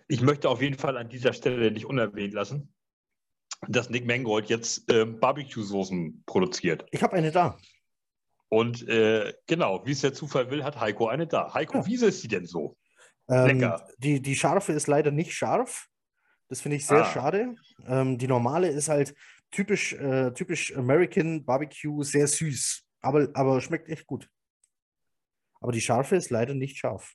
ich 0.09 0.23
möchte 0.23 0.49
auf 0.49 0.63
jeden 0.63 0.79
Fall 0.79 0.97
an 0.97 1.11
dieser 1.11 1.35
Stelle 1.35 1.71
nicht 1.71 1.85
unerwähnt 1.85 2.33
lassen, 2.33 2.73
dass 3.69 3.91
Nick 3.91 4.07
Mangold 4.07 4.49
jetzt 4.49 4.91
äh, 4.91 5.05
Barbecue-Soßen 5.05 6.23
produziert. 6.25 6.87
Ich 6.91 7.03
habe 7.03 7.17
eine 7.17 7.33
da. 7.33 7.59
Und 8.49 8.89
äh, 8.89 9.35
genau, 9.47 9.85
wie 9.85 9.93
es 9.93 10.01
der 10.01 10.15
Zufall 10.15 10.51
will, 10.51 10.65
hat 10.65 10.81
Heiko 10.81 11.09
eine 11.09 11.27
da. 11.27 11.53
Heiko, 11.53 11.81
ja. 11.81 11.87
wie 11.87 11.97
ist 11.97 12.23
sie 12.23 12.29
denn 12.29 12.47
so? 12.47 12.79
Ähm, 13.29 13.59
Lecker. 13.59 13.87
Die, 13.99 14.23
die 14.23 14.37
scharfe 14.37 14.73
ist 14.73 14.87
leider 14.87 15.11
nicht 15.11 15.35
scharf. 15.35 15.90
Das 16.51 16.61
finde 16.61 16.77
ich 16.77 16.87
sehr 16.87 17.05
ah. 17.05 17.11
schade. 17.11 17.55
Ähm, 17.87 18.19
die 18.19 18.27
normale 18.27 18.69
ist 18.69 18.89
halt 18.89 19.15
typisch, 19.53 19.93
äh, 19.95 20.33
typisch 20.33 20.77
American 20.77 21.45
Barbecue, 21.45 22.03
sehr 22.03 22.27
süß, 22.27 22.83
aber, 23.01 23.29
aber 23.35 23.61
schmeckt 23.61 23.89
echt 23.89 24.07
gut. 24.07 24.29
Aber 25.61 25.73
die 25.73 25.81
scharfe 25.81 26.17
ist 26.17 26.31
leider 26.31 26.55
nicht 26.55 26.77
scharf. 26.77 27.15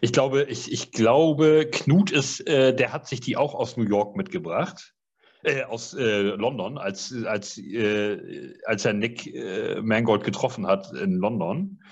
Ich 0.00 0.12
glaube, 0.12 0.44
ich, 0.44 0.70
ich 0.70 0.92
glaube, 0.92 1.68
Knut 1.70 2.12
ist, 2.12 2.46
äh, 2.46 2.74
der 2.74 2.92
hat 2.92 3.08
sich 3.08 3.20
die 3.20 3.36
auch 3.36 3.54
aus 3.54 3.76
New 3.76 3.84
York 3.84 4.16
mitgebracht. 4.16 4.94
Äh, 5.42 5.64
aus 5.64 5.92
äh, 5.92 6.20
London, 6.22 6.78
als, 6.78 7.12
als, 7.24 7.58
äh, 7.58 8.54
als 8.64 8.84
er 8.84 8.94
Nick 8.94 9.26
äh, 9.26 9.80
Mangold 9.82 10.24
getroffen 10.24 10.66
hat 10.66 10.92
in 10.92 11.16
London. 11.16 11.82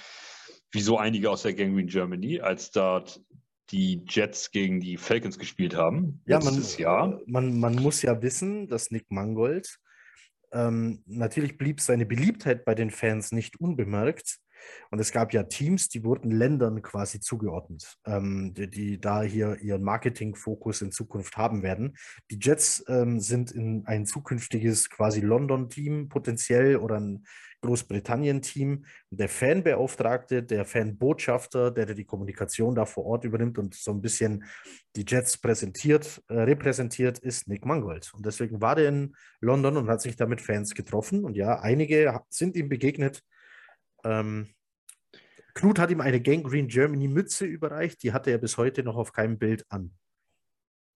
Wie 0.71 0.81
so 0.81 0.97
einige 0.97 1.31
aus 1.31 1.43
der 1.43 1.55
Gangrene 1.55 1.87
Germany, 1.87 2.41
als 2.41 2.71
dort 2.71 3.21
die 3.73 4.05
Jets 4.07 4.51
gegen 4.51 4.81
die 4.81 4.97
Falcons 4.97 5.39
gespielt 5.39 5.75
haben. 5.75 6.21
Ja, 6.27 6.39
man, 6.41 6.63
Jahr. 6.77 7.21
Man, 7.27 7.59
man 7.59 7.75
muss 7.77 8.03
ja 8.03 8.21
wissen, 8.23 8.69
dass 8.69 8.91
Nick 8.91 9.11
Mangold 9.11 9.79
ähm, 10.53 11.03
natürlich 11.07 11.57
blieb 11.57 11.81
seine 11.81 12.07
Beliebtheit 12.07 12.65
bei 12.65 12.75
den 12.75 12.91
Fans 12.91 13.33
nicht 13.33 13.59
unbemerkt. 13.59 14.39
Und 14.93 15.01
es 15.01 15.11
gab 15.11 15.33
ja 15.33 15.43
Teams, 15.43 15.89
die 15.89 16.05
wurden 16.05 16.31
Ländern 16.31 16.83
quasi 16.83 17.19
zugeordnet, 17.19 17.97
ähm, 18.07 18.55
die, 18.55 18.71
die, 18.71 19.01
da 19.01 19.23
hier 19.23 19.59
ihren 19.61 19.83
Marketingfokus 19.83 20.83
in 20.83 20.93
Zukunft 20.93 21.37
haben 21.37 21.65
werden. 21.65 21.97
Die 22.31 22.39
Jets 22.41 22.85
ähm, 22.87 23.19
sind 23.19 23.51
in 23.51 23.85
ein 23.87 24.07
zukünftiges 24.07 24.89
quasi 24.89 25.21
London-Team 25.21 26.09
potenziell 26.09 26.77
oder 26.77 27.01
ein 27.01 27.25
Großbritannien-Team. 27.63 28.85
Der 29.11 29.29
Fanbeauftragte, 29.29 30.43
der 30.43 30.65
Fanbotschafter, 30.65 31.71
der, 31.71 31.87
der 31.87 31.95
die 31.95 32.05
Kommunikation 32.05 32.75
da 32.75 32.85
vor 32.85 33.07
Ort 33.07 33.25
übernimmt 33.25 33.59
und 33.59 33.75
so 33.75 33.93
ein 33.93 34.03
bisschen 34.03 34.45
die 34.95 35.05
Jets 35.09 35.39
präsentiert, 35.39 36.23
äh, 36.29 36.35
repräsentiert, 36.35 37.19
ist 37.19 37.49
Nick 37.49 37.65
Mangold. 37.65 38.13
Und 38.15 38.27
deswegen 38.27 38.61
war 38.61 38.75
der 38.75 38.89
in 38.89 39.17
London 39.41 39.77
und 39.77 39.89
hat 39.89 40.03
sich 40.03 40.17
da 40.17 40.27
mit 40.27 40.41
Fans 40.41 40.75
getroffen. 40.75 41.25
Und 41.25 41.37
ja, 41.37 41.61
einige 41.61 42.21
sind 42.29 42.57
ihm 42.57 42.69
begegnet. 42.69 43.23
Ähm, 44.05 44.49
Knut 45.55 45.79
hat 45.79 45.91
ihm 45.91 46.01
eine 46.01 46.21
Gang 46.21 46.45
Green 46.45 46.69
Germany 46.69 47.09
Mütze 47.09 47.45
überreicht. 47.45 48.03
Die 48.03 48.13
hatte 48.13 48.31
er 48.31 48.39
bis 48.39 48.57
heute 48.57 48.83
noch 48.83 48.97
auf 48.97 49.13
keinem 49.13 49.39
Bild 49.39 49.65
an. 49.69 49.93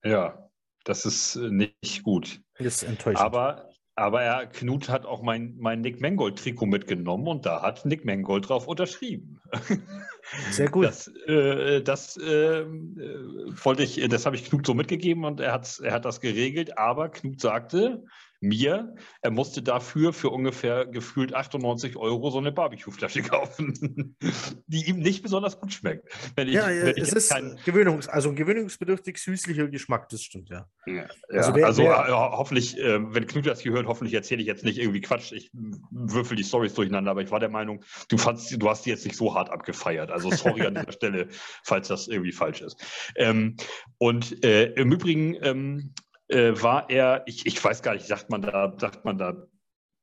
Ja, 0.03 0.51
das 0.85 1.05
ist 1.05 1.37
äh, 1.37 1.51
nicht 1.51 2.03
gut. 2.03 2.41
Das 2.59 2.67
ist 2.67 2.83
enttäuschend. 2.85 3.25
Aber 3.25 3.71
aber 3.97 4.23
er, 4.23 4.47
Knut 4.47 4.91
hat 4.91 5.07
auch 5.07 5.23
mein, 5.23 5.57
mein 5.59 5.81
Nick 5.81 6.03
Mangold-Trikot 6.03 6.67
mitgenommen 6.67 7.27
und 7.27 7.47
da 7.47 7.63
hat 7.63 7.87
Nick 7.87 8.05
Mangold 8.05 8.49
drauf 8.49 8.69
unterschrieben. 8.69 9.41
Sehr 10.51 10.69
gut. 10.69 10.85
Das, 10.85 11.09
äh, 11.27 11.81
das 11.83 12.19
äh, 12.19 12.67
wollte 12.67 13.83
ich, 13.83 14.07
das 14.09 14.27
habe 14.27 14.37
ich 14.37 14.45
Knut 14.45 14.67
so 14.67 14.75
mitgegeben 14.75 15.25
und 15.25 15.41
er, 15.41 15.53
hat's, 15.53 15.81
er 15.81 15.95
hat 15.95 16.05
das 16.05 16.21
geregelt. 16.21 16.77
Aber 16.77 17.09
Knut 17.09 17.41
sagte, 17.41 18.05
mir, 18.49 18.95
er 19.23 19.31
musste 19.31 19.63
dafür 19.63 20.13
für 20.13 20.31
ungefähr 20.31 20.87
gefühlt 20.87 21.35
98 21.35 21.97
Euro 21.97 22.31
so 22.31 22.39
eine 22.39 22.53
Barbecue-Flasche 22.53 23.23
kaufen, 23.23 24.17
die 24.67 24.89
ihm 24.89 24.99
nicht 24.99 25.23
besonders 25.23 25.59
gut 25.61 25.73
schmeckt. 25.73 26.09
Wenn 26.35 26.49
ich, 26.49 26.55
ja, 26.55 26.71
ja 26.71 26.87
wenn 26.87 27.03
es 27.03 27.13
ist 27.13 27.31
kein... 27.31 27.59
Gewöhnungs-, 27.65 28.09
also 28.09 28.29
ein 28.29 28.37
gewöhnungsbedürftig 28.37 29.19
süßlicher 29.19 29.69
Geschmack, 29.69 30.09
das 30.09 30.23
stimmt, 30.23 30.49
ja. 30.49 30.69
ja, 30.87 31.07
also, 31.29 31.55
wer, 31.55 31.67
also 31.67 31.83
wer... 31.83 32.09
Äh, 32.09 32.13
hoffentlich, 32.13 32.79
äh, 32.79 32.99
wenn 33.15 33.27
Knut 33.27 33.47
das 33.47 33.61
hier 33.61 33.73
hört, 33.73 33.87
hoffentlich 33.87 34.15
erzähle 34.15 34.41
ich 34.41 34.47
jetzt 34.47 34.65
nicht 34.65 34.79
irgendwie 34.79 35.01
Quatsch, 35.01 35.33
ich 35.33 35.51
würfel 35.53 36.37
die 36.37 36.45
Stories 36.45 36.75
durcheinander, 36.75 37.11
aber 37.11 37.23
ich 37.23 37.31
war 37.31 37.41
der 37.41 37.49
Meinung, 37.49 37.85
du, 38.09 38.19
fandst, 38.19 38.61
du 38.61 38.69
hast 38.69 38.87
die 38.87 38.91
jetzt 38.91 39.05
nicht 39.05 39.17
so 39.17 39.35
hart 39.35 39.51
abgefeiert. 39.51 40.11
Also 40.11 40.31
sorry 40.31 40.67
an 40.67 40.75
dieser 40.75 40.93
Stelle, 40.97 41.29
falls 41.65 41.89
das 41.89 42.09
irgendwie 42.09 42.33
falsch 42.33 42.61
ist. 42.61 42.77
Ähm, 43.17 43.57
und 43.99 44.45
äh, 44.45 44.73
im 44.73 44.93
Übrigen 44.93 45.37
ähm, 45.43 45.95
äh, 46.29 46.53
war 46.61 46.91
er, 46.91 47.23
ich, 47.27 47.47
ich 47.47 47.63
weiß 47.63 47.83
gar 47.83 47.95
nicht, 47.95 48.07
sagt 48.07 48.31
man 48.31 48.43
da, 48.43 48.75
sagt 48.79 49.05
man 49.05 49.19
da 49.19 49.47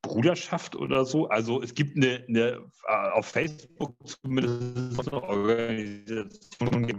Bruderschaft 0.03 0.75
oder 0.75 1.05
so. 1.05 1.29
Also 1.29 1.61
es 1.61 1.73
gibt 1.73 1.95
eine, 1.95 2.25
eine 2.27 2.61
äh, 2.87 3.09
auf 3.13 3.25
Facebook 3.27 3.95
zumindest 4.05 4.99
eine 4.99 5.23
Organisation, 5.23 6.89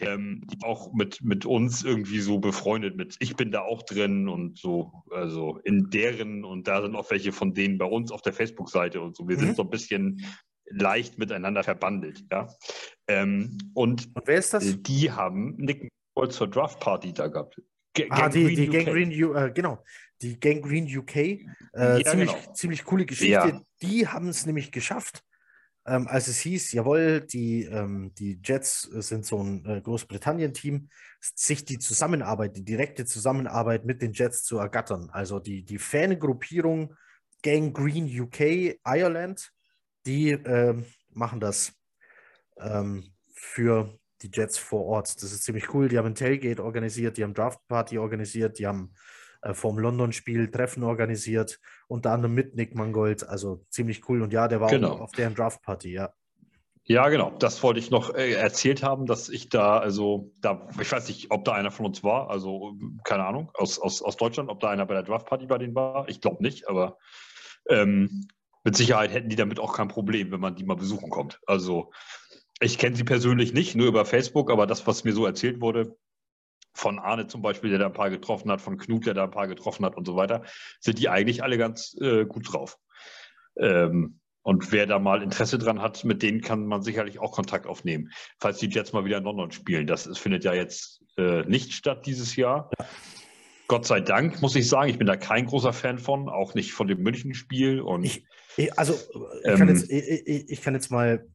ähm, 0.00 0.46
die 0.46 0.64
auch 0.64 0.92
mit, 0.94 1.22
mit 1.22 1.44
uns 1.44 1.84
irgendwie 1.84 2.20
so 2.20 2.38
befreundet 2.38 2.96
mit. 2.96 3.16
Ich 3.20 3.36
bin 3.36 3.52
da 3.52 3.60
auch 3.60 3.82
drin 3.82 4.28
und 4.28 4.58
so, 4.58 4.90
also 5.10 5.58
in 5.64 5.90
deren 5.90 6.44
und 6.44 6.66
da 6.66 6.80
sind 6.82 6.96
auch 6.96 7.10
welche 7.10 7.30
von 7.32 7.52
denen 7.52 7.76
bei 7.76 7.84
uns 7.84 8.10
auf 8.10 8.22
der 8.22 8.32
Facebook-Seite 8.32 9.02
und 9.02 9.16
so. 9.16 9.28
Wir 9.28 9.36
mhm. 9.36 9.40
sind 9.40 9.56
so 9.56 9.62
ein 9.62 9.70
bisschen 9.70 10.24
leicht 10.64 11.18
miteinander 11.18 11.62
verbandelt, 11.62 12.24
ja. 12.32 12.48
Ähm, 13.06 13.58
und, 13.74 14.06
und 14.14 14.26
wer 14.26 14.38
ist 14.38 14.54
das? 14.54 14.82
Die 14.82 15.10
haben 15.10 15.56
Nick 15.56 15.90
zur 16.30 16.48
Draft 16.48 16.80
Party 16.80 17.12
da 17.12 17.28
gehabt. 17.28 17.60
G 17.94 18.06
ah, 18.10 18.28
die, 18.28 18.54
die 18.54 18.68
Gangrene, 18.68 19.14
äh, 19.14 19.52
genau, 19.52 19.82
die 20.22 20.38
Gangrene 20.38 20.98
UK, 20.98 21.16
äh, 21.16 21.40
ja, 21.74 22.04
ziemlich, 22.04 22.30
genau. 22.30 22.52
ziemlich 22.52 22.84
coole 22.84 23.06
Geschichte. 23.06 23.32
Ja. 23.32 23.62
Die 23.82 24.06
haben 24.06 24.28
es 24.28 24.46
nämlich 24.46 24.70
geschafft, 24.70 25.24
ähm, 25.86 26.06
als 26.06 26.28
es 26.28 26.40
hieß, 26.40 26.72
jawohl, 26.72 27.20
die, 27.22 27.64
ähm, 27.64 28.12
die 28.14 28.40
Jets 28.44 28.82
sind 28.82 29.24
so 29.24 29.42
ein 29.42 29.64
äh, 29.64 29.80
Großbritannien-Team, 29.80 30.88
sich 31.20 31.64
die 31.64 31.78
Zusammenarbeit, 31.78 32.56
die 32.56 32.64
direkte 32.64 33.04
Zusammenarbeit 33.06 33.84
mit 33.84 34.02
den 34.02 34.12
Jets 34.12 34.44
zu 34.44 34.58
ergattern. 34.58 35.10
Also 35.10 35.38
die, 35.38 35.64
die 35.64 35.78
Fangruppierung 35.78 36.94
Gangrene 37.42 38.22
UK 38.22 38.78
Ireland, 38.84 39.50
die 40.06 40.30
äh, 40.30 40.82
machen 41.10 41.40
das 41.40 41.72
ähm, 42.58 43.14
für 43.32 43.98
die 44.22 44.30
Jets 44.32 44.58
vor 44.58 44.84
Ort. 44.86 45.22
Das 45.22 45.32
ist 45.32 45.44
ziemlich 45.44 45.72
cool. 45.74 45.88
Die 45.88 45.98
haben 45.98 46.06
ein 46.06 46.14
Tailgate 46.14 46.60
organisiert, 46.60 47.16
die 47.16 47.24
haben 47.24 47.34
Draft 47.34 47.66
Party 47.68 47.98
organisiert, 47.98 48.58
die 48.58 48.66
haben 48.66 48.94
äh, 49.42 49.54
vom 49.54 49.78
London-Spiel 49.78 50.50
Treffen 50.50 50.82
organisiert, 50.82 51.60
unter 51.88 52.12
anderem 52.12 52.34
mit 52.34 52.54
Nick 52.54 52.74
Mangold. 52.74 53.28
Also 53.28 53.64
ziemlich 53.70 54.08
cool. 54.08 54.22
Und 54.22 54.32
ja, 54.32 54.48
der 54.48 54.60
war 54.60 54.68
genau. 54.68 54.92
auch 54.92 55.00
auf 55.00 55.12
deren 55.12 55.34
Draft 55.34 55.62
Party, 55.62 55.92
ja. 55.92 56.12
Ja, 56.84 57.08
genau. 57.08 57.30
Das 57.38 57.62
wollte 57.62 57.78
ich 57.78 57.90
noch 57.90 58.14
äh, 58.14 58.32
erzählt 58.32 58.82
haben, 58.82 59.06
dass 59.06 59.28
ich 59.28 59.48
da, 59.48 59.78
also, 59.78 60.32
da, 60.40 60.68
ich 60.80 60.90
weiß 60.90 61.06
nicht, 61.08 61.30
ob 61.30 61.44
da 61.44 61.52
einer 61.52 61.70
von 61.70 61.86
uns 61.86 62.02
war, 62.02 62.30
also 62.30 62.74
keine 63.04 63.24
Ahnung, 63.24 63.50
aus, 63.54 63.78
aus, 63.78 64.02
aus 64.02 64.16
Deutschland, 64.16 64.50
ob 64.50 64.60
da 64.60 64.70
einer 64.70 64.86
bei 64.86 64.94
der 64.94 65.04
Draft 65.04 65.26
Party 65.26 65.46
bei 65.46 65.58
denen 65.58 65.74
war. 65.74 66.08
Ich 66.08 66.20
glaube 66.20 66.42
nicht, 66.42 66.68
aber 66.68 66.98
ähm, 67.68 68.26
mit 68.64 68.76
Sicherheit 68.76 69.12
hätten 69.12 69.28
die 69.28 69.36
damit 69.36 69.60
auch 69.60 69.74
kein 69.74 69.88
Problem, 69.88 70.32
wenn 70.32 70.40
man 70.40 70.56
die 70.56 70.64
mal 70.64 70.74
besuchen 70.74 71.10
kommt. 71.10 71.40
Also 71.46 71.92
ich 72.60 72.78
kenne 72.78 72.96
sie 72.96 73.04
persönlich 73.04 73.52
nicht, 73.52 73.74
nur 73.74 73.86
über 73.86 74.04
Facebook, 74.04 74.50
aber 74.50 74.66
das, 74.66 74.86
was 74.86 75.04
mir 75.04 75.12
so 75.12 75.26
erzählt 75.26 75.60
wurde, 75.60 75.96
von 76.72 76.98
Arne 76.98 77.26
zum 77.26 77.42
Beispiel, 77.42 77.70
der 77.70 77.78
da 77.78 77.86
ein 77.86 77.92
paar 77.92 78.10
getroffen 78.10 78.50
hat, 78.50 78.60
von 78.60 78.78
Knut, 78.78 79.06
der 79.06 79.14
da 79.14 79.24
ein 79.24 79.30
paar 79.30 79.48
getroffen 79.48 79.84
hat 79.84 79.96
und 79.96 80.06
so 80.06 80.16
weiter, 80.16 80.42
sind 80.78 80.98
die 80.98 81.08
eigentlich 81.08 81.42
alle 81.42 81.58
ganz 81.58 81.96
äh, 82.00 82.24
gut 82.24 82.52
drauf. 82.52 82.78
Ähm, 83.56 84.20
und 84.42 84.72
wer 84.72 84.86
da 84.86 84.98
mal 84.98 85.22
Interesse 85.22 85.58
dran 85.58 85.82
hat, 85.82 86.04
mit 86.04 86.22
denen 86.22 86.40
kann 86.40 86.66
man 86.66 86.82
sicherlich 86.82 87.18
auch 87.18 87.32
Kontakt 87.32 87.66
aufnehmen, 87.66 88.10
falls 88.38 88.58
die 88.58 88.68
Jets 88.68 88.92
mal 88.92 89.04
wieder 89.04 89.18
in 89.18 89.24
London 89.24 89.50
spielen. 89.50 89.86
Das 89.86 90.06
ist, 90.06 90.18
findet 90.18 90.44
ja 90.44 90.54
jetzt 90.54 91.02
äh, 91.18 91.42
nicht 91.42 91.72
statt 91.72 92.06
dieses 92.06 92.36
Jahr. 92.36 92.70
Gott 93.68 93.86
sei 93.86 94.00
Dank, 94.00 94.40
muss 94.40 94.56
ich 94.56 94.68
sagen. 94.68 94.90
Ich 94.90 94.98
bin 94.98 95.06
da 95.06 95.16
kein 95.16 95.46
großer 95.46 95.72
Fan 95.72 95.98
von, 95.98 96.28
auch 96.28 96.54
nicht 96.54 96.72
von 96.72 96.88
dem 96.88 97.02
München-Spiel. 97.02 97.84
ich, 98.02 98.24
ich, 98.56 98.78
also, 98.78 98.94
ich, 98.94 99.44
kann 99.44 99.68
ähm, 99.68 99.76
jetzt, 99.76 99.90
ich, 99.90 100.50
ich, 100.50 100.62
kann 100.62 100.74
jetzt 100.74 100.90
mal 100.90 101.28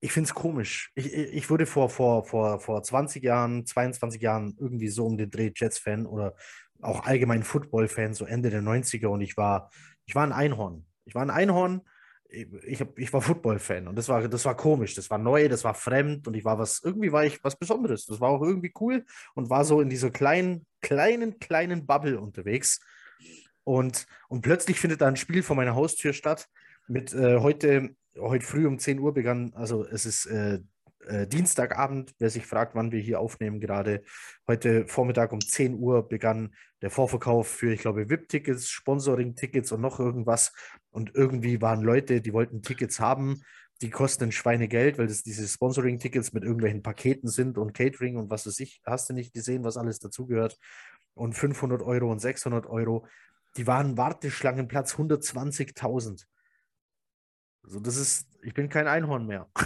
ich 0.00 0.12
finde 0.12 0.28
es 0.28 0.34
komisch. 0.34 0.92
Ich, 0.94 1.12
ich 1.12 1.50
wurde 1.50 1.66
vor, 1.66 1.90
vor, 1.90 2.24
vor, 2.24 2.60
vor 2.60 2.82
20 2.82 3.22
Jahren, 3.22 3.66
22 3.66 4.20
Jahren 4.22 4.56
irgendwie 4.58 4.88
so 4.88 5.06
um 5.06 5.16
den 5.16 5.30
Dreh 5.30 5.50
Jets-Fan 5.54 6.06
oder 6.06 6.34
auch 6.80 7.04
allgemein 7.04 7.42
Football-Fan, 7.42 8.14
so 8.14 8.24
Ende 8.24 8.50
der 8.50 8.62
90er 8.62 9.08
und 9.08 9.20
ich 9.20 9.36
war, 9.36 9.70
ich 10.06 10.14
war 10.14 10.22
ein 10.22 10.32
Einhorn. 10.32 10.86
Ich 11.04 11.14
war 11.14 11.22
ein 11.22 11.30
Einhorn, 11.30 11.82
ich, 12.28 12.80
hab, 12.80 12.98
ich 12.98 13.12
war 13.12 13.22
Football-Fan 13.22 13.88
und 13.88 13.96
das 13.96 14.08
war, 14.08 14.28
das 14.28 14.44
war 14.44 14.56
komisch, 14.56 14.94
das 14.94 15.10
war 15.10 15.18
neu, 15.18 15.48
das 15.48 15.64
war 15.64 15.74
fremd 15.74 16.28
und 16.28 16.34
ich 16.34 16.44
war 16.44 16.58
was, 16.58 16.80
irgendwie 16.84 17.10
war 17.10 17.24
ich 17.24 17.42
was 17.42 17.56
Besonderes. 17.56 18.06
Das 18.06 18.20
war 18.20 18.28
auch 18.28 18.42
irgendwie 18.42 18.72
cool 18.80 19.04
und 19.34 19.50
war 19.50 19.64
so 19.64 19.80
in 19.80 19.88
dieser 19.88 20.10
kleinen, 20.10 20.66
kleinen, 20.80 21.38
kleinen 21.40 21.86
Bubble 21.86 22.20
unterwegs. 22.20 22.80
Und, 23.64 24.06
und 24.28 24.42
plötzlich 24.42 24.78
findet 24.78 25.00
da 25.00 25.08
ein 25.08 25.16
Spiel 25.16 25.42
vor 25.42 25.56
meiner 25.56 25.74
Haustür 25.74 26.12
statt 26.12 26.48
mit 26.88 27.12
äh, 27.14 27.38
heute 27.38 27.94
heute 28.18 28.44
früh 28.44 28.66
um 28.66 28.78
10 28.78 28.98
Uhr 28.98 29.14
begann, 29.14 29.52
also 29.54 29.86
es 29.86 30.06
ist 30.06 30.26
äh, 30.26 30.58
äh, 31.06 31.26
Dienstagabend, 31.26 32.14
wer 32.18 32.30
sich 32.30 32.46
fragt, 32.46 32.74
wann 32.74 32.92
wir 32.92 33.00
hier 33.00 33.20
aufnehmen 33.20 33.60
gerade. 33.60 34.02
Heute 34.46 34.86
Vormittag 34.86 35.32
um 35.32 35.40
10 35.40 35.74
Uhr 35.74 36.06
begann 36.08 36.54
der 36.82 36.90
Vorverkauf 36.90 37.48
für, 37.48 37.72
ich 37.72 37.80
glaube, 37.80 38.10
VIP-Tickets, 38.10 38.68
Sponsoring-Tickets 38.68 39.72
und 39.72 39.80
noch 39.80 39.98
irgendwas. 39.98 40.52
Und 40.90 41.14
irgendwie 41.14 41.60
waren 41.60 41.82
Leute, 41.82 42.20
die 42.20 42.32
wollten 42.32 42.62
Tickets 42.62 43.00
haben, 43.00 43.42
die 43.80 43.90
kosten 43.90 44.32
Schweinegeld, 44.32 44.98
weil 44.98 45.06
das 45.06 45.22
diese 45.22 45.46
Sponsoring-Tickets 45.46 46.32
mit 46.32 46.42
irgendwelchen 46.42 46.82
Paketen 46.82 47.28
sind 47.28 47.58
und 47.58 47.74
Catering 47.74 48.16
und 48.16 48.30
was 48.30 48.46
weiß 48.46 48.58
ich, 48.60 48.80
hast 48.84 49.08
du 49.08 49.14
nicht 49.14 49.32
gesehen, 49.32 49.64
was 49.64 49.76
alles 49.76 50.00
dazugehört. 50.00 50.58
Und 51.14 51.34
500 51.34 51.82
Euro 51.82 52.10
und 52.10 52.20
600 52.20 52.66
Euro. 52.66 53.06
Die 53.56 53.66
waren 53.66 53.96
Warteschlangenplatz 53.96 54.94
120.000. 54.94 56.26
Also 57.64 57.80
das 57.80 57.96
ist, 57.96 58.26
ich 58.42 58.54
bin 58.54 58.68
kein 58.68 58.88
Einhorn 58.88 59.26
mehr. 59.26 59.48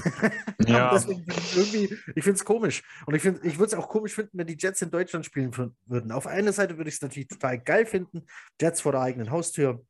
Ja. 0.66 0.94
ich 0.96 2.24
finde 2.24 2.32
es 2.32 2.44
komisch. 2.44 2.82
Und 3.04 3.14
ich, 3.14 3.24
ich 3.24 3.58
würde 3.58 3.64
es 3.64 3.74
auch 3.74 3.88
komisch 3.88 4.14
finden, 4.14 4.38
wenn 4.38 4.46
die 4.46 4.56
Jets 4.56 4.80
in 4.80 4.90
Deutschland 4.90 5.26
spielen 5.26 5.54
würden. 5.86 6.12
Auf 6.12 6.26
einer 6.26 6.52
Seite 6.52 6.76
würde 6.78 6.88
ich 6.88 6.96
es 6.96 7.02
natürlich 7.02 7.28
total 7.28 7.58
geil 7.58 7.84
finden. 7.84 8.24
Jets 8.60 8.80
vor 8.80 8.92
der 8.92 9.02
eigenen 9.02 9.30
Haustür 9.30 9.84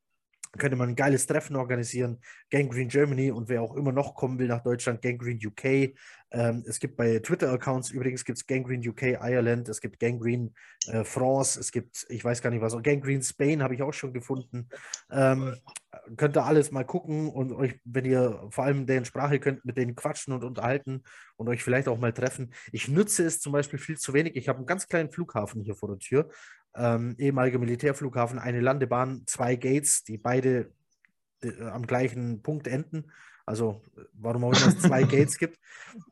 könnte 0.59 0.77
man 0.77 0.91
ein 0.91 0.97
geiles 0.97 1.27
Treffen 1.27 1.57
organisieren. 1.57 2.19
Gangrene 2.51 2.89
Germany 2.89 3.31
und 3.31 3.49
wer 3.49 3.63
auch 3.63 3.75
immer 3.75 3.93
noch 3.93 4.15
kommen 4.15 4.39
will 4.39 4.49
nach 4.49 4.63
Deutschland, 4.63 5.03
Gangrene 5.03 5.41
UK. 5.45 5.95
Ähm, 6.31 6.65
es 6.67 6.79
gibt 6.81 6.97
bei 6.97 7.19
Twitter-Accounts 7.19 7.91
übrigens 7.91 8.25
gibt 8.25 8.47
Gangrene 8.47 8.89
UK 8.89 9.03
Ireland, 9.21 9.69
es 9.69 9.81
gibt 9.81 10.01
Gangrene 10.01 10.51
äh, 10.87 11.05
France, 11.05 11.61
es 11.61 11.73
gibt, 11.73 12.07
ich 12.09 12.25
weiß 12.25 12.41
gar 12.41 12.51
nicht 12.51 12.63
was, 12.63 12.81
Gangrene 12.83 13.23
Spain 13.23 13.63
habe 13.63 13.75
ich 13.75 13.83
auch 13.83 13.93
schon 13.93 14.13
gefunden. 14.13 14.69
Ähm, 15.11 15.57
könnt 16.17 16.37
ihr 16.37 16.45
alles 16.45 16.71
mal 16.71 16.85
gucken 16.85 17.29
und 17.29 17.53
euch, 17.53 17.79
wenn 17.85 18.05
ihr 18.07 18.47
vor 18.51 18.65
allem 18.65 18.87
deren 18.87 19.05
Sprache 19.05 19.41
könnt, 19.41 19.65
mit 19.65 19.77
denen 19.77 19.95
quatschen 19.95 20.33
und 20.33 20.43
unterhalten 20.43 21.03
und 21.37 21.49
euch 21.49 21.63
vielleicht 21.63 21.89
auch 21.89 21.99
mal 21.99 22.13
treffen. 22.13 22.53
Ich 22.73 22.89
nutze 22.89 23.25
es 23.25 23.41
zum 23.41 23.53
Beispiel 23.53 23.79
viel 23.79 23.99
zu 23.99 24.15
wenig. 24.15 24.37
Ich 24.37 24.49
habe 24.49 24.59
einen 24.59 24.67
ganz 24.67 24.87
kleinen 24.87 25.11
Flughafen 25.11 25.63
hier 25.63 25.75
vor 25.75 25.91
der 25.91 25.99
Tür 25.99 26.31
ähm, 26.75 27.15
ehemaliger 27.19 27.59
Militärflughafen, 27.59 28.39
eine 28.39 28.61
Landebahn, 28.61 29.23
zwei 29.27 29.57
Gates, 29.57 30.05
die 30.05 30.19
beide 30.19 30.73
äh, 31.43 31.63
am 31.63 31.87
gleichen 31.87 32.43
Punkt 32.43 32.67
enden. 32.67 33.11
Also 33.45 33.83
warum 34.13 34.45
auch 34.45 34.53
immer 34.53 34.69
es 34.69 34.79
zwei 34.79 35.03
Gates 35.03 35.37
gibt. 35.39 35.59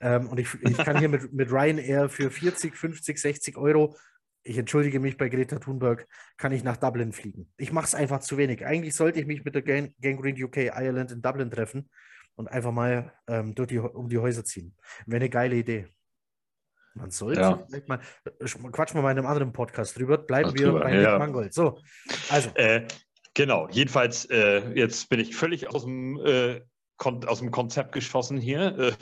Ähm, 0.00 0.28
und 0.28 0.38
ich, 0.38 0.48
ich 0.62 0.76
kann 0.76 0.98
hier 0.98 1.08
mit, 1.08 1.32
mit 1.32 1.50
Ryanair 1.50 2.08
für 2.08 2.30
40, 2.30 2.76
50, 2.76 3.18
60 3.18 3.56
Euro, 3.56 3.96
ich 4.42 4.56
entschuldige 4.56 5.00
mich 5.00 5.16
bei 5.16 5.28
Greta 5.28 5.58
Thunberg, 5.58 6.06
kann 6.36 6.52
ich 6.52 6.64
nach 6.64 6.76
Dublin 6.76 7.12
fliegen. 7.12 7.52
Ich 7.56 7.72
mache 7.72 7.84
es 7.86 7.94
einfach 7.94 8.20
zu 8.20 8.36
wenig. 8.36 8.64
Eigentlich 8.64 8.94
sollte 8.94 9.20
ich 9.20 9.26
mich 9.26 9.44
mit 9.44 9.54
der 9.54 9.62
Gang 9.62 9.94
Gangrene 10.00 10.44
UK 10.44 10.56
Ireland 10.56 11.12
in 11.12 11.20
Dublin 11.20 11.50
treffen 11.50 11.90
und 12.36 12.48
einfach 12.48 12.72
mal 12.72 13.12
ähm, 13.26 13.54
durch 13.54 13.68
die, 13.68 13.78
um 13.78 14.08
die 14.08 14.18
Häuser 14.18 14.44
ziehen. 14.44 14.74
Wäre 15.06 15.20
eine 15.20 15.30
geile 15.30 15.56
Idee. 15.56 15.88
Man 16.94 17.10
sollte 17.10 17.40
ja. 17.40 17.64
vielleicht 17.68 17.88
mal, 17.88 18.00
äh, 18.24 18.44
quatschen 18.72 18.98
wir 18.98 19.02
mal 19.02 19.12
in 19.12 19.18
einem 19.18 19.26
anderen 19.26 19.52
Podcast 19.52 19.98
drüber, 19.98 20.18
bleiben 20.18 20.50
Ach, 20.50 20.54
wir 20.54 20.66
drüber. 20.66 20.80
bei 20.80 21.00
ja. 21.00 21.18
Mangold. 21.18 21.54
So, 21.54 21.78
also. 22.28 22.50
Äh, 22.54 22.86
genau, 23.34 23.68
jedenfalls, 23.70 24.24
äh, 24.26 24.72
jetzt 24.74 25.08
bin 25.08 25.20
ich 25.20 25.36
völlig 25.36 25.68
aus 25.68 25.84
dem, 25.84 26.18
äh, 26.24 26.60
aus 26.98 27.38
dem 27.38 27.50
Konzept 27.50 27.92
geschossen 27.92 28.38
hier. 28.38 28.78
Äh, 28.78 28.92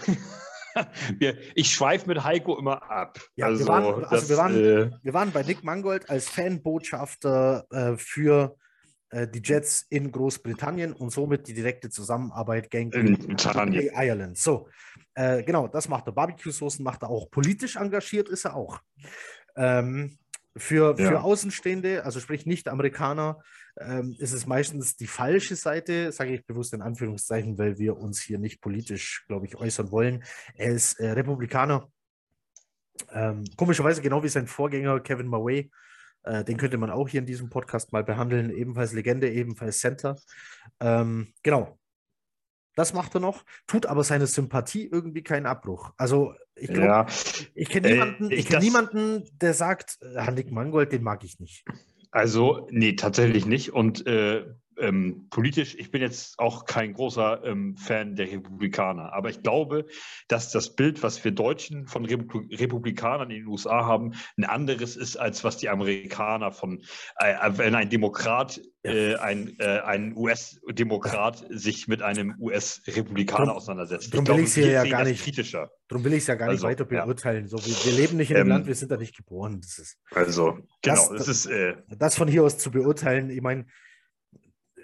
wir, 1.18 1.38
ich 1.54 1.72
schweife 1.72 2.06
mit 2.06 2.22
Heiko 2.24 2.58
immer 2.58 2.82
ab. 2.90 3.18
Ja, 3.36 3.46
also, 3.46 3.64
wir, 3.64 3.68
waren, 3.68 4.04
also 4.04 4.10
das, 4.10 4.28
wir, 4.28 4.36
waren, 4.36 4.98
wir 5.02 5.14
waren 5.14 5.32
bei 5.32 5.42
Nick 5.42 5.64
Mangold 5.64 6.08
als 6.10 6.28
Fanbotschafter 6.28 7.66
für 7.96 8.54
äh, 8.54 8.67
die 9.10 9.40
Jets 9.42 9.86
in 9.88 10.12
Großbritannien 10.12 10.92
und 10.92 11.10
somit 11.10 11.48
die 11.48 11.54
direkte 11.54 11.88
Zusammenarbeit 11.88 12.70
Gang 12.70 12.92
in 12.94 13.16
Ireland. 13.94 14.36
So, 14.36 14.68
äh, 15.14 15.42
genau, 15.42 15.66
das 15.66 15.88
macht 15.88 16.06
er. 16.06 16.12
Barbecue-Soßen 16.12 16.84
macht 16.84 17.02
er 17.02 17.10
auch. 17.10 17.30
Politisch 17.30 17.76
engagiert 17.76 18.28
ist 18.28 18.44
er 18.44 18.54
auch. 18.54 18.80
Ähm, 19.56 20.18
für, 20.56 20.96
für 20.96 21.02
ja. 21.02 21.20
Außenstehende, 21.20 22.04
also 22.04 22.20
sprich 22.20 22.46
Nicht-Amerikaner, 22.46 23.40
ähm, 23.80 24.16
ist 24.18 24.32
es 24.32 24.46
meistens 24.46 24.96
die 24.96 25.06
falsche 25.06 25.56
Seite, 25.56 26.12
sage 26.12 26.34
ich 26.34 26.46
bewusst 26.46 26.74
in 26.74 26.82
Anführungszeichen, 26.82 27.58
weil 27.58 27.78
wir 27.78 27.96
uns 27.96 28.20
hier 28.20 28.38
nicht 28.38 28.60
politisch, 28.60 29.24
glaube 29.28 29.46
ich, 29.46 29.56
äußern 29.56 29.90
wollen. 29.90 30.24
Er 30.54 30.72
ist 30.72 30.98
äh, 31.00 31.10
Republikaner. 31.10 31.90
Ähm, 33.12 33.44
komischerweise 33.56 34.02
genau 34.02 34.22
wie 34.22 34.28
sein 34.28 34.48
Vorgänger 34.48 35.00
Kevin 35.00 35.28
Murray, 35.28 35.70
äh, 36.28 36.44
den 36.44 36.56
könnte 36.56 36.78
man 36.78 36.90
auch 36.90 37.08
hier 37.08 37.20
in 37.20 37.26
diesem 37.26 37.48
Podcast 37.48 37.92
mal 37.92 38.04
behandeln. 38.04 38.50
Ebenfalls 38.50 38.92
Legende, 38.92 39.30
ebenfalls 39.30 39.78
Center. 39.78 40.16
Ähm, 40.80 41.32
genau. 41.42 41.78
Das 42.74 42.92
macht 42.92 43.14
er 43.16 43.20
noch, 43.20 43.44
tut 43.66 43.86
aber 43.86 44.04
seine 44.04 44.28
Sympathie 44.28 44.86
irgendwie 44.86 45.22
keinen 45.22 45.46
Abbruch. 45.46 45.92
Also 45.96 46.34
ich 46.54 46.68
glaube, 46.68 46.86
ja. 46.86 47.06
ich 47.54 47.68
kenne 47.68 47.90
niemanden, 47.90 48.30
äh, 48.30 48.42
kenn 48.42 48.62
niemanden, 48.62 49.24
der 49.32 49.54
sagt, 49.54 49.98
äh, 50.00 50.30
Nick 50.30 50.52
Mangold, 50.52 50.92
den 50.92 51.02
mag 51.02 51.24
ich 51.24 51.40
nicht. 51.40 51.64
Also, 52.10 52.68
nee, 52.70 52.94
tatsächlich 52.94 53.46
nicht. 53.46 53.72
Und 53.72 54.06
äh, 54.06 54.46
ähm, 54.80 55.26
politisch, 55.30 55.74
ich 55.78 55.90
bin 55.90 56.02
jetzt 56.02 56.38
auch 56.38 56.64
kein 56.64 56.92
großer 56.92 57.44
ähm, 57.44 57.76
Fan 57.76 58.16
der 58.16 58.30
Republikaner, 58.30 59.12
aber 59.12 59.30
ich 59.30 59.42
glaube, 59.42 59.86
dass 60.28 60.50
das 60.50 60.74
Bild, 60.74 61.02
was 61.02 61.22
wir 61.24 61.32
Deutschen 61.32 61.86
von 61.86 62.04
Republik 62.04 62.60
Republikanern 62.60 63.30
in 63.30 63.38
den 63.38 63.46
USA 63.46 63.84
haben, 63.84 64.14
ein 64.36 64.44
anderes 64.44 64.96
ist, 64.96 65.16
als 65.16 65.44
was 65.44 65.56
die 65.56 65.68
Amerikaner 65.68 66.52
von, 66.52 66.82
äh, 67.16 67.34
wenn 67.50 67.74
ein 67.74 67.90
Demokrat, 67.90 68.60
äh, 68.82 69.16
ein, 69.16 69.56
äh, 69.58 69.80
ein 69.80 70.16
US-Demokrat 70.16 71.44
sich 71.50 71.88
mit 71.88 72.02
einem 72.02 72.34
US-Republikaner 72.38 73.54
auseinandersetzt. 73.54 74.12
Darum 74.14 74.28
will 74.28 74.38
ich 74.40 74.56
es 74.56 74.56
ja 74.56 74.84
gar 74.84 75.04
nicht 75.04 75.22
kritischer. 75.22 75.70
Darum 75.88 76.04
will 76.04 76.12
ich 76.12 76.20
es 76.20 76.26
ja 76.26 76.34
gar 76.34 76.46
nicht 76.46 76.56
also, 76.56 76.68
weiter 76.68 76.84
beurteilen. 76.84 77.44
Ja. 77.44 77.48
So, 77.48 77.58
wir, 77.58 77.74
wir, 77.84 77.92
leben 77.92 78.16
nicht 78.16 78.30
in 78.30 78.36
dem 78.36 78.42
ähm, 78.42 78.48
Land, 78.48 78.66
wir 78.66 78.74
sind 78.74 78.90
da 78.90 78.96
nicht 78.96 79.16
geboren. 79.16 79.60
Das 79.60 79.78
ist, 79.78 79.98
also, 80.12 80.58
genau, 80.82 81.12
das, 81.12 81.26
das 81.26 81.28
ist. 81.28 81.46
Äh, 81.46 81.76
das 81.98 82.16
von 82.16 82.28
hier 82.28 82.44
aus 82.44 82.58
zu 82.58 82.70
beurteilen, 82.70 83.30
ich 83.30 83.40
meine, 83.40 83.66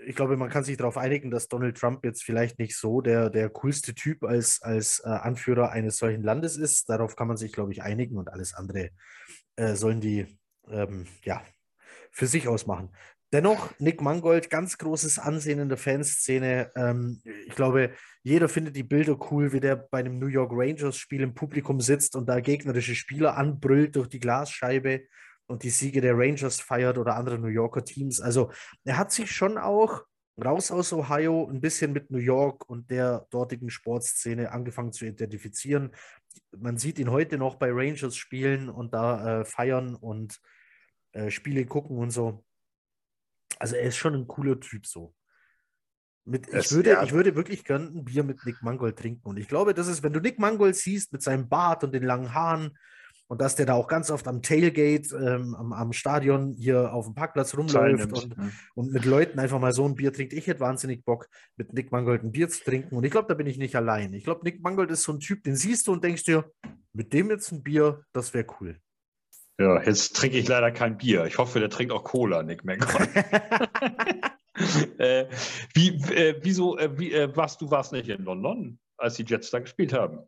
ich 0.07 0.17
glaube, 0.17 0.37
man 0.37 0.51
kann 0.51 0.65
sich 0.65 0.77
darauf 0.77 0.97
einigen, 0.97 1.31
dass 1.31 1.49
Donald 1.49 1.77
Trump 1.77 2.05
jetzt 2.05 2.23
vielleicht 2.23 2.59
nicht 2.59 2.77
so 2.77 3.01
der, 3.01 3.31
der 3.31 3.51
coolste 3.51 3.95
Typ 3.95 4.25
als, 4.25 4.63
als 4.63 5.01
äh, 5.05 5.09
Anführer 5.09 5.71
eines 5.71 5.99
solchen 5.99 6.23
Landes 6.23 6.57
ist. 6.57 6.89
Darauf 6.89 7.17
kann 7.17 7.29
man 7.29 7.37
sich, 7.37 7.53
glaube 7.53 7.73
ich, 7.73 7.83
einigen 7.83 8.17
und 8.17 8.31
alles 8.31 8.55
andere 8.55 8.91
äh, 9.57 9.75
sollen 9.75 10.01
die 10.01 10.39
ähm, 10.69 11.07
ja, 11.25 11.43
für 12.11 12.27
sich 12.27 12.49
ausmachen. 12.49 12.91
Dennoch, 13.33 13.73
Nick 13.81 14.01
Mangold, 14.01 14.49
ganz 14.49 14.79
großes 14.79 15.19
Ansehen 15.19 15.59
in 15.59 15.69
der 15.69 15.79
Fanszene. 15.79 16.71
Ähm, 16.77 17.21
ich 17.47 17.55
glaube, 17.57 17.91
jeder 18.23 18.49
findet 18.49 18.77
die 18.77 18.85
Bilder 18.85 19.19
cool, 19.31 19.53
wie 19.53 19.61
der 19.61 19.75
bei 19.75 19.99
einem 19.99 20.21
New 20.21 20.29
York 20.29 20.53
Rangers-Spiel 20.55 21.21
im 21.21 21.35
Publikum 21.35 21.81
sitzt 21.81 22.15
und 22.15 22.29
da 22.29 22.39
gegnerische 22.39 22.95
Spieler 22.95 23.37
anbrüllt 23.37 23.97
durch 23.97 24.09
die 24.09 24.21
Glasscheibe 24.21 25.03
und 25.47 25.63
die 25.63 25.71
Siege 25.71 26.01
der 26.01 26.17
Rangers 26.17 26.61
feiert 26.61 26.99
oder 26.99 27.17
andere 27.17 27.39
New 27.39 27.49
Yorker 27.49 27.85
Teams. 27.85 28.21
Also 28.21 28.51
er 28.85 28.97
hat 28.97 29.13
sich 29.13 29.31
schon 29.31 29.59
auch 29.59 30.05
raus 30.43 30.71
aus 30.71 30.93
Ohio 30.93 31.49
ein 31.49 31.61
bisschen 31.61 31.93
mit 31.93 32.11
New 32.11 32.19
York 32.19 32.69
und 32.69 32.91
der 32.91 33.27
dortigen 33.31 33.71
Sportszene 33.71 34.51
angefangen 34.51 34.93
zu 34.93 35.05
identifizieren. 35.07 35.95
Man 36.57 36.79
sieht 36.79 36.99
ihn 36.99 37.11
heute 37.11 37.39
noch 37.39 37.57
bei 37.57 37.71
Rangers 37.71 38.17
spielen 38.17 38.69
und 38.69 38.95
da 38.95 39.41
äh, 39.41 39.45
feiern 39.45 39.95
und 39.95 40.41
äh, 41.13 41.31
Spiele 41.31 41.65
gucken 41.67 41.99
und 41.99 42.11
so. 42.11 42.45
Also 43.59 43.77
er 43.77 43.85
ist 43.89 43.97
schon 43.97 44.15
ein 44.15 44.27
cooler 44.27 44.59
Typ 44.59 44.87
so. 44.87 45.15
Mit, 46.27 46.49
ich, 46.53 46.73
würde, 46.73 46.91
ja. 46.91 47.03
ich 47.03 47.13
würde 47.13 47.37
wirklich 47.37 47.65
gerne 47.65 47.87
ein 47.87 48.05
Bier 48.05 48.25
mit 48.25 48.45
Nick 48.47 48.63
Mangold 48.63 48.99
trinken. 48.99 49.29
Und 49.29 49.37
ich 49.37 49.47
glaube, 49.47 49.75
das 49.75 49.87
ist, 49.89 50.03
wenn 50.03 50.15
du 50.15 50.21
Nick 50.21 50.39
Mangold 50.39 50.75
siehst 50.75 51.13
mit 51.13 51.23
seinem 51.23 51.49
Bart 51.49 51.85
und 51.85 51.93
den 51.93 52.03
langen 52.03 52.33
Haaren 52.33 52.77
und 53.35 53.41
dass 53.41 53.57
der 53.57 53.67
da 53.67 53.75
auch 53.75 53.89
ganz 53.89 54.13
oft 54.13 54.29
am 54.29 54.43
Tailgate, 54.43 55.13
ähm, 55.17 55.57
am, 55.57 55.73
am, 55.73 55.93
Stadion 55.93 56.55
hier 56.57 56.95
auf 56.95 57.07
dem 57.07 57.17
Parkplatz 57.17 57.57
rumläuft 57.57 58.13
und, 58.13 58.37
ja. 58.39 58.49
und, 58.77 58.93
mit 58.93 59.05
Leuten 59.05 59.41
einfach 59.41 59.59
mal 59.59 59.73
so 59.73 59.85
ein 59.85 59.97
Bier 59.97 60.13
trinkt. 60.13 60.33
Ich 60.33 60.47
hätte 60.47 60.61
wahnsinnig 60.61 61.05
Bock, 61.05 61.27
mit 61.57 61.73
Nick 61.73 61.91
Mangold 61.91 62.23
ein 62.23 62.31
Bier 62.31 62.49
zu 62.49 62.63
trinken. 62.63 62.95
Und 62.95 63.03
ich 63.03 63.11
glaube, 63.11 63.27
da 63.27 63.35
bin 63.35 63.49
ich 63.49 63.59
nicht 63.59 63.75
allein. 63.75 64.13
Ich 64.13 64.23
glaube, 64.23 64.43
Nick 64.45 64.63
Mangold 64.63 64.93
ist 64.93 65.03
so 65.03 65.13
ein 65.13 65.19
Typ, 65.19 65.43
den 65.43 65.57
siehst 65.57 65.89
du 65.89 65.93
und 65.93 66.05
denkst 66.05 66.23
dir, 66.23 66.49
mit 66.93 67.13
dem 67.13 67.29
jetzt 67.29 67.51
ein 67.51 67.65
Bier, 67.65 68.05
das 68.13 68.35
wäre 68.35 68.47
cool. 68.61 68.79
Ja, 69.59 69.83
jetzt 69.83 70.15
trinke 70.15 70.39
ich 70.39 70.47
leider 70.47 70.71
kein 70.71 70.97
Bier. 70.97 71.25
Ich 71.25 71.37
hoffe, 71.37 71.59
der 71.59 71.71
trinkt 71.71 71.93
auch 71.93 72.05
Cola, 72.05 72.45
Nick 72.45 72.65
Mangold. 72.65 73.17
äh, 74.99 75.27
wie, 75.75 75.89
äh, 76.15 76.39
wieso, 76.41 76.79
äh, 76.79 76.97
wie, 76.97 77.13
äh, 77.13 77.35
warst 77.35 77.61
du 77.61 77.69
warst 77.69 77.91
nicht 77.91 78.09
in 78.09 78.23
London, 78.23 78.79
als 78.97 79.17
die 79.17 79.25
Jets 79.25 79.51
da 79.51 79.59
gespielt 79.59 79.93
haben? 79.93 80.21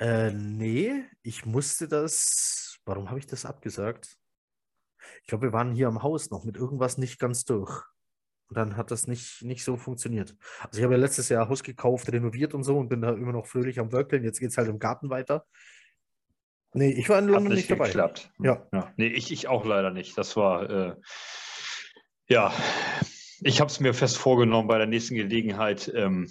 Äh, 0.00 0.32
nee, 0.32 1.04
ich 1.22 1.44
musste 1.44 1.86
das. 1.86 2.78
Warum 2.86 3.10
habe 3.10 3.18
ich 3.18 3.26
das 3.26 3.44
abgesagt? 3.44 4.16
Ich 5.22 5.28
glaube, 5.28 5.48
wir 5.48 5.52
waren 5.52 5.74
hier 5.74 5.88
am 5.88 6.02
Haus 6.02 6.30
noch 6.30 6.44
mit 6.44 6.56
irgendwas 6.56 6.96
nicht 6.96 7.18
ganz 7.18 7.44
durch. 7.44 7.84
Und 8.48 8.56
dann 8.56 8.76
hat 8.76 8.90
das 8.90 9.06
nicht, 9.06 9.42
nicht 9.42 9.62
so 9.62 9.76
funktioniert. 9.76 10.34
Also 10.60 10.78
ich 10.78 10.84
habe 10.84 10.94
ja 10.94 11.00
letztes 11.00 11.28
Jahr 11.28 11.48
Haus 11.48 11.62
gekauft, 11.62 12.10
renoviert 12.10 12.54
und 12.54 12.64
so 12.64 12.78
und 12.78 12.88
bin 12.88 13.02
da 13.02 13.12
immer 13.12 13.32
noch 13.32 13.46
fröhlich 13.46 13.78
am 13.78 13.92
Workeln. 13.92 14.24
Jetzt 14.24 14.40
geht 14.40 14.50
es 14.50 14.56
halt 14.56 14.68
im 14.68 14.78
Garten 14.78 15.10
weiter. 15.10 15.46
Nee, 16.72 16.92
ich 16.92 17.08
war 17.08 17.18
in 17.18 17.26
London 17.26 17.52
nicht, 17.52 17.68
nicht 17.68 17.70
dabei. 17.70 17.86
Geklappt. 17.86 18.32
Ja. 18.42 18.66
ja. 18.72 18.92
Nee, 18.96 19.08
ich, 19.08 19.30
ich 19.30 19.48
auch 19.48 19.66
leider 19.66 19.90
nicht. 19.90 20.16
Das 20.16 20.34
war, 20.36 20.68
äh, 20.70 20.96
ja, 22.28 22.52
ich 23.42 23.60
habe 23.60 23.70
es 23.70 23.80
mir 23.80 23.92
fest 23.92 24.16
vorgenommen, 24.16 24.66
bei 24.66 24.78
der 24.78 24.86
nächsten 24.86 25.14
Gelegenheit 25.14 25.92
ähm, 25.94 26.26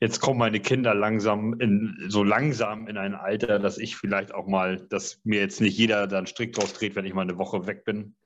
jetzt 0.00 0.20
kommen 0.20 0.38
meine 0.38 0.60
Kinder 0.60 0.94
langsam 0.94 1.60
in, 1.60 2.06
so 2.08 2.24
langsam 2.24 2.88
in 2.88 2.96
ein 2.96 3.14
Alter, 3.14 3.58
dass 3.58 3.78
ich 3.78 3.96
vielleicht 3.96 4.32
auch 4.32 4.46
mal, 4.46 4.78
dass 4.88 5.20
mir 5.24 5.40
jetzt 5.40 5.60
nicht 5.60 5.76
jeder 5.76 6.06
dann 6.06 6.26
strikt 6.26 6.56
draus 6.56 6.72
dreht, 6.72 6.96
wenn 6.96 7.04
ich 7.04 7.14
mal 7.14 7.22
eine 7.22 7.38
Woche 7.38 7.66
weg 7.66 7.84
bin. 7.84 8.16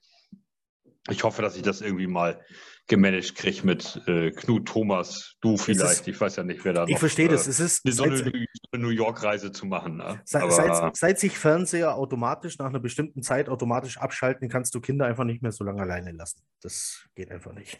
Ich 1.10 1.24
hoffe, 1.24 1.42
dass 1.42 1.56
ich 1.56 1.62
das 1.62 1.82
irgendwie 1.82 2.06
mal 2.06 2.40
gemanagt 2.86 3.34
kriege 3.34 3.64
mit 3.64 4.02
äh, 4.06 4.30
Knut 4.30 4.66
Thomas, 4.66 5.36
du 5.40 5.56
vielleicht, 5.56 6.00
ist, 6.00 6.08
ich 6.08 6.20
weiß 6.20 6.36
ja 6.36 6.44
nicht, 6.44 6.64
wer 6.64 6.74
da 6.74 6.84
Ich 6.84 6.92
noch, 6.92 6.98
verstehe 6.98 7.28
das, 7.28 7.46
äh, 7.46 7.50
es 7.50 7.60
ist 7.60 7.82
so 7.92 8.04
eine, 8.04 8.46
eine 8.72 8.82
New 8.82 8.90
York-Reise 8.90 9.52
zu 9.52 9.66
machen. 9.66 9.96
Ne? 9.96 10.20
Seit, 10.24 10.52
seit, 10.52 10.96
seit, 10.96 11.18
sich 11.18 11.38
Fernseher 11.38 11.94
automatisch 11.96 12.58
nach 12.58 12.66
einer 12.66 12.80
bestimmten 12.80 13.22
Zeit 13.22 13.48
automatisch 13.48 13.98
abschalten, 13.98 14.48
kannst 14.48 14.74
du 14.74 14.80
Kinder 14.80 15.06
einfach 15.06 15.24
nicht 15.24 15.42
mehr 15.42 15.52
so 15.52 15.64
lange 15.64 15.82
alleine 15.82 16.12
lassen. 16.12 16.42
Das 16.60 17.06
geht 17.14 17.30
einfach 17.30 17.52
nicht. 17.54 17.78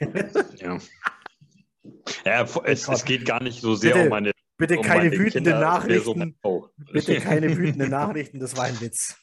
ja. 0.57 0.78
Ja, 2.24 2.43
es, 2.64 2.89
es, 2.89 3.05
geht 3.05 3.26
gar 3.26 3.43
nicht 3.43 3.61
so 3.61 3.74
sehr 3.74 3.93
bitte, 3.93 4.05
um 4.05 4.11
meine. 4.11 4.32
Bitte 4.57 4.78
um 4.78 4.85
keine 4.85 5.11
meine 5.11 5.18
wütenden 5.18 5.53
Kinder, 5.53 5.61
Nachrichten. 5.61 6.37
So. 6.43 6.70
Bitte 6.93 7.20
keine 7.20 7.57
wütenden 7.57 7.91
Nachrichten, 7.91 8.39
das 8.39 8.57
war 8.57 8.64
ein 8.64 8.80
Witz. 8.80 9.16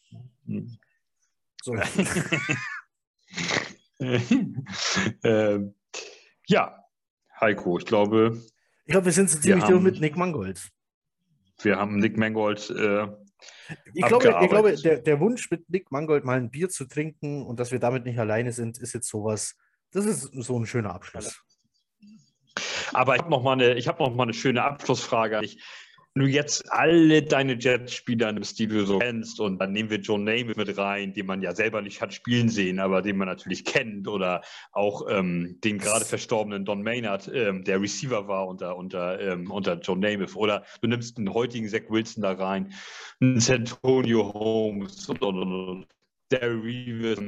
So. 1.64 1.76
ähm, 5.24 5.76
ja, 6.48 6.86
Heiko, 7.40 7.78
ich 7.78 7.86
glaube. 7.86 8.42
Ich 8.86 8.92
glaube, 8.92 9.06
wir 9.06 9.14
sind 9.14 9.30
so 9.30 9.40
ziemlich 9.40 9.64
durch 9.66 9.82
mit 9.82 10.02
Nick 10.02 10.18
Mangold. 10.18 10.70
Wir 11.62 11.78
haben 11.78 11.98
Nick 11.98 12.18
Mangold. 12.18 12.70
Äh, 12.72 13.08
ich 13.94 14.06
glaube, 14.06 14.38
ich 14.42 14.50
glaube 14.50 14.76
der, 14.76 15.00
der 15.00 15.20
Wunsch, 15.20 15.50
mit 15.50 15.70
Nick 15.70 15.92
Mangold 15.92 16.26
mal 16.26 16.38
ein 16.38 16.52
Bier 16.52 16.70
zu 16.70 16.86
trinken 16.86 17.46
und 17.46 17.60
dass 17.60 17.72
wir 17.72 17.80
damit 17.80 18.06
nicht 18.06 18.20
alleine 18.20 18.52
sind, 18.52 18.78
ist 18.78 18.94
jetzt 18.94 19.08
sowas. 19.08 19.56
Das 19.92 20.06
ist 20.06 20.32
so 20.34 20.60
ein 20.60 20.66
schöner 20.66 20.94
Abschluss. 20.94 21.42
Aber 22.94 23.16
ich 23.16 23.22
habe 23.22 23.32
noch, 23.32 23.44
mal 23.44 23.54
eine, 23.54 23.76
hab 23.80 24.00
noch 24.00 24.14
mal 24.14 24.24
eine 24.24 24.34
schöne 24.34 24.64
Abschlussfrage. 24.64 25.42
du 26.14 26.26
jetzt 26.26 26.70
alle 26.72 27.24
deine 27.24 27.54
Jets-Spieler 27.54 28.34
nimmst, 28.34 28.60
die 28.60 28.68
du 28.68 28.86
so 28.86 29.00
kennst, 29.00 29.40
und 29.40 29.60
dann 29.60 29.72
nehmen 29.72 29.90
wir 29.90 30.00
John 30.00 30.24
Namath 30.24 30.58
mit 30.58 30.78
rein, 30.78 31.14
den 31.14 31.26
man 31.26 31.42
ja 31.42 31.56
selber 31.56 31.82
nicht 31.82 32.02
hat 32.02 32.14
spielen 32.14 32.50
sehen, 32.50 32.80
aber 32.80 33.02
den 33.02 33.18
man 33.18 33.28
natürlich 33.28 33.64
kennt, 33.64 34.08
oder 34.08 34.42
auch 34.74 35.08
ähm, 35.10 35.60
den 35.64 35.78
gerade 35.78 36.04
verstorbenen 36.04 36.66
Don 36.66 36.82
Maynard, 36.82 37.32
ähm, 37.34 37.64
der 37.64 37.82
Receiver 37.82 38.28
war 38.28 38.48
unter, 38.48 38.76
unter, 38.76 39.20
ähm, 39.22 39.50
unter 39.50 39.80
John 39.80 40.00
Namath, 40.00 40.36
oder 40.36 40.66
du 40.82 40.88
nimmst 40.88 41.18
einen 41.18 41.34
heutigen 41.34 41.70
Zach 41.70 41.90
Wilson 41.90 42.24
da 42.24 42.34
rein, 42.34 42.74
einen 43.22 43.40
Santonio 43.40 44.34
Holmes 44.34 45.08
und, 45.08 45.22
und, 45.22 45.38
und 45.38 45.88
der 46.30 46.52
Reeves, 46.64 47.22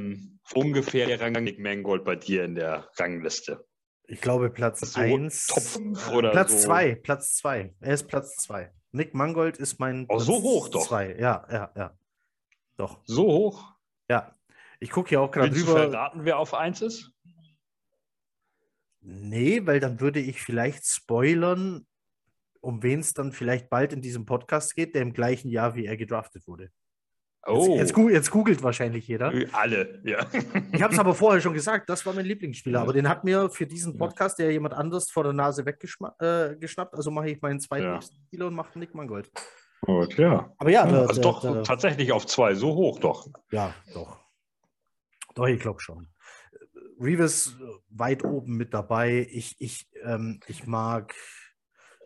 ungefähr 0.54 1.06
der 1.06 1.20
Rang 1.20 1.50
Mangold 1.58 2.04
bei 2.04 2.16
dir 2.16 2.44
in 2.44 2.54
der 2.54 2.88
Rangliste. 2.96 3.64
Ich 4.06 4.20
glaube 4.20 4.50
Platz 4.50 4.96
1. 4.96 5.46
So 5.46 5.54
Top 5.54 5.62
5 5.62 6.10
oder 6.10 6.30
Platz 6.30 6.62
2, 6.62 6.94
so. 6.94 7.02
Platz 7.02 7.36
2. 7.36 7.74
Er 7.80 7.94
ist 7.94 8.06
Platz 8.06 8.36
2. 8.36 8.72
Nick 8.92 9.14
Mangold 9.14 9.56
ist 9.56 9.80
mein. 9.80 10.06
Oh, 10.08 10.18
so 10.18 10.42
hoch 10.42 10.68
doch. 10.68 10.86
Zwei. 10.86 11.16
Ja, 11.18 11.46
ja, 11.50 11.72
ja. 11.74 11.98
Doch. 12.76 13.00
So 13.04 13.24
hoch? 13.24 13.72
Ja. 14.08 14.34
Ich 14.78 14.90
gucke 14.90 15.08
hier 15.08 15.20
auch 15.20 15.30
gerade 15.30 15.50
drüber. 15.50 15.84
Du 15.84 15.90
verraten, 15.90 16.24
wer 16.24 16.38
auf 16.38 16.54
1 16.54 16.82
ist? 16.82 17.12
Nee, 19.00 19.66
weil 19.66 19.80
dann 19.80 20.00
würde 20.00 20.20
ich 20.20 20.40
vielleicht 20.40 20.86
spoilern, 20.86 21.86
um 22.60 22.82
wen 22.82 23.00
es 23.00 23.14
dann 23.14 23.32
vielleicht 23.32 23.68
bald 23.68 23.92
in 23.92 24.00
diesem 24.00 24.26
Podcast 24.26 24.74
geht, 24.74 24.94
der 24.94 25.02
im 25.02 25.12
gleichen 25.12 25.50
Jahr 25.50 25.74
wie 25.74 25.86
er 25.86 25.96
gedraftet 25.96 26.46
wurde. 26.46 26.70
Oh. 27.46 27.76
Jetzt, 27.76 27.96
jetzt, 27.96 28.10
jetzt, 28.10 28.30
googelt 28.30 28.62
wahrscheinlich 28.62 29.06
jeder. 29.06 29.32
Alle, 29.52 30.00
ja. 30.04 30.26
Ich 30.72 30.82
habe 30.82 30.94
es 30.94 30.98
aber 30.98 31.14
vorher 31.14 31.40
schon 31.40 31.52
gesagt, 31.52 31.90
das 31.90 32.06
war 32.06 32.14
mein 32.14 32.24
Lieblingsspieler. 32.24 32.80
Aber 32.80 32.92
den 32.92 33.08
hat 33.08 33.24
mir 33.24 33.50
für 33.50 33.66
diesen 33.66 33.98
Podcast 33.98 34.38
ja 34.38 34.48
jemand 34.48 34.74
anders 34.74 35.10
vor 35.10 35.24
der 35.24 35.32
Nase 35.34 35.66
weggeschnappt. 35.66 36.22
Äh, 36.22 36.56
also 36.92 37.10
mache 37.10 37.30
ich 37.30 37.42
meinen 37.42 37.60
zweiten 37.60 37.84
ja. 37.84 38.00
Spieler 38.00 38.46
und 38.46 38.54
mache 38.54 38.78
Nick 38.78 38.94
Mangold. 38.94 39.30
Gut, 39.82 40.16
ja. 40.16 40.50
Aber 40.56 40.70
ja, 40.70 40.86
der, 40.86 41.00
also 41.00 41.20
der, 41.20 41.22
doch 41.22 41.42
der, 41.42 41.62
tatsächlich 41.62 42.12
auf 42.12 42.26
zwei, 42.26 42.54
so 42.54 42.74
hoch 42.74 42.98
doch. 43.00 43.28
Ja, 43.50 43.74
doch. 43.92 44.18
Doch, 45.34 45.46
ich 45.46 45.60
glaube 45.60 45.80
schon. 45.80 46.08
Reeves 46.98 47.56
äh, 47.60 47.64
weit 47.90 48.24
oben 48.24 48.56
mit 48.56 48.72
dabei. 48.72 49.28
Ich, 49.30 49.56
ich, 49.58 49.86
ähm, 50.02 50.40
ich 50.46 50.66
mag, 50.66 51.14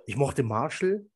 ich 0.06 0.16
mochte 0.16 0.42
Marshall 0.42 1.06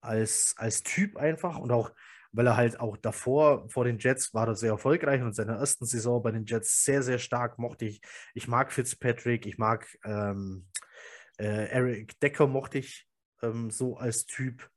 als, 0.00 0.54
als 0.58 0.84
Typ 0.84 1.16
einfach 1.16 1.58
und 1.58 1.72
auch 1.72 1.90
weil 2.32 2.46
er 2.46 2.56
halt 2.56 2.80
auch 2.80 2.96
davor 2.96 3.68
vor 3.68 3.84
den 3.84 3.98
Jets 3.98 4.32
war 4.34 4.48
er 4.48 4.56
sehr 4.56 4.70
erfolgreich 4.70 5.20
und 5.20 5.28
in 5.28 5.32
seiner 5.34 5.58
ersten 5.58 5.86
Saison 5.86 6.22
bei 6.22 6.30
den 6.30 6.46
Jets 6.46 6.84
sehr, 6.84 7.02
sehr 7.02 7.18
stark 7.18 7.58
mochte 7.58 7.84
ich. 7.84 8.00
Ich 8.34 8.48
mag 8.48 8.72
Fitzpatrick, 8.72 9.46
ich 9.46 9.58
mag 9.58 9.86
ähm, 10.04 10.66
äh, 11.38 11.68
Eric 11.68 12.18
Decker 12.20 12.46
mochte 12.46 12.78
ich 12.78 13.06
ähm, 13.42 13.70
so 13.70 13.96
als 13.96 14.26
Typ. 14.26 14.68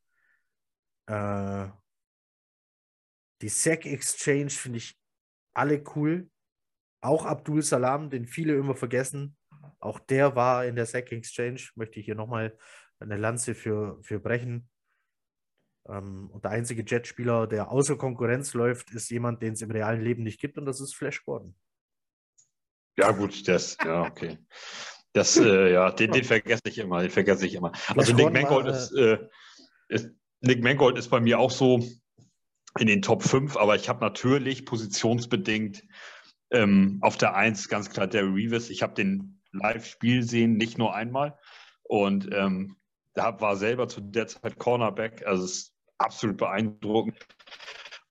Äh, 1.07 1.67
die 3.41 3.49
Sack 3.49 3.85
Exchange 3.85 4.49
finde 4.49 4.77
ich 4.77 4.99
alle 5.53 5.83
cool. 5.95 6.29
Auch 7.01 7.25
Abdul 7.25 7.61
Salam, 7.61 8.09
den 8.09 8.25
viele 8.25 8.55
immer 8.55 8.75
vergessen. 8.75 9.37
Auch 9.79 9.99
der 9.99 10.35
war 10.35 10.65
in 10.65 10.75
der 10.75 10.85
Sack 10.85 11.11
Exchange. 11.11 11.61
Möchte 11.75 11.99
ich 11.99 12.05
hier 12.05 12.15
nochmal 12.15 12.57
eine 12.99 13.17
Lanze 13.17 13.53
für, 13.53 14.01
für 14.01 14.19
brechen. 14.19 14.69
Ähm, 15.87 16.29
und 16.31 16.43
der 16.43 16.51
einzige 16.51 16.83
Jetspieler, 16.83 17.47
der 17.47 17.71
außer 17.71 17.97
Konkurrenz 17.97 18.53
läuft, 18.53 18.91
ist 18.91 19.09
jemand, 19.11 19.41
den 19.41 19.53
es 19.53 19.61
im 19.61 19.71
realen 19.71 20.01
Leben 20.01 20.23
nicht 20.23 20.39
gibt, 20.39 20.57
und 20.57 20.65
das 20.65 20.81
ist 20.81 20.95
Flash 20.95 21.23
Gordon. 21.23 21.55
Ja, 22.97 23.11
gut, 23.11 23.47
das, 23.47 23.77
ja, 23.83 24.03
okay. 24.03 24.37
Das, 25.13 25.37
äh, 25.37 25.73
ja, 25.73 25.91
den, 25.91 26.11
den, 26.11 26.23
vergesse 26.23 26.63
ich 26.65 26.77
immer, 26.77 27.01
den 27.01 27.09
vergesse 27.09 27.45
ich 27.45 27.55
immer. 27.55 27.71
also 27.95 28.13
Nick 28.13 28.33
Mangold, 28.33 28.67
ist, 28.67 28.91
äh, 28.93 29.19
ist, 29.87 30.09
Nick 30.41 30.63
Mangold 30.63 30.97
ist 30.97 31.09
bei 31.09 31.19
mir 31.19 31.39
auch 31.39 31.51
so 31.51 31.83
in 32.79 32.87
den 32.87 33.01
Top 33.01 33.23
5, 33.23 33.55
aber 33.55 33.75
ich 33.75 33.87
habe 33.87 34.01
natürlich 34.01 34.65
positionsbedingt 34.65 35.83
ähm, 36.51 36.99
auf 37.01 37.17
der 37.17 37.35
1 37.35 37.69
ganz 37.69 37.89
klar 37.89 38.07
der 38.07 38.23
Reeves. 38.23 38.69
Ich 38.69 38.83
habe 38.83 38.93
den 38.93 39.41
Live-Spiel 39.51 40.23
sehen, 40.23 40.57
nicht 40.57 40.77
nur 40.77 40.93
einmal. 40.93 41.37
Und 41.83 42.29
ähm, 42.33 42.75
da 43.13 43.39
war 43.39 43.55
selber 43.55 43.87
zu 43.87 44.01
der 44.01 44.27
Zeit 44.27 44.57
Cornerback. 44.57 45.25
Also 45.25 45.45
es 45.45 45.74
absolut 45.97 46.37
beeindruckend. 46.37 47.17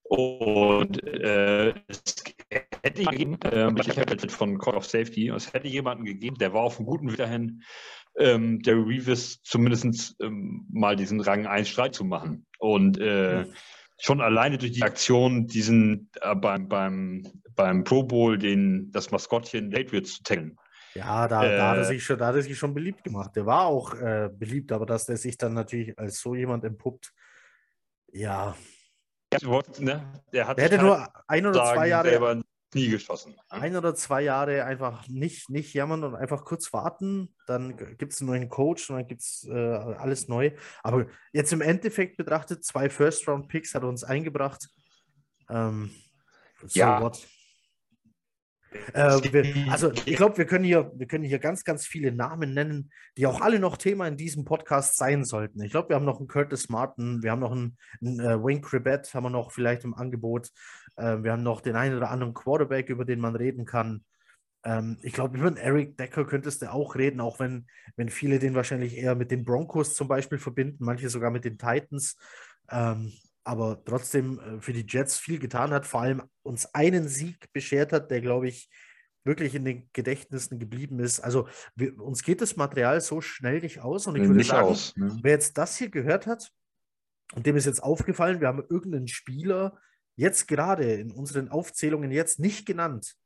Und 0.02 1.02
äh, 1.02 1.74
es 1.88 2.24
hätte 2.82 3.04
gegeben, 3.04 3.38
äh, 3.42 3.70
ich 3.80 3.98
habe 3.98 4.28
von 4.28 4.58
Call 4.58 4.76
of 4.76 4.84
Safety, 4.84 5.28
es 5.30 5.52
hätte 5.52 5.68
jemanden 5.68 6.04
gegeben, 6.04 6.36
der 6.38 6.52
war 6.52 6.62
auf 6.62 6.78
einem 6.78 6.86
guten 6.86 7.10
Weg 7.10 7.16
dahin, 7.16 7.62
ähm, 8.16 8.60
der 8.60 8.76
Reeves 8.76 9.42
zumindest 9.42 10.14
ähm, 10.20 10.66
mal 10.70 10.94
diesen 10.94 11.20
Rang 11.20 11.46
1 11.46 11.68
Streit 11.68 11.94
zu 11.94 12.04
machen. 12.04 12.46
Und 12.58 12.98
äh, 12.98 13.46
schon 13.98 14.20
alleine 14.20 14.58
durch 14.58 14.72
die 14.72 14.82
Aktion, 14.82 15.46
diesen 15.46 16.10
äh, 16.20 16.34
beim, 16.34 16.68
beim, 16.68 17.26
beim 17.54 17.84
Pro 17.84 18.02
Bowl, 18.02 18.38
den, 18.38 18.90
das 18.92 19.10
Maskottchen 19.10 19.70
David 19.70 20.06
zu 20.06 20.22
taggen. 20.22 20.58
Ja, 20.94 21.26
da, 21.26 21.44
äh, 21.44 21.56
da, 21.56 21.70
hat 21.70 21.78
er 21.78 21.84
sich 21.84 22.04
schon, 22.04 22.18
da 22.18 22.26
hat 22.26 22.36
er 22.36 22.42
sich 22.42 22.56
schon 22.56 22.74
beliebt 22.74 23.02
gemacht. 23.02 23.34
Der 23.34 23.46
war 23.46 23.66
auch 23.66 23.94
äh, 23.94 24.30
beliebt, 24.32 24.70
aber 24.70 24.86
dass 24.86 25.06
der 25.06 25.16
sich 25.16 25.36
dann 25.36 25.54
natürlich 25.54 25.98
als 25.98 26.20
so 26.20 26.34
jemand 26.34 26.64
entpuppt, 26.64 27.12
ja. 28.14 28.56
Ne? 29.78 30.22
Der, 30.32 30.46
hat 30.46 30.58
der 30.58 30.64
hätte 30.64 30.78
nur 30.78 31.08
ein 31.26 31.46
oder 31.46 31.74
zwei 31.74 31.88
Jahre 31.88 32.42
nie 32.72 32.88
geschossen. 32.88 33.32
Ne? 33.32 33.38
Ein 33.48 33.76
oder 33.76 33.94
zwei 33.94 34.22
Jahre 34.22 34.64
einfach 34.64 35.08
nicht, 35.08 35.50
nicht 35.50 35.74
jammern 35.74 36.04
und 36.04 36.14
einfach 36.14 36.44
kurz 36.44 36.72
warten. 36.72 37.34
Dann 37.46 37.76
gibt 37.76 38.12
es 38.12 38.20
einen 38.20 38.30
neuen 38.30 38.48
Coach 38.48 38.90
und 38.90 38.96
dann 38.96 39.06
gibt 39.06 39.22
es 39.22 39.46
äh, 39.50 39.54
alles 39.54 40.28
neu. 40.28 40.52
Aber 40.82 41.06
jetzt 41.32 41.52
im 41.52 41.60
Endeffekt 41.60 42.16
betrachtet, 42.16 42.64
zwei 42.64 42.88
First-Round-Picks 42.88 43.74
hat 43.74 43.82
er 43.82 43.88
uns 43.88 44.04
eingebracht. 44.04 44.68
Ähm, 45.48 45.90
so 46.64 46.78
ja. 46.78 47.00
What? 47.00 47.26
Äh, 48.92 49.32
wir, 49.32 49.72
also 49.72 49.92
ich 49.92 50.16
glaube, 50.16 50.36
wir 50.36 50.46
können 50.46 50.64
hier, 50.64 50.90
wir 50.94 51.06
können 51.06 51.24
hier 51.24 51.38
ganz, 51.38 51.64
ganz 51.64 51.86
viele 51.86 52.12
Namen 52.12 52.54
nennen, 52.54 52.90
die 53.16 53.26
auch 53.26 53.40
alle 53.40 53.58
noch 53.58 53.76
Thema 53.76 54.06
in 54.08 54.16
diesem 54.16 54.44
Podcast 54.44 54.96
sein 54.96 55.24
sollten. 55.24 55.62
Ich 55.62 55.70
glaube, 55.70 55.90
wir 55.90 55.96
haben 55.96 56.04
noch 56.04 56.18
einen 56.18 56.28
Curtis 56.28 56.68
Martin, 56.68 57.22
wir 57.22 57.30
haben 57.30 57.40
noch 57.40 57.52
einen, 57.52 57.76
einen 58.00 58.20
äh, 58.20 58.42
Wayne 58.42 58.60
Cribett, 58.60 59.12
haben 59.14 59.24
wir 59.24 59.30
noch 59.30 59.52
vielleicht 59.52 59.84
im 59.84 59.94
Angebot. 59.94 60.50
Äh, 60.96 61.22
wir 61.22 61.32
haben 61.32 61.42
noch 61.42 61.60
den 61.60 61.76
einen 61.76 61.96
oder 61.96 62.10
anderen 62.10 62.34
Quarterback, 62.34 62.88
über 62.88 63.04
den 63.04 63.20
man 63.20 63.36
reden 63.36 63.64
kann. 63.64 64.04
Ähm, 64.64 64.98
ich 65.02 65.12
glaube, 65.12 65.38
über 65.38 65.50
den 65.50 65.56
Eric 65.56 65.96
Decker 65.96 66.24
könntest 66.24 66.62
du 66.62 66.72
auch 66.72 66.96
reden, 66.96 67.20
auch 67.20 67.38
wenn, 67.38 67.66
wenn 67.96 68.08
viele 68.08 68.38
den 68.38 68.54
wahrscheinlich 68.54 68.96
eher 68.96 69.14
mit 69.14 69.30
den 69.30 69.44
Broncos 69.44 69.94
zum 69.94 70.08
Beispiel 70.08 70.38
verbinden, 70.38 70.84
manche 70.84 71.08
sogar 71.08 71.30
mit 71.30 71.44
den 71.44 71.58
Titans. 71.58 72.16
Ähm, 72.70 73.12
aber 73.44 73.82
trotzdem 73.84 74.40
äh, 74.40 74.60
für 74.60 74.72
die 74.72 74.86
Jets 74.88 75.18
viel 75.18 75.38
getan 75.38 75.70
hat, 75.70 75.86
vor 75.86 76.00
allem 76.00 76.22
uns 76.42 76.66
einen 76.74 77.08
Sieg 77.08 77.52
beschert 77.52 77.92
hat, 77.92 78.10
der, 78.10 78.20
glaube 78.20 78.48
ich, 78.48 78.70
wirklich 79.24 79.54
in 79.54 79.64
den 79.64 79.88
Gedächtnissen 79.92 80.58
geblieben 80.58 80.98
ist. 80.98 81.20
Also 81.20 81.48
wir, 81.74 81.98
uns 82.00 82.22
geht 82.22 82.40
das 82.40 82.56
Material 82.56 83.00
so 83.00 83.20
schnell 83.20 83.60
nicht 83.60 83.80
aus 83.80 84.06
und 84.06 84.16
ich 84.16 84.22
würde 84.22 84.34
nicht 84.34 84.50
sagen, 84.50 84.68
aus, 84.68 84.94
ne? 84.96 85.18
wer 85.22 85.32
jetzt 85.32 85.56
das 85.56 85.76
hier 85.76 85.90
gehört 85.90 86.26
hat 86.26 86.50
und 87.34 87.46
dem 87.46 87.56
ist 87.56 87.64
jetzt 87.64 87.82
aufgefallen, 87.82 88.40
wir 88.40 88.48
haben 88.48 88.64
irgendeinen 88.68 89.08
Spieler 89.08 89.78
jetzt 90.16 90.46
gerade 90.46 90.92
in 90.92 91.10
unseren 91.10 91.48
Aufzählungen 91.48 92.10
jetzt 92.10 92.38
nicht 92.38 92.66
genannt, 92.66 93.16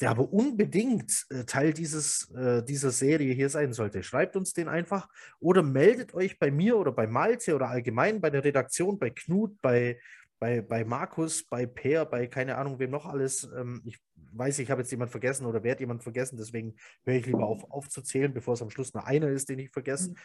der 0.00 0.10
aber 0.10 0.32
unbedingt 0.32 1.26
äh, 1.30 1.44
Teil 1.44 1.72
dieses, 1.72 2.30
äh, 2.30 2.62
dieser 2.64 2.90
Serie 2.90 3.34
hier 3.34 3.48
sein 3.48 3.72
sollte. 3.72 4.02
Schreibt 4.02 4.36
uns 4.36 4.52
den 4.52 4.68
einfach 4.68 5.08
oder 5.38 5.62
meldet 5.62 6.14
euch 6.14 6.38
bei 6.38 6.50
mir 6.50 6.76
oder 6.76 6.92
bei 6.92 7.06
Malte 7.06 7.54
oder 7.54 7.68
allgemein 7.68 8.20
bei 8.20 8.30
der 8.30 8.44
Redaktion, 8.44 8.98
bei 8.98 9.10
Knut, 9.10 9.60
bei, 9.60 9.98
bei, 10.40 10.60
bei 10.60 10.84
Markus, 10.84 11.44
bei 11.44 11.66
Per, 11.66 12.04
bei 12.04 12.26
keine 12.26 12.56
Ahnung, 12.56 12.78
wem 12.78 12.90
noch 12.90 13.06
alles. 13.06 13.44
Ähm, 13.56 13.82
ich 13.84 13.98
weiß, 14.36 14.58
ich 14.58 14.70
habe 14.70 14.82
jetzt 14.82 14.90
jemand 14.90 15.10
vergessen 15.10 15.46
oder 15.46 15.62
werde 15.62 15.80
jemand 15.80 16.02
vergessen, 16.02 16.36
deswegen 16.36 16.74
höre 17.04 17.14
ich 17.14 17.26
lieber 17.26 17.46
auf 17.46 17.70
aufzuzählen, 17.70 18.32
bevor 18.32 18.54
es 18.54 18.62
am 18.62 18.70
Schluss 18.70 18.94
nur 18.94 19.06
einer 19.06 19.28
ist, 19.28 19.48
den 19.48 19.58
ich 19.58 19.70
vergesse. 19.70 20.10
Mhm. 20.10 20.16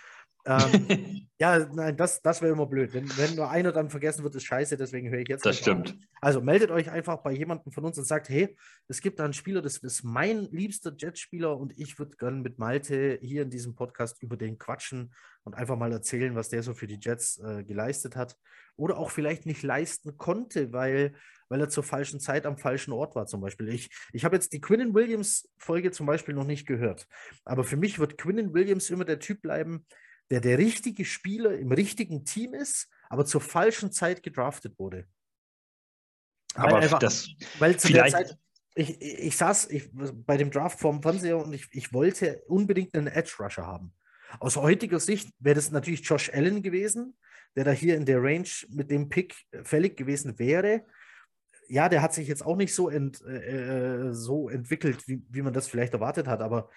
Ähm, 0.47 1.27
ja, 1.39 1.59
nein, 1.73 1.97
das, 1.97 2.21
das 2.21 2.41
wäre 2.41 2.53
immer 2.53 2.65
blöd. 2.65 2.93
Wenn, 2.93 3.09
wenn 3.17 3.35
nur 3.35 3.49
einer 3.49 3.71
dann 3.71 3.89
vergessen 3.89 4.23
wird, 4.23 4.35
ist 4.35 4.45
scheiße, 4.45 4.77
deswegen 4.77 5.09
höre 5.09 5.19
ich 5.19 5.27
jetzt. 5.27 5.45
Das 5.45 5.57
stimmt. 5.57 5.89
Auf. 5.89 5.95
Also 6.21 6.41
meldet 6.41 6.71
euch 6.71 6.89
einfach 6.89 7.17
bei 7.17 7.31
jemandem 7.31 7.71
von 7.71 7.85
uns 7.85 7.97
und 7.97 8.05
sagt, 8.05 8.29
hey, 8.29 8.55
es 8.87 9.01
gibt 9.01 9.19
da 9.19 9.25
einen 9.25 9.33
Spieler, 9.33 9.61
das 9.61 9.77
ist 9.77 10.03
mein 10.03 10.47
liebster 10.51 10.93
Jetspieler 10.97 11.57
und 11.57 11.77
ich 11.77 11.99
würde 11.99 12.15
gerne 12.17 12.41
mit 12.41 12.57
Malte 12.57 13.19
hier 13.21 13.43
in 13.43 13.49
diesem 13.49 13.75
Podcast 13.75 14.21
über 14.23 14.37
den 14.37 14.57
quatschen 14.57 15.13
und 15.47 15.55
einfach 15.55 15.77
mal 15.77 15.93
erzählen, 15.93 16.35
was 16.35 16.49
der 16.49 16.61
so 16.61 16.73
für 16.73 16.87
die 16.87 16.99
Jets 17.01 17.39
äh, 17.39 17.63
geleistet 17.63 18.17
hat. 18.17 18.37
Oder 18.75 18.97
auch 18.97 19.11
vielleicht 19.11 19.45
nicht 19.45 19.63
leisten 19.63 20.17
konnte, 20.17 20.73
weil, 20.73 21.15
weil 21.47 21.61
er 21.61 21.69
zur 21.69 21.83
falschen 21.83 22.19
Zeit 22.19 22.45
am 22.45 22.57
falschen 22.57 22.91
Ort 22.91 23.15
war, 23.15 23.27
zum 23.27 23.39
Beispiel. 23.39 23.69
Ich, 23.69 23.89
ich 24.11 24.25
habe 24.25 24.35
jetzt 24.35 24.51
die 24.51 24.59
Quinnen 24.59 24.93
Williams-Folge 24.93 25.91
zum 25.91 26.05
Beispiel 26.05 26.35
noch 26.35 26.43
nicht 26.43 26.67
gehört. 26.67 27.07
Aber 27.45 27.63
für 27.63 27.77
mich 27.77 27.97
wird 27.97 28.17
Quinnen 28.17 28.53
Williams 28.53 28.89
immer 28.89 29.05
der 29.05 29.19
Typ 29.19 29.41
bleiben, 29.41 29.85
der 30.29 30.41
der 30.41 30.57
richtige 30.57 31.05
Spieler 31.05 31.57
im 31.57 31.71
richtigen 31.71 32.25
Team 32.25 32.53
ist, 32.53 32.89
aber 33.07 33.25
zur 33.25 33.39
falschen 33.39 33.93
Zeit 33.93 34.23
gedraftet 34.23 34.77
wurde. 34.77 35.05
Aber 36.55 36.73
weil 36.73 36.83
einfach, 36.83 36.99
das 36.99 37.29
weil 37.57 37.79
zu 37.79 37.87
vielleicht... 37.87 38.17
der 38.17 38.25
Zeit, 38.25 38.37
ich, 38.75 39.01
ich 39.01 39.37
saß 39.37 39.71
ich, 39.71 39.89
bei 39.93 40.35
dem 40.35 40.51
Draft 40.51 40.77
vorm 40.77 41.01
Fernseher 41.01 41.37
und 41.37 41.53
ich, 41.53 41.69
ich 41.71 41.93
wollte 41.93 42.43
unbedingt 42.47 42.93
einen 42.95 43.07
Edge 43.07 43.37
Rusher 43.39 43.65
haben. 43.65 43.93
Aus 44.39 44.55
heutiger 44.55 44.99
Sicht 44.99 45.30
wäre 45.39 45.55
das 45.55 45.71
natürlich 45.71 46.07
Josh 46.07 46.32
Allen 46.34 46.61
gewesen, 46.61 47.17
der 47.55 47.63
da 47.63 47.71
hier 47.71 47.95
in 47.95 48.05
der 48.05 48.21
Range 48.21 48.49
mit 48.69 48.91
dem 48.91 49.09
Pick 49.09 49.36
fällig 49.63 49.97
gewesen 49.97 50.38
wäre. 50.39 50.86
Ja, 51.69 51.89
der 51.89 52.01
hat 52.01 52.13
sich 52.13 52.28
jetzt 52.28 52.45
auch 52.45 52.55
nicht 52.55 52.73
so, 52.73 52.89
ent, 52.89 53.21
äh, 53.25 54.07
äh, 54.07 54.13
so 54.13 54.49
entwickelt, 54.49 55.07
wie, 55.07 55.21
wie 55.30 55.41
man 55.41 55.53
das 55.53 55.67
vielleicht 55.67 55.93
erwartet 55.93 56.28
hat, 56.28 56.41
aber 56.41 56.69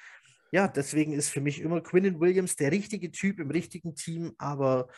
ja, 0.53 0.67
deswegen 0.67 1.13
ist 1.13 1.29
für 1.29 1.41
mich 1.41 1.61
immer 1.61 1.81
Quinnen 1.81 2.19
Williams 2.19 2.57
der 2.57 2.73
richtige 2.73 3.13
Typ 3.13 3.39
im 3.39 3.51
richtigen 3.51 3.95
Team, 3.95 4.35
aber 4.39 4.89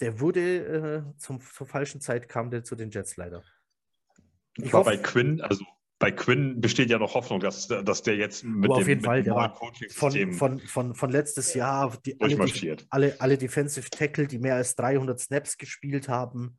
der 0.00 0.20
wurde 0.20 1.04
äh, 1.14 1.18
zum, 1.18 1.40
zur 1.40 1.66
falschen 1.66 2.00
Zeit 2.00 2.28
kam 2.28 2.50
der 2.50 2.64
zu 2.64 2.74
den 2.74 2.90
Jets 2.90 3.16
leider. 3.16 3.44
Ich 4.56 4.72
war 4.72 4.84
bei 4.84 4.96
Quinn, 4.96 5.40
also 5.40 5.64
bei 5.98 6.10
Quinn 6.10 6.60
besteht 6.60 6.90
ja 6.90 6.98
noch 6.98 7.14
Hoffnung, 7.14 7.40
dass, 7.40 7.68
dass 7.68 8.02
der 8.02 8.16
jetzt 8.16 8.44
mit 8.44 8.70
auf 8.70 8.80
dem, 8.80 8.88
jeden 8.88 9.04
Fall, 9.04 9.22
dem 9.22 9.34
war 9.34 9.54
Coaching-System 9.54 10.34
von, 10.34 10.58
von, 10.58 10.68
von, 10.68 10.94
von 10.94 11.10
letztes 11.10 11.54
Jahr, 11.54 11.96
die, 12.04 12.20
alle, 12.20 12.36
alle, 12.90 13.16
alle 13.18 13.38
Defensive 13.38 13.88
Tackle, 13.88 14.26
die 14.26 14.38
mehr 14.38 14.56
als 14.56 14.76
300 14.76 15.18
Snaps 15.18 15.56
gespielt 15.56 16.08
haben 16.08 16.58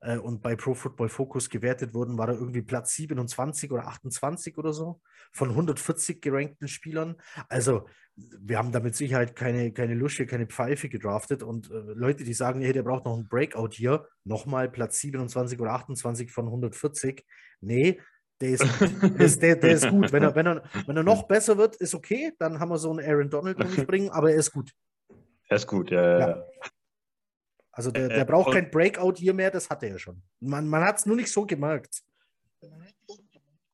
äh, 0.00 0.18
und 0.18 0.40
bei 0.40 0.54
Pro 0.54 0.74
Football 0.74 1.08
Focus 1.08 1.50
gewertet 1.50 1.94
wurden, 1.94 2.16
war 2.16 2.28
er 2.28 2.34
irgendwie 2.34 2.62
Platz 2.62 2.94
27 2.94 3.72
oder 3.72 3.88
28 3.88 4.56
oder 4.56 4.72
so 4.72 5.00
von 5.32 5.50
140 5.50 6.22
gerankten 6.22 6.68
Spielern. 6.68 7.16
Also 7.48 7.88
wir 8.14 8.56
haben 8.56 8.72
da 8.72 8.80
mit 8.80 8.94
Sicherheit 8.94 9.34
keine, 9.34 9.72
keine 9.72 9.94
Lusche, 9.94 10.26
keine 10.26 10.46
Pfeife 10.46 10.88
gedraftet 10.88 11.42
und 11.42 11.70
äh, 11.70 11.74
Leute, 11.94 12.22
die 12.22 12.34
sagen, 12.34 12.60
hey, 12.60 12.72
der 12.72 12.84
braucht 12.84 13.04
noch 13.04 13.14
einen 13.14 13.28
Breakout 13.28 13.70
hier, 13.72 14.06
nochmal 14.24 14.70
Platz 14.70 15.00
27 15.00 15.60
oder 15.60 15.72
28 15.72 16.30
von 16.30 16.46
140. 16.46 17.26
Nee, 17.60 18.00
der 18.40 18.50
ist, 18.50 18.62
der 19.02 19.20
ist, 19.20 19.42
der, 19.42 19.56
der 19.56 19.72
ist 19.72 19.88
gut. 19.88 20.12
Wenn 20.12 20.22
er, 20.22 20.34
wenn, 20.34 20.46
er, 20.46 20.62
wenn 20.86 20.96
er 20.96 21.02
noch 21.02 21.24
besser 21.24 21.56
wird, 21.58 21.76
ist 21.76 21.94
okay. 21.94 22.32
Dann 22.38 22.60
haben 22.60 22.68
wir 22.68 22.78
so 22.78 22.90
einen 22.90 23.00
Aaron 23.08 23.30
Donald 23.30 23.58
noch 23.58 23.68
nicht 23.68 23.86
bringen, 23.86 24.10
aber 24.10 24.30
er 24.30 24.36
ist 24.36 24.52
gut. 24.52 24.72
Er 25.48 25.56
ist 25.56 25.66
gut, 25.66 25.90
ja. 25.90 26.18
Ja. 26.18 26.44
Also 27.72 27.90
der, 27.90 28.08
der 28.08 28.20
Äh, 28.20 28.24
braucht 28.24 28.52
kein 28.52 28.70
Breakout 28.70 29.14
hier 29.18 29.34
mehr, 29.34 29.50
das 29.50 29.68
hat 29.68 29.82
er 29.82 29.90
ja 29.90 29.98
schon. 29.98 30.22
Man, 30.40 30.66
man 30.66 30.82
hat 30.82 30.98
es 30.98 31.06
nur 31.06 31.16
nicht 31.16 31.30
so 31.30 31.44
gemerkt. 31.46 32.02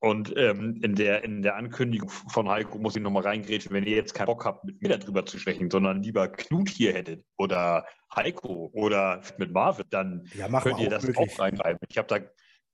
Und 0.00 0.34
ähm, 0.36 0.80
in, 0.82 0.96
der, 0.96 1.22
in 1.22 1.42
der 1.42 1.54
Ankündigung 1.54 2.08
von 2.10 2.48
Heiko 2.48 2.76
muss 2.78 2.96
ich 2.96 3.02
nochmal 3.02 3.22
reingrätschen, 3.22 3.72
wenn 3.72 3.84
ihr 3.84 3.94
jetzt 3.94 4.14
keinen 4.14 4.26
Bock 4.26 4.44
habt, 4.44 4.64
mit 4.64 4.82
mir 4.82 4.88
darüber 4.98 5.24
zu 5.24 5.38
sprechen, 5.38 5.70
sondern 5.70 6.02
lieber 6.02 6.26
Knut 6.26 6.68
hier 6.68 6.92
hättet 6.92 7.24
oder 7.36 7.86
Heiko 8.12 8.70
oder 8.74 9.22
mit 9.38 9.52
Marvin, 9.52 9.84
dann 9.90 10.28
Ja, 10.34 10.48
könnt 10.60 10.80
ihr 10.80 10.90
das 10.90 11.04
möglich. 11.06 11.32
auch 11.34 11.38
reinreiben. 11.38 11.78
Ich 11.88 11.98
habe 11.98 12.08
da 12.08 12.18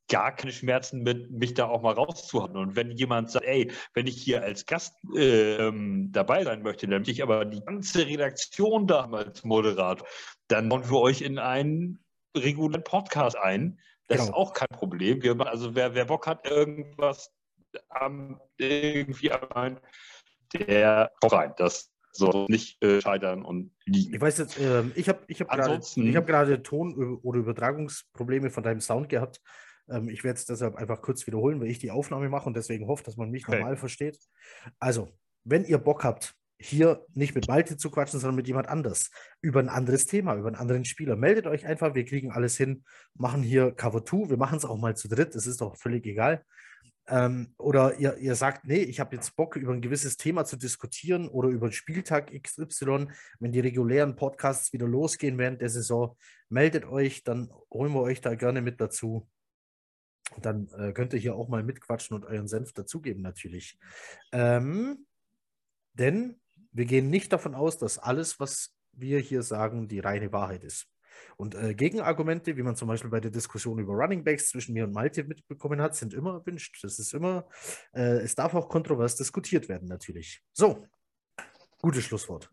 gar 0.09 0.35
keine 0.35 0.53
Schmerzen 0.53 1.03
mit, 1.03 1.31
mich 1.31 1.55
da 1.55 1.67
auch 1.67 1.83
mal 1.83 1.95
rauszuhauen. 1.95 2.57
Und 2.57 2.77
wenn 2.77 2.91
jemand 2.91 3.31
sagt, 3.31 3.47
ey, 3.47 3.71
wenn 3.95 4.07
ich 4.07 4.17
hier 4.23 4.43
als 4.43 4.67
Gast 4.67 4.95
äh, 5.15 5.57
ähm, 5.57 6.11
dabei 6.13 6.45
sein 6.45 6.63
möchte, 6.63 6.87
dann 6.87 7.01
möchte 7.01 7.11
ich 7.13 7.23
aber 7.23 7.45
die 7.45 7.61
ganze 7.61 8.07
Redaktion 8.07 8.87
da 8.87 9.05
als 9.11 9.45
Moderator, 9.45 10.07
dann 10.49 10.69
bauen 10.69 10.89
wir 10.89 10.99
euch 10.99 11.21
in 11.21 11.39
einen 11.39 12.03
regulären 12.37 12.85
Podcast 12.85 13.37
ein. 13.37 13.79
Das 14.07 14.21
ist 14.21 14.27
Genau. 14.27 14.39
auch 14.39 14.55
kein 14.55 14.69
Problem. 14.69 15.23
Wir, 15.23 15.39
also 15.47 15.75
wer, 15.75 15.95
wer 15.95 16.07
Bock 16.07 16.27
hat, 16.27 16.47
irgendwas 16.47 17.31
am, 17.91 18.41
irgendwie 18.57 19.31
ein, 19.33 19.79
der 20.55 21.13
kommt 21.21 21.33
rein. 21.35 21.53
Das 21.59 21.93
soll 22.13 22.47
nicht 22.49 22.83
äh, 22.83 23.01
scheitern 23.01 23.45
und 23.45 23.73
liegen. 23.85 24.15
Ich 24.15 24.21
weiß 24.21 24.39
jetzt, 24.39 24.59
ähm, 24.59 24.93
ich 24.95 25.09
habe 25.09 25.21
ich 25.29 25.41
hab 25.41 25.51
gerade 25.51 25.81
hab 25.81 26.27
gerade 26.27 26.63
Ton- 26.63 27.21
oder 27.23 27.39
Übertragungsprobleme 27.39 28.51
von 28.51 28.63
deinem 28.63 28.81
Sound 28.81 29.09
gehabt. 29.09 29.41
Ähm, 29.91 30.09
ich 30.09 30.25
werde 30.25 30.39
es 30.39 30.47
deshalb 30.47 30.77
einfach 30.77 31.03
kurz 31.03 31.27
wiederholen, 31.27 31.61
weil 31.61 31.71
ich 31.71 31.79
die 31.79 31.91
Aufnahme 31.91 32.29
mache 32.29 32.47
und 32.47 32.57
deswegen 32.57 32.87
hoffe, 32.87 33.05
dass 33.05 33.17
man 33.17 33.31
mich 33.31 33.47
Okay. 33.47 33.59
normal 33.59 33.77
versteht. 33.77 34.19
Also, 34.79 35.09
wenn 35.45 35.65
ihr 35.65 35.79
Bock 35.79 36.05
habt, 36.05 36.35
hier 36.61 37.07
nicht 37.15 37.35
mit 37.35 37.47
Malte 37.47 37.77
zu 37.77 37.91
quatschen, 37.91 38.19
sondern 38.19 38.35
mit 38.37 38.49
jemand 38.49 38.69
anders 38.69 39.11
über 39.41 39.61
ein 39.61 39.69
anderes 39.69 40.07
Thema, 40.07 40.35
über 40.35 40.49
einen 40.49 40.57
anderen 40.57 40.85
Spieler, 40.85 41.15
meldet 41.15 41.47
euch 41.47 41.67
einfach. 41.67 41.95
Wir 41.95 42.05
kriegen 42.05 42.33
alles 42.33 42.57
hin, 42.57 42.85
machen 43.15 43.43
hier 43.43 43.73
Cover 43.73 44.05
2. 44.05 44.31
Wir 44.31 44.37
machen 44.37 44.59
es 44.59 44.65
auch 44.65 44.77
mal 44.77 44.97
zu 44.97 45.09
dritt, 45.09 45.35
das 45.35 45.47
ist 45.47 45.61
doch 45.61 45.77
völlig 45.77 46.05
egal. 46.07 46.45
Ähm, 47.07 47.55
oder 47.57 47.99
ihr, 47.99 48.19
ihr 48.19 48.35
sagt, 48.35 48.67
nee, 48.67 48.83
ich 48.83 49.01
habe 49.01 49.17
jetzt 49.17 49.35
Bock, 49.35 49.57
über 49.57 49.73
ein 49.73 49.81
gewisses 49.81 50.17
Thema 50.17 50.45
zu 50.45 50.57
diskutieren 50.57 51.29
oder 51.29 51.49
über 51.49 51.69
den 51.69 51.73
Spieltag 51.73 52.31
XY, 52.43 53.07
wenn 53.41 53.53
die 53.53 53.61
regulären 53.61 54.15
Podcasts 54.15 54.73
wieder 54.73 54.87
losgehen 54.87 55.39
während 55.39 55.63
der 55.63 55.71
Saison, 55.71 56.17
meldet 56.51 56.85
euch, 56.85 57.25
dann 57.25 57.51
holen 57.73 57.93
wir 57.95 58.03
euch 58.03 58.21
da 58.21 58.35
gerne 58.35 58.61
mit 58.61 58.81
dazu. 58.81 59.27
Dann 60.37 60.69
äh, 60.79 60.93
könnt 60.93 61.13
ihr 61.15 61.19
hier 61.19 61.35
auch 61.35 61.49
mal 61.49 61.63
mitquatschen 61.63 62.15
und 62.15 62.25
euren 62.25 62.49
Senf 62.49 62.73
dazugeben, 62.73 63.23
natürlich. 63.23 63.79
Ähm, 64.33 65.07
denn 65.95 66.41
wir 66.73 66.85
gehen 66.85 67.11
nicht 67.11 67.33
davon 67.33 67.55
aus, 67.55 67.79
dass 67.79 67.99
alles, 67.99 68.39
was 68.39 68.75
wir 68.93 69.19
hier 69.21 69.43
sagen, 69.43 69.89
die 69.89 70.01
reine 70.01 70.33
Wahrheit 70.33 70.65
ist. 70.65 70.87
Und 71.37 71.55
äh, 71.55 71.75
Gegenargumente, 71.75 72.57
wie 72.57 72.63
man 72.63 72.77
zum 72.77 72.89
Beispiel 72.89 73.11
bei 73.11 73.21
der 73.21 73.31
Diskussion 73.31 73.79
über 73.79 73.95
Running 73.95 74.25
Backs 74.25 74.51
zwischen 74.51 74.75
mir 74.75 74.85
und 74.85 74.93
Malte 74.93 75.25
mitbekommen 75.25 75.81
hat, 75.81 75.95
sind 75.95 76.15
immer 76.15 76.35
erwünscht. 76.35 76.79
Das 76.83 76.99
ist 76.99 77.15
immer, 77.15 77.49
äh, 77.93 78.19
es 78.19 78.35
darf 78.35 78.55
auch 78.55 78.69
kontrovers 78.69 79.17
diskutiert 79.17 79.69
werden, 79.69 79.89
natürlich. 79.89 80.43
So, 80.53 80.87
gutes 81.81 82.05
Schlusswort. 82.05 82.51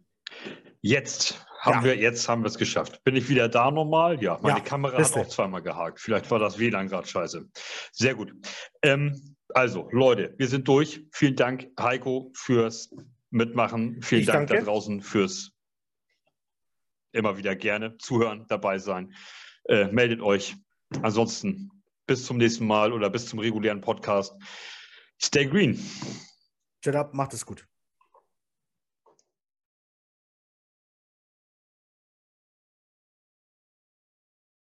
Jetzt 0.88 1.44
haben 1.62 1.78
Ja. 1.80 1.84
wir 1.84 1.98
jetzt 1.98 2.30
haben 2.30 2.44
wir 2.44 2.48
es 2.48 2.60
geschafft. 2.60 3.04
Bin 3.04 3.16
ich 3.16 3.28
wieder 3.28 3.50
da 3.50 3.72
nochmal? 3.72 4.22
Ja, 4.22 4.38
meine 4.44 4.60
Ja, 4.60 4.64
Kamera 4.64 4.96
hat 4.96 5.18
auch 5.18 5.28
zweimal 5.28 5.64
gehakt. 5.64 6.00
Vielleicht 6.00 6.30
war 6.30 6.38
das 6.38 6.60
WLAN 6.60 6.90
gerade 6.90 7.08
scheiße. 7.08 7.50
Sehr 7.92 8.14
gut. 8.14 8.32
Ähm, 8.84 9.36
also, 9.56 9.90
Leute, 9.92 10.36
wir 10.38 10.48
sind 10.48 10.68
durch. 10.68 11.04
Vielen 11.12 11.36
Dank, 11.36 11.70
Heiko, 11.80 12.32
fürs 12.36 12.94
Mitmachen. 13.32 14.00
Vielen 14.04 14.22
Ich 14.22 14.28
Dank 14.28 14.48
da 14.48 14.54
danke. 14.54 14.70
draußen 14.70 15.02
fürs 15.02 15.54
immer 17.14 17.36
wieder 17.36 17.56
gerne 17.56 17.98
zuhören, 17.98 18.46
dabei 18.48 18.78
sein. 18.78 19.12
Äh, 19.68 19.86
meldet 19.88 20.22
euch. 20.22 20.56
Ansonsten 21.02 21.72
bis 22.06 22.28
zum 22.28 22.38
nächsten 22.38 22.68
Mal 22.68 22.94
oder 22.94 23.10
bis 23.10 23.26
zum 23.26 23.40
regulären 23.40 23.82
Podcast. 23.82 24.36
Stay 25.20 25.48
green. 25.48 25.84
Jet 26.84 26.96
up, 26.96 27.16
macht 27.16 27.34
es 27.34 27.44
gut. 27.44 27.66